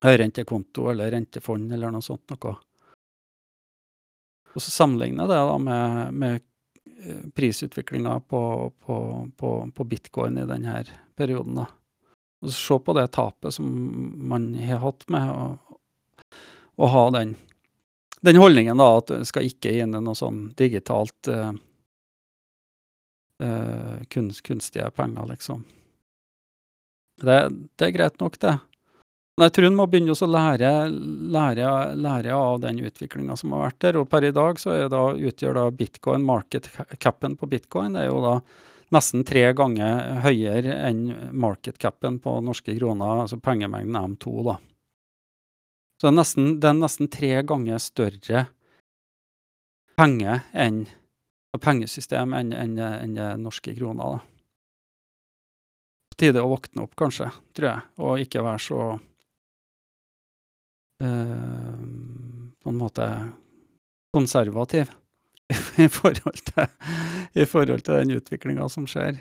[0.00, 2.56] rentekonto eller rentefond eller noe sånt noe.
[4.54, 6.34] Og så sammenligne det da med, med
[7.02, 8.98] eh, prisutviklinga på, på,
[9.36, 10.84] på, på, bitcoin i denne
[11.16, 11.58] perioden.
[11.58, 11.66] da.
[12.42, 13.66] Og så se på det tapet som
[14.28, 15.48] man har hatt med å,
[16.76, 17.34] å ha den,
[18.20, 21.50] den holdningen da at du skal ikke inn i noe sånn digitalt eh,
[23.42, 25.64] uh, kunst, kunstige penger, liksom.
[27.22, 27.38] Det,
[27.78, 28.56] det, er greit nok, det.
[29.34, 30.70] Men jeg tror en må begynne å lære,
[31.34, 33.98] lære, lære, av den utviklinga som har vært der.
[33.98, 36.70] Og per i dag så da, utgjør da bitcoin, market
[37.02, 38.36] capen på bitcoin, det er jo da
[38.94, 44.58] nesten tre ganger høyere enn market capen på norske kroner, altså pengemengden M2, da.
[45.98, 48.46] Så det er nesten, det er nesten tre ganger større
[49.98, 50.84] penger enn
[51.62, 54.16] pengesystem enn en, en, norske kroner.
[54.16, 54.18] da.
[56.10, 58.80] På tide å våkne opp, kanskje, tror jeg, og ikke være så
[61.04, 61.78] uh,
[62.62, 63.08] På en måte
[64.14, 64.92] konservativ
[65.84, 66.66] i forhold til,
[67.34, 69.18] i forhold til den utviklinga som skjer.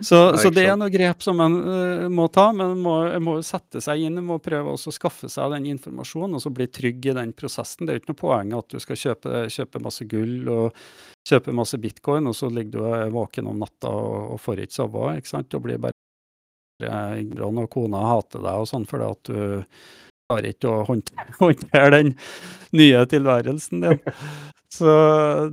[0.00, 3.36] Så, så, det er noe grep som en uh, må ta, men en må, må,
[3.46, 7.08] sette seg inn en må prøve å skaffe seg den informasjonen og så bli trygg
[7.08, 7.86] i den prosessen.
[7.86, 10.80] Det er jo ikke noe poeng at du skal kjøpe, kjøpe, masse gull og
[11.26, 15.06] kjøpe masse bitcoin, og så ligger du våken om natta og, og får ikke sove.
[15.16, 15.56] ikke sant?
[15.56, 15.96] Og blir bare
[17.16, 19.38] Ingrid og kona hater deg og sånn fordi at du
[20.28, 20.84] klarer ikke å
[21.40, 22.16] håndtere den
[22.76, 24.02] nye tilværelsen din.
[24.76, 24.90] Så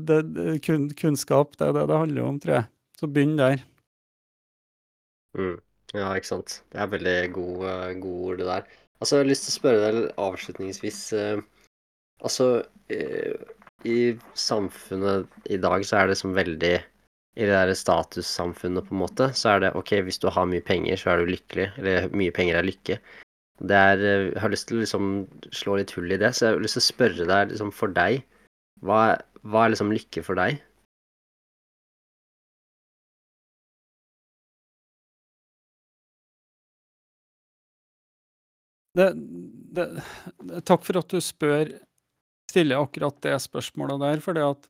[0.03, 0.23] det,
[0.65, 2.67] kun, kunnskap, det er det det handler om, tror jeg.
[2.99, 3.61] Så begynn der.
[5.37, 5.57] Mm.
[5.93, 6.61] Ja, ikke sant.
[6.73, 8.71] Det er veldig gode, uh, gode ord, det der.
[9.03, 11.41] Altså, jeg har lyst til å spørre deg avslutningsvis eh,
[12.23, 12.45] Altså,
[12.93, 13.33] eh,
[13.83, 16.75] i samfunnet i dag så er det liksom veldig
[17.33, 20.63] i det der statussamfunnet, på en måte, så er det OK, hvis du har mye
[20.63, 21.65] penger, så er du lykkelig.
[21.81, 22.99] Eller mye penger er lykke.
[23.59, 25.11] Det er eh, Jeg har lyst til å liksom
[25.51, 27.91] slå litt hull i det, så jeg har lyst til å spørre deg liksom for
[27.93, 28.23] deg
[28.87, 29.01] Hva,
[29.43, 30.63] hva er liksom lykke for deg?
[38.93, 39.07] Det,
[39.73, 39.87] det,
[40.69, 41.71] takk for at du spør,
[42.51, 44.69] stiller akkurat det spørsmålet der, for det at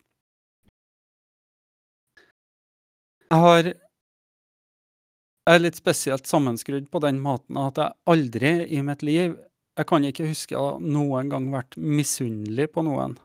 [3.33, 9.03] Jeg har Jeg er litt spesielt sammenskrudd på den måten at jeg aldri i mitt
[9.03, 9.35] liv
[9.75, 13.17] Jeg kan ikke huske å noen gang vært misunnelig på noen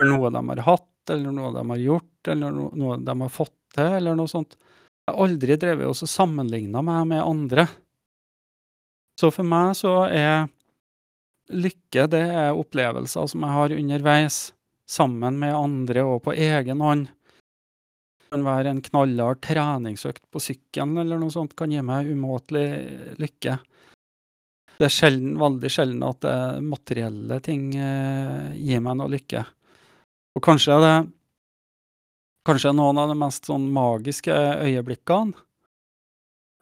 [0.00, 3.56] for noe de har hatt, eller noe de har gjort, eller noe de har fått
[3.76, 4.54] til, eller noe sånt.
[5.04, 7.66] Jeg har aldri drevet og sammenligna meg med andre.
[9.20, 10.48] Så for meg så er
[11.50, 14.38] lykke det er opplevelser som jeg har underveis,
[14.90, 17.10] sammen med andre og på egen hånd.
[17.10, 22.64] Det kan være en knallhard treningsøkt på sykkelen eller noe sånt kan gi meg umåtelig
[23.20, 23.58] lykke.
[24.80, 29.44] Det er sjelden, veldig sjelden at det materielle ting eh, gir meg noe lykke.
[30.38, 30.98] Og kanskje det
[32.48, 34.32] Kanskje noen av de mest sånn magiske
[34.64, 35.36] øyeblikkene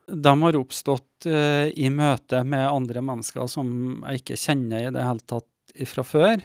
[0.08, 3.70] de har oppstått uh, i møte med andre mennesker som
[4.06, 6.42] jeg ikke kjenner i det hele tatt fra før.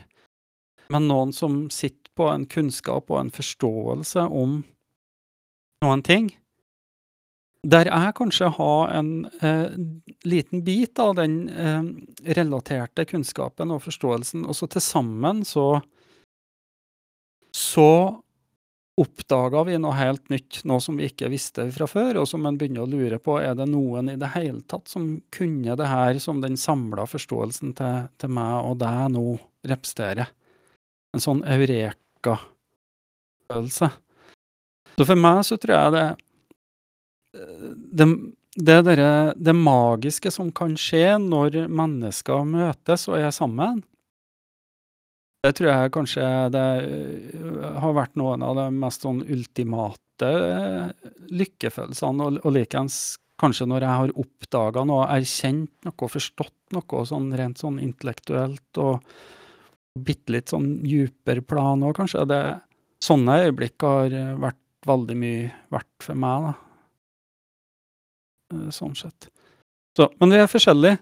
[0.92, 4.60] Men noen som sitter på en kunnskap og en forståelse om
[5.82, 6.28] noen ting.
[7.64, 9.10] Der jeg kanskje har en
[9.40, 9.72] uh,
[10.28, 11.88] liten bit av den uh,
[12.36, 15.80] relaterte kunnskapen og forståelsen, og så til sammen så
[17.54, 18.23] Så
[19.00, 22.58] oppdaga vi noe helt nytt, noe som vi ikke visste fra før, og som en
[22.58, 25.02] begynner å lure på er det noen i det hele tatt som
[25.34, 29.26] kunne det her som den samla forståelsen til, til, meg og deg nå
[29.66, 30.26] representerer.
[31.14, 33.88] En sånn eureka-følelse.
[34.94, 36.06] Så for meg så tror jeg det
[37.34, 38.06] det,
[38.54, 39.00] det, der,
[39.34, 43.82] det magiske som kan skje når mennesker møtes og er sammen,
[45.44, 51.10] det tror jeg kanskje det øh, har vært noen av de mest sånn ultimate øh,
[51.36, 57.28] lykkefølelsene, og, og likeens kanskje når jeg har oppdaga noe, erkjent noe, forstått noe sånn
[57.36, 59.04] rent sånn intellektuelt og
[59.94, 62.24] bitte litt sånn djupere plan òg, kanskje.
[62.30, 62.40] Det,
[63.04, 66.54] sånne øyeblikk har øh, vært veldig mye verdt for meg, da.
[68.74, 69.28] Sånn sett.
[69.96, 70.98] Så, men vi er forskjellige.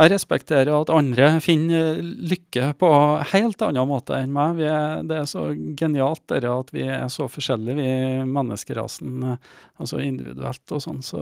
[0.00, 2.88] Jeg respekterer at andre finner lykke på
[3.34, 4.62] helt annen måte enn meg.
[4.64, 9.34] Er, det er så genialt det at vi er så forskjellige, vi menneskerasen,
[9.76, 11.02] altså individuelt og sånn.
[11.04, 11.20] Så,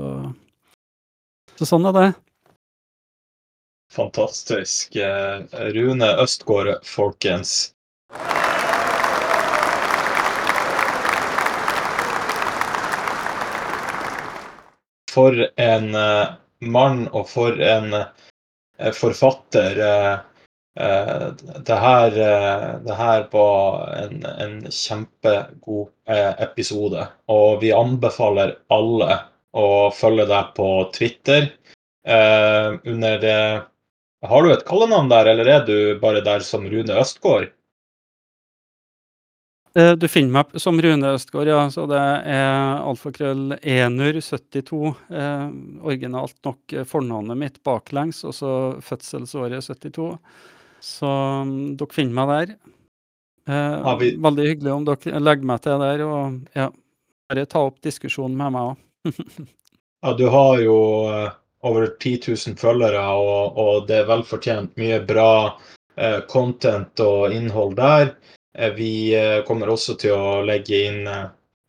[1.59, 2.06] så sånn er det.
[3.90, 4.94] Fantastisk.
[4.94, 5.42] Eh,
[5.74, 7.72] Rune Østgård, folkens.
[15.10, 16.24] For en eh,
[16.62, 17.98] mann og for en
[18.94, 19.80] forfatter.
[19.88, 20.18] Eh,
[20.84, 21.24] eh,
[21.66, 22.18] det her,
[22.84, 29.18] det her var en, en kjempegod episode, og vi anbefaler alle
[29.59, 31.50] å følge deg på Twitter.
[32.09, 33.40] Under det
[34.24, 37.50] Har du et kallenavn der, eller er du bare der som Rune Østgård?
[39.78, 41.60] Eh, du finner meg som Rune Østgaard, ja.
[41.70, 44.80] Så det er alfakrøll enur72.
[45.14, 45.44] Eh,
[45.86, 48.52] originalt nok eh, fornavnet mitt baklengs, og så
[48.82, 50.09] fødselsåret 72.
[50.82, 51.10] Så
[51.44, 52.56] um, dere finner meg der.
[53.50, 54.12] Eh, vi...
[54.24, 56.70] Veldig hyggelig om dere legger meg til der, og ja,
[57.30, 59.22] bare ta opp diskusjonen med meg òg.
[60.02, 61.28] ja, du har jo uh,
[61.66, 65.32] over 10 000 følgere, og, og det er velfortjent mye bra
[66.30, 68.12] content og innhold der.
[68.59, 71.26] Eh, vi eh, kommer også til å legge inn eh,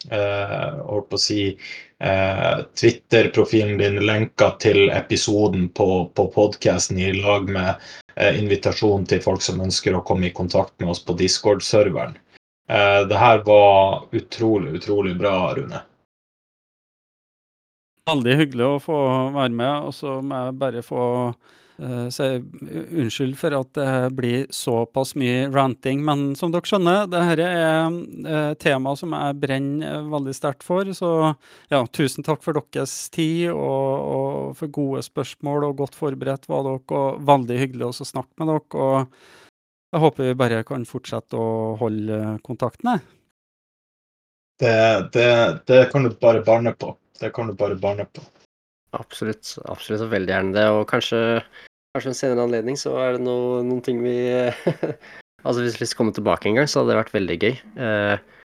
[0.09, 1.43] holdt på å si
[1.99, 7.75] Twitter-profilen din lenka til episoden på, på podkasten i lag med
[8.39, 12.15] invitasjon til folk som ønsker å komme i kontakt med oss på Discord-serveren.
[13.11, 15.83] Det her var utrolig, utrolig bra, Rune.
[18.07, 19.03] Veldig hyggelig å få
[19.35, 19.91] være med.
[19.91, 21.03] Og så må jeg bare få
[21.33, 21.58] Eh,
[22.11, 22.41] så jeg,
[22.91, 27.85] unnskyld for at det blir såpass mye ranting, men som dere skjønner, dette er
[28.27, 30.89] eh, tema som jeg brenner veldig sterkt for.
[30.95, 31.11] Så
[31.71, 36.65] ja, tusen takk for deres tid og, og, for gode spørsmål, og godt forberedt var
[36.67, 36.81] dere.
[36.99, 38.87] Og veldig hyggelig å snakke med dere.
[38.89, 42.99] og Jeg håper vi bare kan fortsette å holde kontakten.
[44.59, 44.75] Det,
[45.15, 45.31] det,
[45.71, 46.91] det kan du bare barne på.
[47.19, 48.23] Det kan du bare barne på.
[48.97, 49.57] Absolutt.
[49.69, 50.65] Absolutt, og veldig gjerne det.
[50.73, 51.19] Og kanskje
[51.95, 54.13] Kanskje en senere anledning så er det noe, noen ting vi
[55.47, 57.53] Altså hvis vi kommer tilbake en gang, så hadde det vært veldig gøy.
[57.79, 58.43] Eh,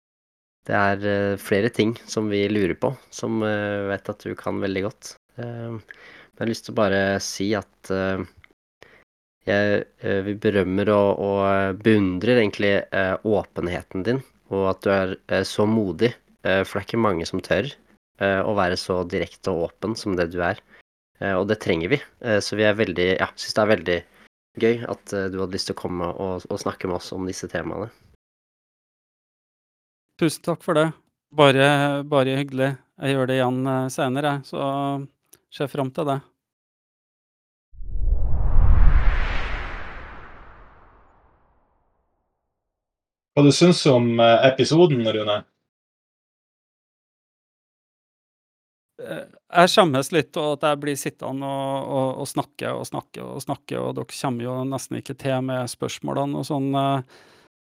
[0.68, 4.62] det er eh, flere ting som vi lurer på, som jeg vet at du kan
[4.64, 5.10] veldig godt.
[5.38, 7.92] Men jeg har lyst til å bare si at
[9.48, 9.84] jeg,
[10.26, 12.72] vi berømmer og, og beundrer egentlig
[13.28, 14.90] åpenheten din, og at du
[15.36, 16.14] er så modig.
[16.42, 17.70] For det er ikke mange som tør
[18.24, 20.64] å være så direkte og åpen som det du er.
[21.18, 21.98] Og det trenger vi.
[22.46, 23.98] Så vi er veldig, ja, syns det er veldig
[24.62, 27.28] gøy at eh, du hadde lyst til å komme og, og snakke med oss om
[27.30, 27.90] disse temaene.
[30.18, 30.90] Tusen takk for det.
[31.38, 31.68] Bare,
[32.08, 32.74] bare hyggelig.
[32.98, 34.64] Jeg gjør det igjen eh, senere, så
[35.54, 36.20] ser fram til det.
[43.38, 45.42] Hva du syns om eh, episoden, Rune?
[49.48, 53.44] Jeg skjemmes litt over at jeg blir sittende og, og, og, snakke og snakke og
[53.44, 56.74] snakke, og dere kommer jo nesten ikke til med spørsmålene og sånn.
[56.76, 57.22] Eh,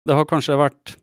[0.08, 0.96] det har kanskje vært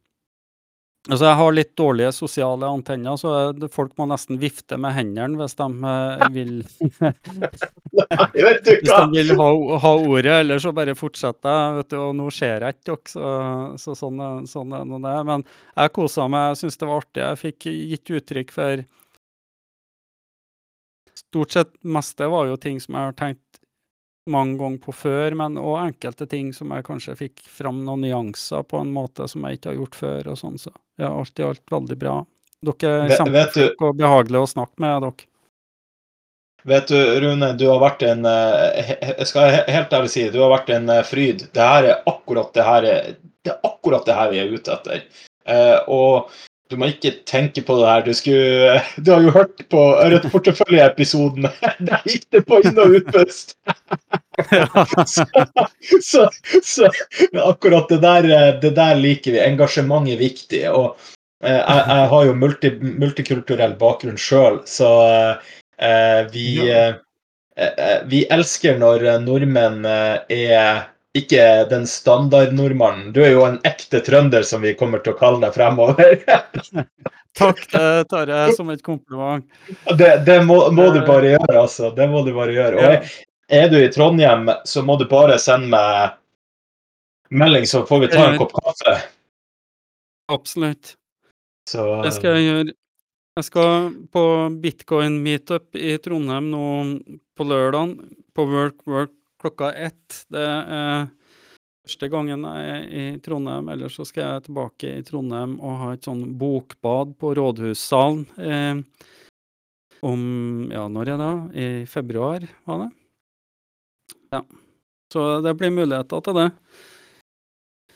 [1.08, 5.56] Altså, jeg har litt dårlige sosiale antenner, så folk må nesten vifte med hendene hvis
[5.56, 6.52] de eh, vil
[8.36, 9.48] Hvis de vil ha,
[9.86, 11.78] ha ordet, eller så bare fortsetter jeg.
[11.78, 13.32] vet du, Og nå ser jeg ikke dere, så,
[13.80, 14.20] så sånn,
[14.52, 15.16] sånn er det.
[15.32, 17.24] Men jeg kosa meg, jeg syns det var artig.
[17.24, 18.84] Jeg fikk gitt uttrykk for
[21.18, 23.62] stort sett meste var jo ting som jeg har tenkt
[24.28, 28.66] mange ganger på før, men òg enkelte ting som jeg kanskje fikk fram noen nyanser
[28.68, 30.34] på en måte som jeg ikke har gjort før.
[30.34, 32.20] og sånn, så ja, alt i alt veldig bra.
[32.68, 35.32] Dere er kjempeflinke og behagelige å snakke med, dere.
[36.68, 40.52] Vet du, Rune, du har vært en eh, Jeg skal helt ærlig si du har
[40.52, 41.46] vært en eh, fryd.
[41.56, 42.88] Det her er akkurat det her,
[43.46, 45.06] det er akkurat det her vi er ute etter.
[45.48, 46.34] Eh, og
[46.70, 48.06] du må ikke tenke på det her.
[48.06, 51.50] Du, skulle, du har jo hørt på Rødt portefølje-episoden.
[51.88, 53.56] Der gikk det på inn- og utpust!
[55.14, 55.26] så,
[56.04, 56.28] så,
[56.64, 56.90] så,
[57.44, 58.30] akkurat det der,
[58.62, 59.44] det der liker vi.
[59.44, 60.64] Engasjement er viktig.
[60.72, 60.98] Og
[61.44, 64.92] eh, jeg, jeg, har jo multi, multikulturell bakgrunn sjøl, så
[65.80, 67.00] eh, vi, eh,
[67.56, 70.86] eh, vi elsker når nordmenn er
[71.20, 73.12] ikke den standardnordmannen.
[73.16, 76.20] Du er jo en ekte trønder, som vi kommer til å kalle deg fremover.
[77.38, 79.46] Takk, det tar jeg som et kompliment.
[79.98, 81.92] Det, det må, må, du bare gjøre, altså.
[81.98, 82.86] Det må du bare gjøre.
[82.88, 83.12] Og
[83.60, 86.18] er du i Trondheim, så må du bare sende meg
[87.30, 88.98] melding, så får vi ta en kopp kaffe.
[90.34, 90.96] Absolutt.
[91.70, 92.76] Så, det skal jeg gjøre.
[93.38, 94.24] Jeg skal på
[94.64, 96.68] bitcoin meetup i Trondheim nå
[97.38, 97.94] på lørdag,
[98.34, 100.24] på Work Work klokka ett.
[100.34, 101.08] Det er
[101.88, 103.70] første gangen jeg er i Trondheim.
[103.74, 108.84] Ellers så skal jeg tilbake i Trondheim og ha et sånn bokbad på Rådhussalen eh,
[110.06, 110.24] om
[110.72, 111.34] Ja, når er det?
[111.58, 112.92] I februar, var det?
[114.36, 114.44] Ja.
[115.14, 116.52] Så det blir muligheter til det.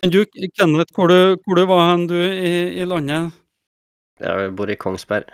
[0.01, 0.25] Men du,
[0.57, 3.35] Kenneth, hvor du, hvor du var hen du i, i landet?
[4.21, 5.29] Jeg bor i Kongsberg.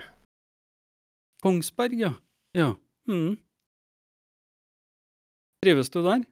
[1.43, 2.11] Kongsberg, ja.
[2.57, 2.73] Ja.
[3.07, 3.37] Mm.
[5.65, 6.25] Trives du der?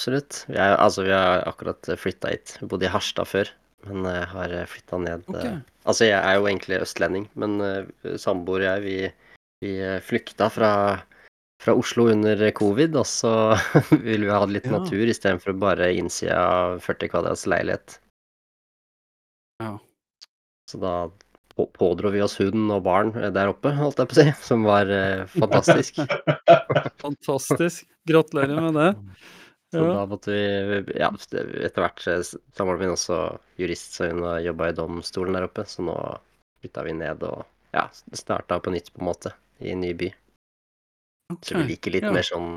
[0.00, 0.44] Absolutt.
[0.48, 2.56] Er, altså, vi har akkurat flytta hit.
[2.60, 3.50] Vi bodde i Harstad før,
[3.86, 5.58] men jeg har flytta ned okay.
[5.60, 8.96] uh, Altså, jeg er jo egentlig østlending, men uh, samboer og jeg, vi,
[9.64, 9.72] vi
[10.06, 10.72] flykta fra,
[11.62, 13.34] fra, Oslo under covid, og så
[14.06, 14.78] ville vi ha litt ja.
[14.78, 18.00] natur istedenfor bare innsida av 40 kvadrats leilighet.
[19.60, 19.74] Ja.
[20.70, 20.94] Så da
[21.76, 24.90] pådro vi oss huden og barn der oppe, holdt jeg på å si, som var
[24.94, 26.00] eh, fantastisk.
[27.04, 27.86] fantastisk.
[28.08, 28.90] Gratulerer med det.
[29.70, 29.90] Så ja.
[29.94, 33.20] da måtte vi Ja, etter hvert eh, samboeren min også
[33.60, 35.94] jurist, så hun har jobba i domstolen der oppe, så nå
[36.58, 37.84] flytta vi ned og ja,
[38.18, 39.30] starta på nytt, på en måte,
[39.62, 40.10] i en ny by.
[41.30, 41.46] Okay.
[41.46, 42.10] Så vi liker litt ja.
[42.16, 42.50] mer sånn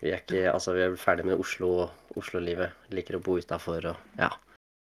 [0.00, 2.72] Vi er ikke Altså, vi er ferdig med Oslo, Oslo-livet.
[2.96, 4.30] Liker å bo utafor og ja,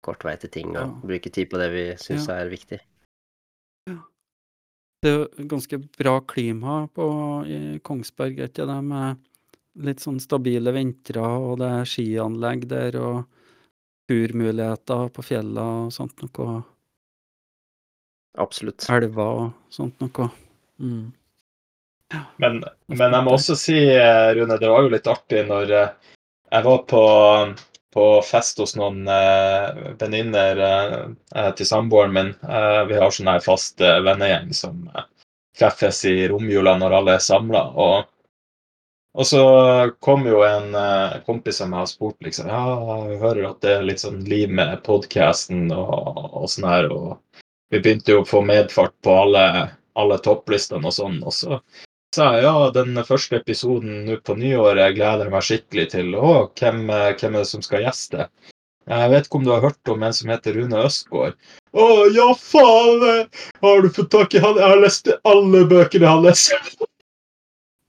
[0.08, 0.90] kort vei til ting og ja.
[1.12, 2.80] bruke tid på det vi syns er viktig.
[5.04, 7.08] Det er ganske bra klima på,
[7.48, 8.78] i Kongsberg, er ikke det?
[8.86, 9.22] Med
[9.86, 13.26] litt sånn stabile vintre, og det er skianlegg der, og
[14.10, 16.56] turmuligheter på fjella og sånt noe.
[18.40, 18.88] Absolutt.
[18.92, 20.30] Elver og sånt noe.
[20.80, 21.06] Mm.
[22.14, 22.22] Ja.
[22.42, 22.60] Men,
[22.92, 23.78] men, jeg må også si,
[24.38, 26.12] Rune, det var jo litt artig når eh,
[26.52, 27.02] jeg var på
[27.96, 32.34] på fest hos noen eh, venninner eh, til samboeren min.
[32.44, 35.06] Eh, vi har sånn her fast eh, vennegjeng som eh,
[35.56, 37.62] treffes i romjula når alle er samla.
[37.80, 38.10] Og,
[39.16, 39.46] og, så
[40.04, 42.76] kom jo en eh, kompis som jeg har spurt liksom, ja,
[43.14, 46.92] jeg hører at det er litt sånn liv med podkasten og, og sånn her.
[46.92, 47.42] Og
[47.72, 49.46] vi begynte jo å få medfart på alle,
[49.96, 51.22] alle topplistene og sånn.
[51.24, 51.64] Og så
[52.16, 56.14] sa jeg ja, den første episoden nå på nyåret gleder jeg meg skikkelig til.
[56.16, 58.30] Å, hvem, hvem, er det som skal gjeste?
[58.86, 61.38] Jeg vet ikke om du har hørt om en som heter Rune Østgaard?
[61.74, 63.06] Å, ja, faen!
[63.10, 64.60] eh, Har du fått tak i han?
[64.62, 66.52] Jeg har lest alle bøkene hans.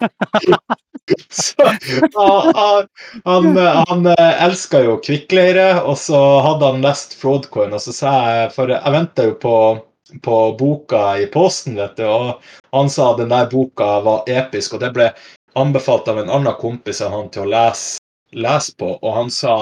[1.31, 1.63] Så,
[2.17, 2.87] han, han,
[3.25, 3.57] han,
[3.89, 8.49] han eh, elska jo kvikkleire, og så hadde han lest Fraudcoin, og så sa jeg
[8.57, 9.55] For jeg venta jo på,
[10.23, 12.43] på boka i posten, vet du, og
[12.73, 15.11] han sa den der boka var episk, og det ble
[15.59, 17.99] anbefalt av en annen kompis av han til å lese,
[18.37, 19.57] lese på, og han sa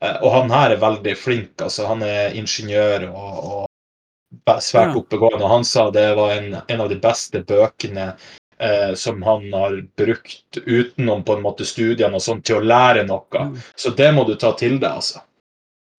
[0.00, 1.86] eh, Og han her er veldig flink, altså.
[1.86, 5.00] Han er ingeniør og, og svært Ja.
[5.00, 8.14] oppegående, og han sa det var en, en av de beste bøkene
[8.58, 13.04] eh, som han har brukt utenom på en måte studiene og sånn, til å lære
[13.06, 13.44] noe.
[13.50, 13.60] Mm.
[13.76, 15.22] Så det må du ta til deg, altså.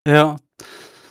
[0.09, 0.37] Ja,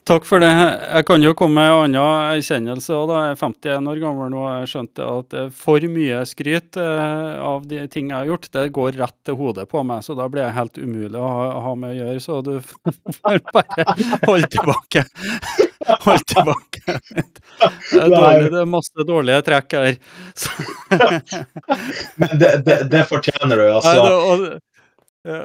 [0.07, 0.49] takk for det.
[0.49, 2.95] Jeg kan jo komme med en annen erkjennelse.
[3.09, 3.19] da.
[3.23, 7.33] Jeg er 51 år gammel nå, og jeg skjønte at det for mye skryt eh,
[7.43, 8.49] av de ting jeg har gjort.
[8.53, 11.47] Det går rett til hodet på meg, så da blir jeg helt umulig å ha,
[11.67, 12.23] ha med å gjøre.
[12.23, 12.53] Så du
[13.19, 13.87] får bare
[14.27, 15.05] holde tilbake.
[16.05, 16.81] Hold tilbake.
[16.83, 19.99] Det er, dårlig, det er masse dårlige trekk her.
[20.39, 20.53] Så,
[22.21, 23.93] Men det, det, det fortjener du, Nei, altså.
[23.99, 24.49] det, og,
[25.27, 25.43] ja.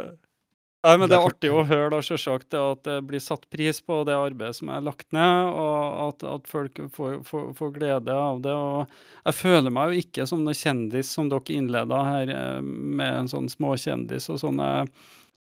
[0.86, 3.80] Nei, men det er artig å høre da, selvsagt, det at det blir satt pris
[3.82, 8.14] på det arbeidet som er lagt ned, og at, at folk får, får, får glede
[8.14, 8.54] av det.
[8.54, 13.24] og Jeg føler meg jo ikke som noe kjendis, som dere innleda her eh, med
[13.24, 14.30] en sånn småkjendis.
[14.30, 14.62] og sånn.
[14.62, 14.92] Jeg,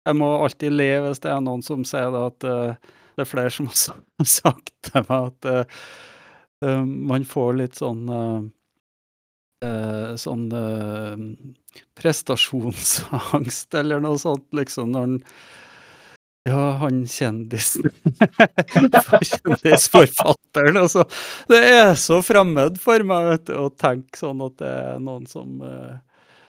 [0.07, 3.31] jeg må alltid le hvis det er noen som sier det at uh, det er
[3.31, 8.41] flere som har sagt til meg at eh, man får litt sånn eh,
[9.65, 11.25] eh, sånn eh,
[11.99, 15.19] prestasjonsangst eller noe sånt, liksom, når han
[16.47, 17.89] Ja, han kjendisen
[19.25, 21.05] Kjendisforfatteren, altså.
[21.49, 25.25] Det er så fremmed for meg vet du, å tenke sånn at det er noen
[25.31, 25.95] som eh,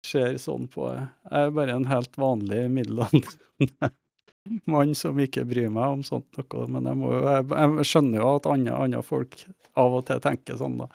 [0.07, 1.03] ser sånn på det.
[1.31, 3.91] Jeg er bare en helt vanlig middelaldrende
[4.73, 6.69] mann som ikke bryr meg om sånt noe.
[6.71, 9.41] Men jeg, må, jo- jeg, jeg skjønner jo at andre, andre folk
[9.81, 10.91] av og til tenker sånn, da.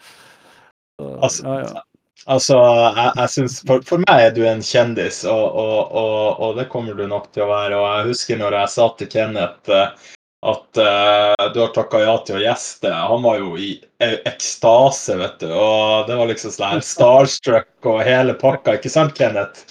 [0.99, 1.83] Så, Altså, ja, ja.
[2.25, 6.55] Altså, jeg, jeg synes, for, for meg er du en kjendis, og, og, og, og
[6.57, 7.77] det kommer du nok til å være.
[7.77, 10.07] Og jeg husker når jeg sa til Kenneth eh,
[10.45, 12.89] at uh, du har takka ja til å gjeste.
[12.93, 13.71] Han var jo i
[14.01, 15.51] e- ekstase, vet du.
[15.53, 19.67] Og det var liksom sånn starstruck og hele pakka, ikke sant, Kenneth?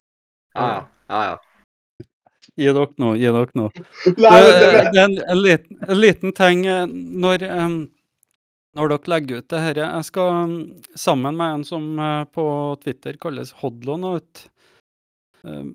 [0.54, 1.24] Ja, ja.
[1.32, 2.06] ja.
[2.54, 3.68] Gi dere nå, gi dere nå.
[4.30, 7.78] Er en, en, liten, en liten ting eh, når, em,
[8.74, 9.82] når dere legger ut det her.
[9.84, 10.56] Jeg skal
[10.98, 12.46] sammen med en som eh, på
[12.82, 14.04] Twitter kalles Hodlon.
[14.18, 14.48] Ut.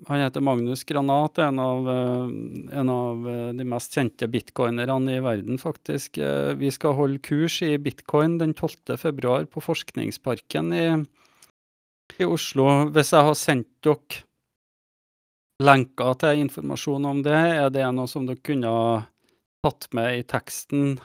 [0.06, 5.20] Han heter Magnus Granat, en av, eh, en av eh, de mest kjente bitcoinerne i
[5.22, 6.18] verden, faktisk.
[6.18, 8.96] Eh, Vi skal holde kurs i bitcoin den 12.
[8.98, 10.88] februar på Forskningsparken i,
[12.18, 12.90] i Oslo.
[12.90, 14.24] Hvis jeg har sendt dere
[15.62, 18.74] lenker til informasjon om det, er det noe som dere kunne
[19.62, 20.98] tatt med i teksten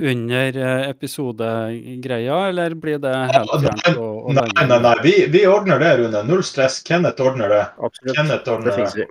[0.00, 3.86] under eh, episodegreia, eller blir det helt fjernt
[4.34, 4.94] nei, nei, nei.
[5.04, 6.22] Vi, vi ordner det, Rune.
[6.28, 6.80] Null stress.
[6.86, 7.64] Kenneth ordner det.
[7.78, 8.16] Absolutt.
[8.16, 8.92] Kenneth Det ordner det.
[8.96, 9.06] vi.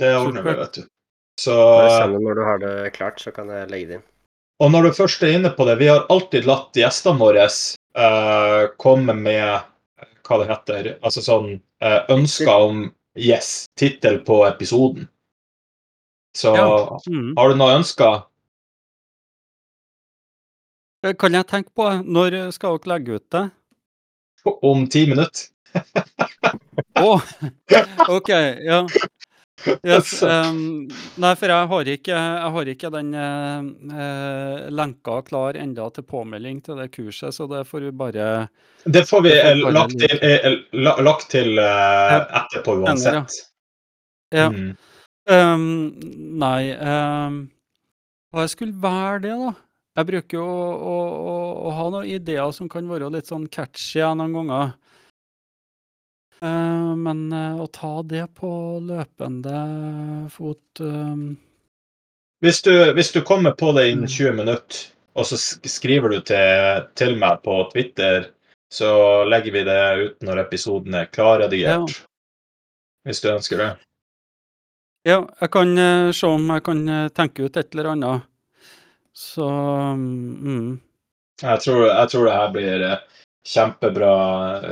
[0.00, 0.82] Det ordner vi, vet du.
[1.40, 1.56] Så
[2.06, 4.06] når du har det klart, så kan jeg legge det inn.
[4.60, 8.68] Og når du først er inne på det, vi har alltid latt gjestene våre uh,
[8.76, 12.82] komme med eh, hva det heter, altså sånn uh, ønsker om
[13.16, 15.08] yes, tittel på episoden.
[16.36, 17.00] Så Ja.
[17.08, 17.32] Mm.
[17.38, 18.20] har du noe ønsker?
[21.06, 23.46] Eh, Kan jeg tenke på, når skal dere legge ut det?
[24.44, 25.48] Om ti minutter?
[27.00, 27.14] Å,
[28.16, 28.30] OK,
[28.64, 28.84] ja.
[29.84, 30.88] Yes, um,
[31.20, 36.62] nei, for jeg har ikke, jeg har ikke den eh, lenka klar enda til påmelding
[36.64, 38.28] til det kurset, så det får vi bare
[38.86, 40.16] Det får vi Det får lagt til,
[41.04, 43.36] lagt til uh, etterpå uansett.
[44.32, 44.48] Ja.
[44.48, 44.72] Mm.
[45.30, 45.66] Um,
[46.40, 47.42] nei um,
[48.32, 49.52] Hva skulle være det, da?
[49.98, 50.94] Jeg bruker jo å, å,
[51.30, 51.34] å,
[51.66, 54.70] å ha noen ideer som kan være litt sånn catchy noen ganger.
[56.40, 58.48] Uh, men uh, å ta det på
[58.80, 59.58] løpende
[60.32, 61.34] fot ehm,
[62.40, 64.14] Hvis, du, hvis du kommer på det innen Mm.
[64.14, 64.78] 20 minutter,
[65.20, 68.30] og så skriver du til, til meg på Twitter,
[68.72, 71.92] så legger vi det ut når episoden er klarredigert.
[73.04, 73.70] Hvis du ønsker det.
[75.10, 75.76] Ja, jeg kan
[76.14, 76.82] se om jeg kan
[77.16, 78.29] tenke ut et eller annet.
[79.20, 79.46] Så
[80.00, 80.80] mm,
[81.42, 83.02] Jeg tror, jeg tror det her blir eh,
[83.46, 84.12] kjempebra,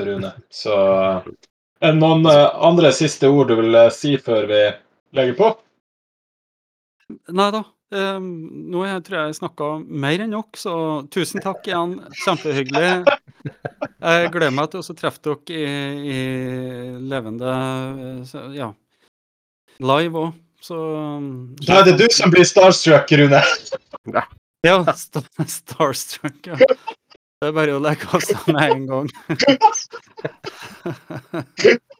[0.08, 0.30] Rune.
[0.52, 4.62] Så er det noen eh, andre siste ord du vil eh, si før vi
[5.18, 5.50] legger på?
[7.32, 7.64] Nei da.
[7.88, 8.24] Um,
[8.68, 9.66] nå har jeg tror jeg snakka
[10.04, 10.72] mer enn nok, så
[11.12, 11.94] tusen takk igjen.
[12.20, 12.90] Kjempehyggelig.
[13.48, 15.62] Jeg gleder meg til å treffe dere i,
[16.12, 16.18] i
[17.08, 18.72] levende eh, så- Ja.
[19.80, 20.36] Live òg.
[20.60, 20.76] Så
[21.64, 23.40] Da er det du som blir starstruck, Rune.
[24.66, 26.56] Ja, st starstruck, ja.
[27.38, 29.10] Det er bare å legge av seg med en gang.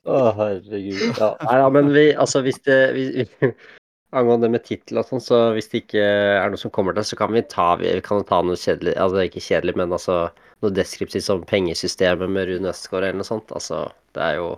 [0.09, 1.02] Å, herregud.
[1.14, 3.05] Ja, nei, ja, men vi, altså hvis det vi,
[4.18, 7.18] Angående med tittel og sånn, så hvis det ikke er noe som kommer til, så
[7.20, 10.16] kan vi ta, vi kan ta noe kjedelig Altså ikke kjedelig, men altså
[10.64, 13.52] noe deskriptivt som pengesystemet med Rune Østgaard eller noe sånt.
[13.55, 13.85] Altså,
[14.16, 14.48] det er jo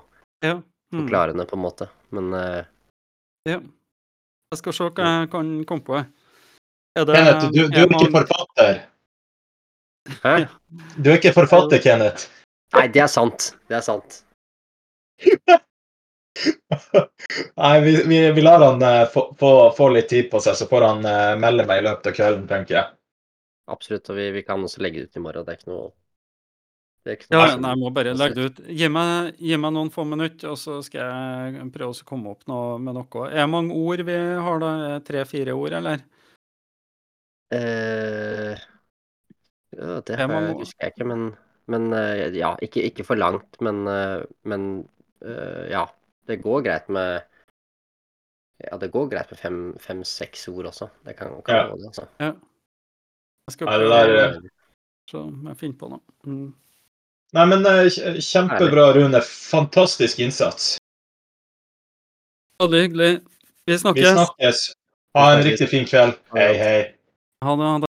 [0.47, 0.55] Ja.
[0.95, 1.03] Mm.
[1.03, 1.91] forklarende, på en måte.
[2.15, 2.63] Men uh,
[3.47, 3.59] ja.
[4.51, 6.01] Jeg skal se hva jeg kan komme på.
[6.99, 8.81] Er det Kenneth, du, du er er ikke forfatter.
[10.25, 10.35] Hæ?
[10.97, 12.27] Du er ikke forfatter, Kenneth.
[12.75, 13.53] Nei, det er sant.
[13.71, 14.23] Det er sant.
[17.61, 20.67] Nei, vi, vi, vi lar han uh, få, få, få litt tid på seg, så
[20.71, 22.87] får han uh, melde meg i løpet av kvelden, tenker jeg.
[23.71, 24.11] Absolutt.
[24.11, 25.47] Og vi, vi kan også legge det ut i morgen.
[25.47, 25.91] Det er ikke noe
[27.01, 28.59] det er ikke noe ja, nei, jeg må bare legge det ut.
[28.77, 32.43] Gi meg, gi meg noen få minutter, og så skal jeg prøve å komme opp
[32.51, 33.29] noe, med noe.
[33.31, 34.99] Er det mange ord vi har, da?
[35.07, 36.03] Tre-fire ord, eller?
[37.53, 38.55] Eh,
[39.77, 41.37] ja, det Jeg må- husker jeg ikke, men,
[41.67, 43.61] men uh, ja, ikke, ikke for langt.
[43.61, 44.89] Men, uh, men
[45.69, 45.85] ja,
[46.27, 47.21] det går greit med
[48.61, 50.89] Ja, det går greit med fem- fem-seks ord også.
[51.05, 51.67] Det kan, kan Ja.
[51.71, 52.07] gå, det, altså.
[52.21, 52.35] Jeg
[53.53, 54.43] skal Ja, det prøve der, å
[55.11, 56.01] se jeg finner på noe.
[56.27, 56.55] Mm.
[57.33, 57.63] Nei, men
[58.21, 59.21] Kjempebra, Rune.
[59.23, 60.79] Fantastisk innsats.
[62.61, 63.21] Veldig hyggelig.
[63.67, 64.13] Vi Vi snakkes.
[64.13, 64.75] snakkes.
[65.17, 66.19] Ha en riktig fin kveld.
[66.35, 66.95] Hei, hei.
[67.43, 67.90] Ha det.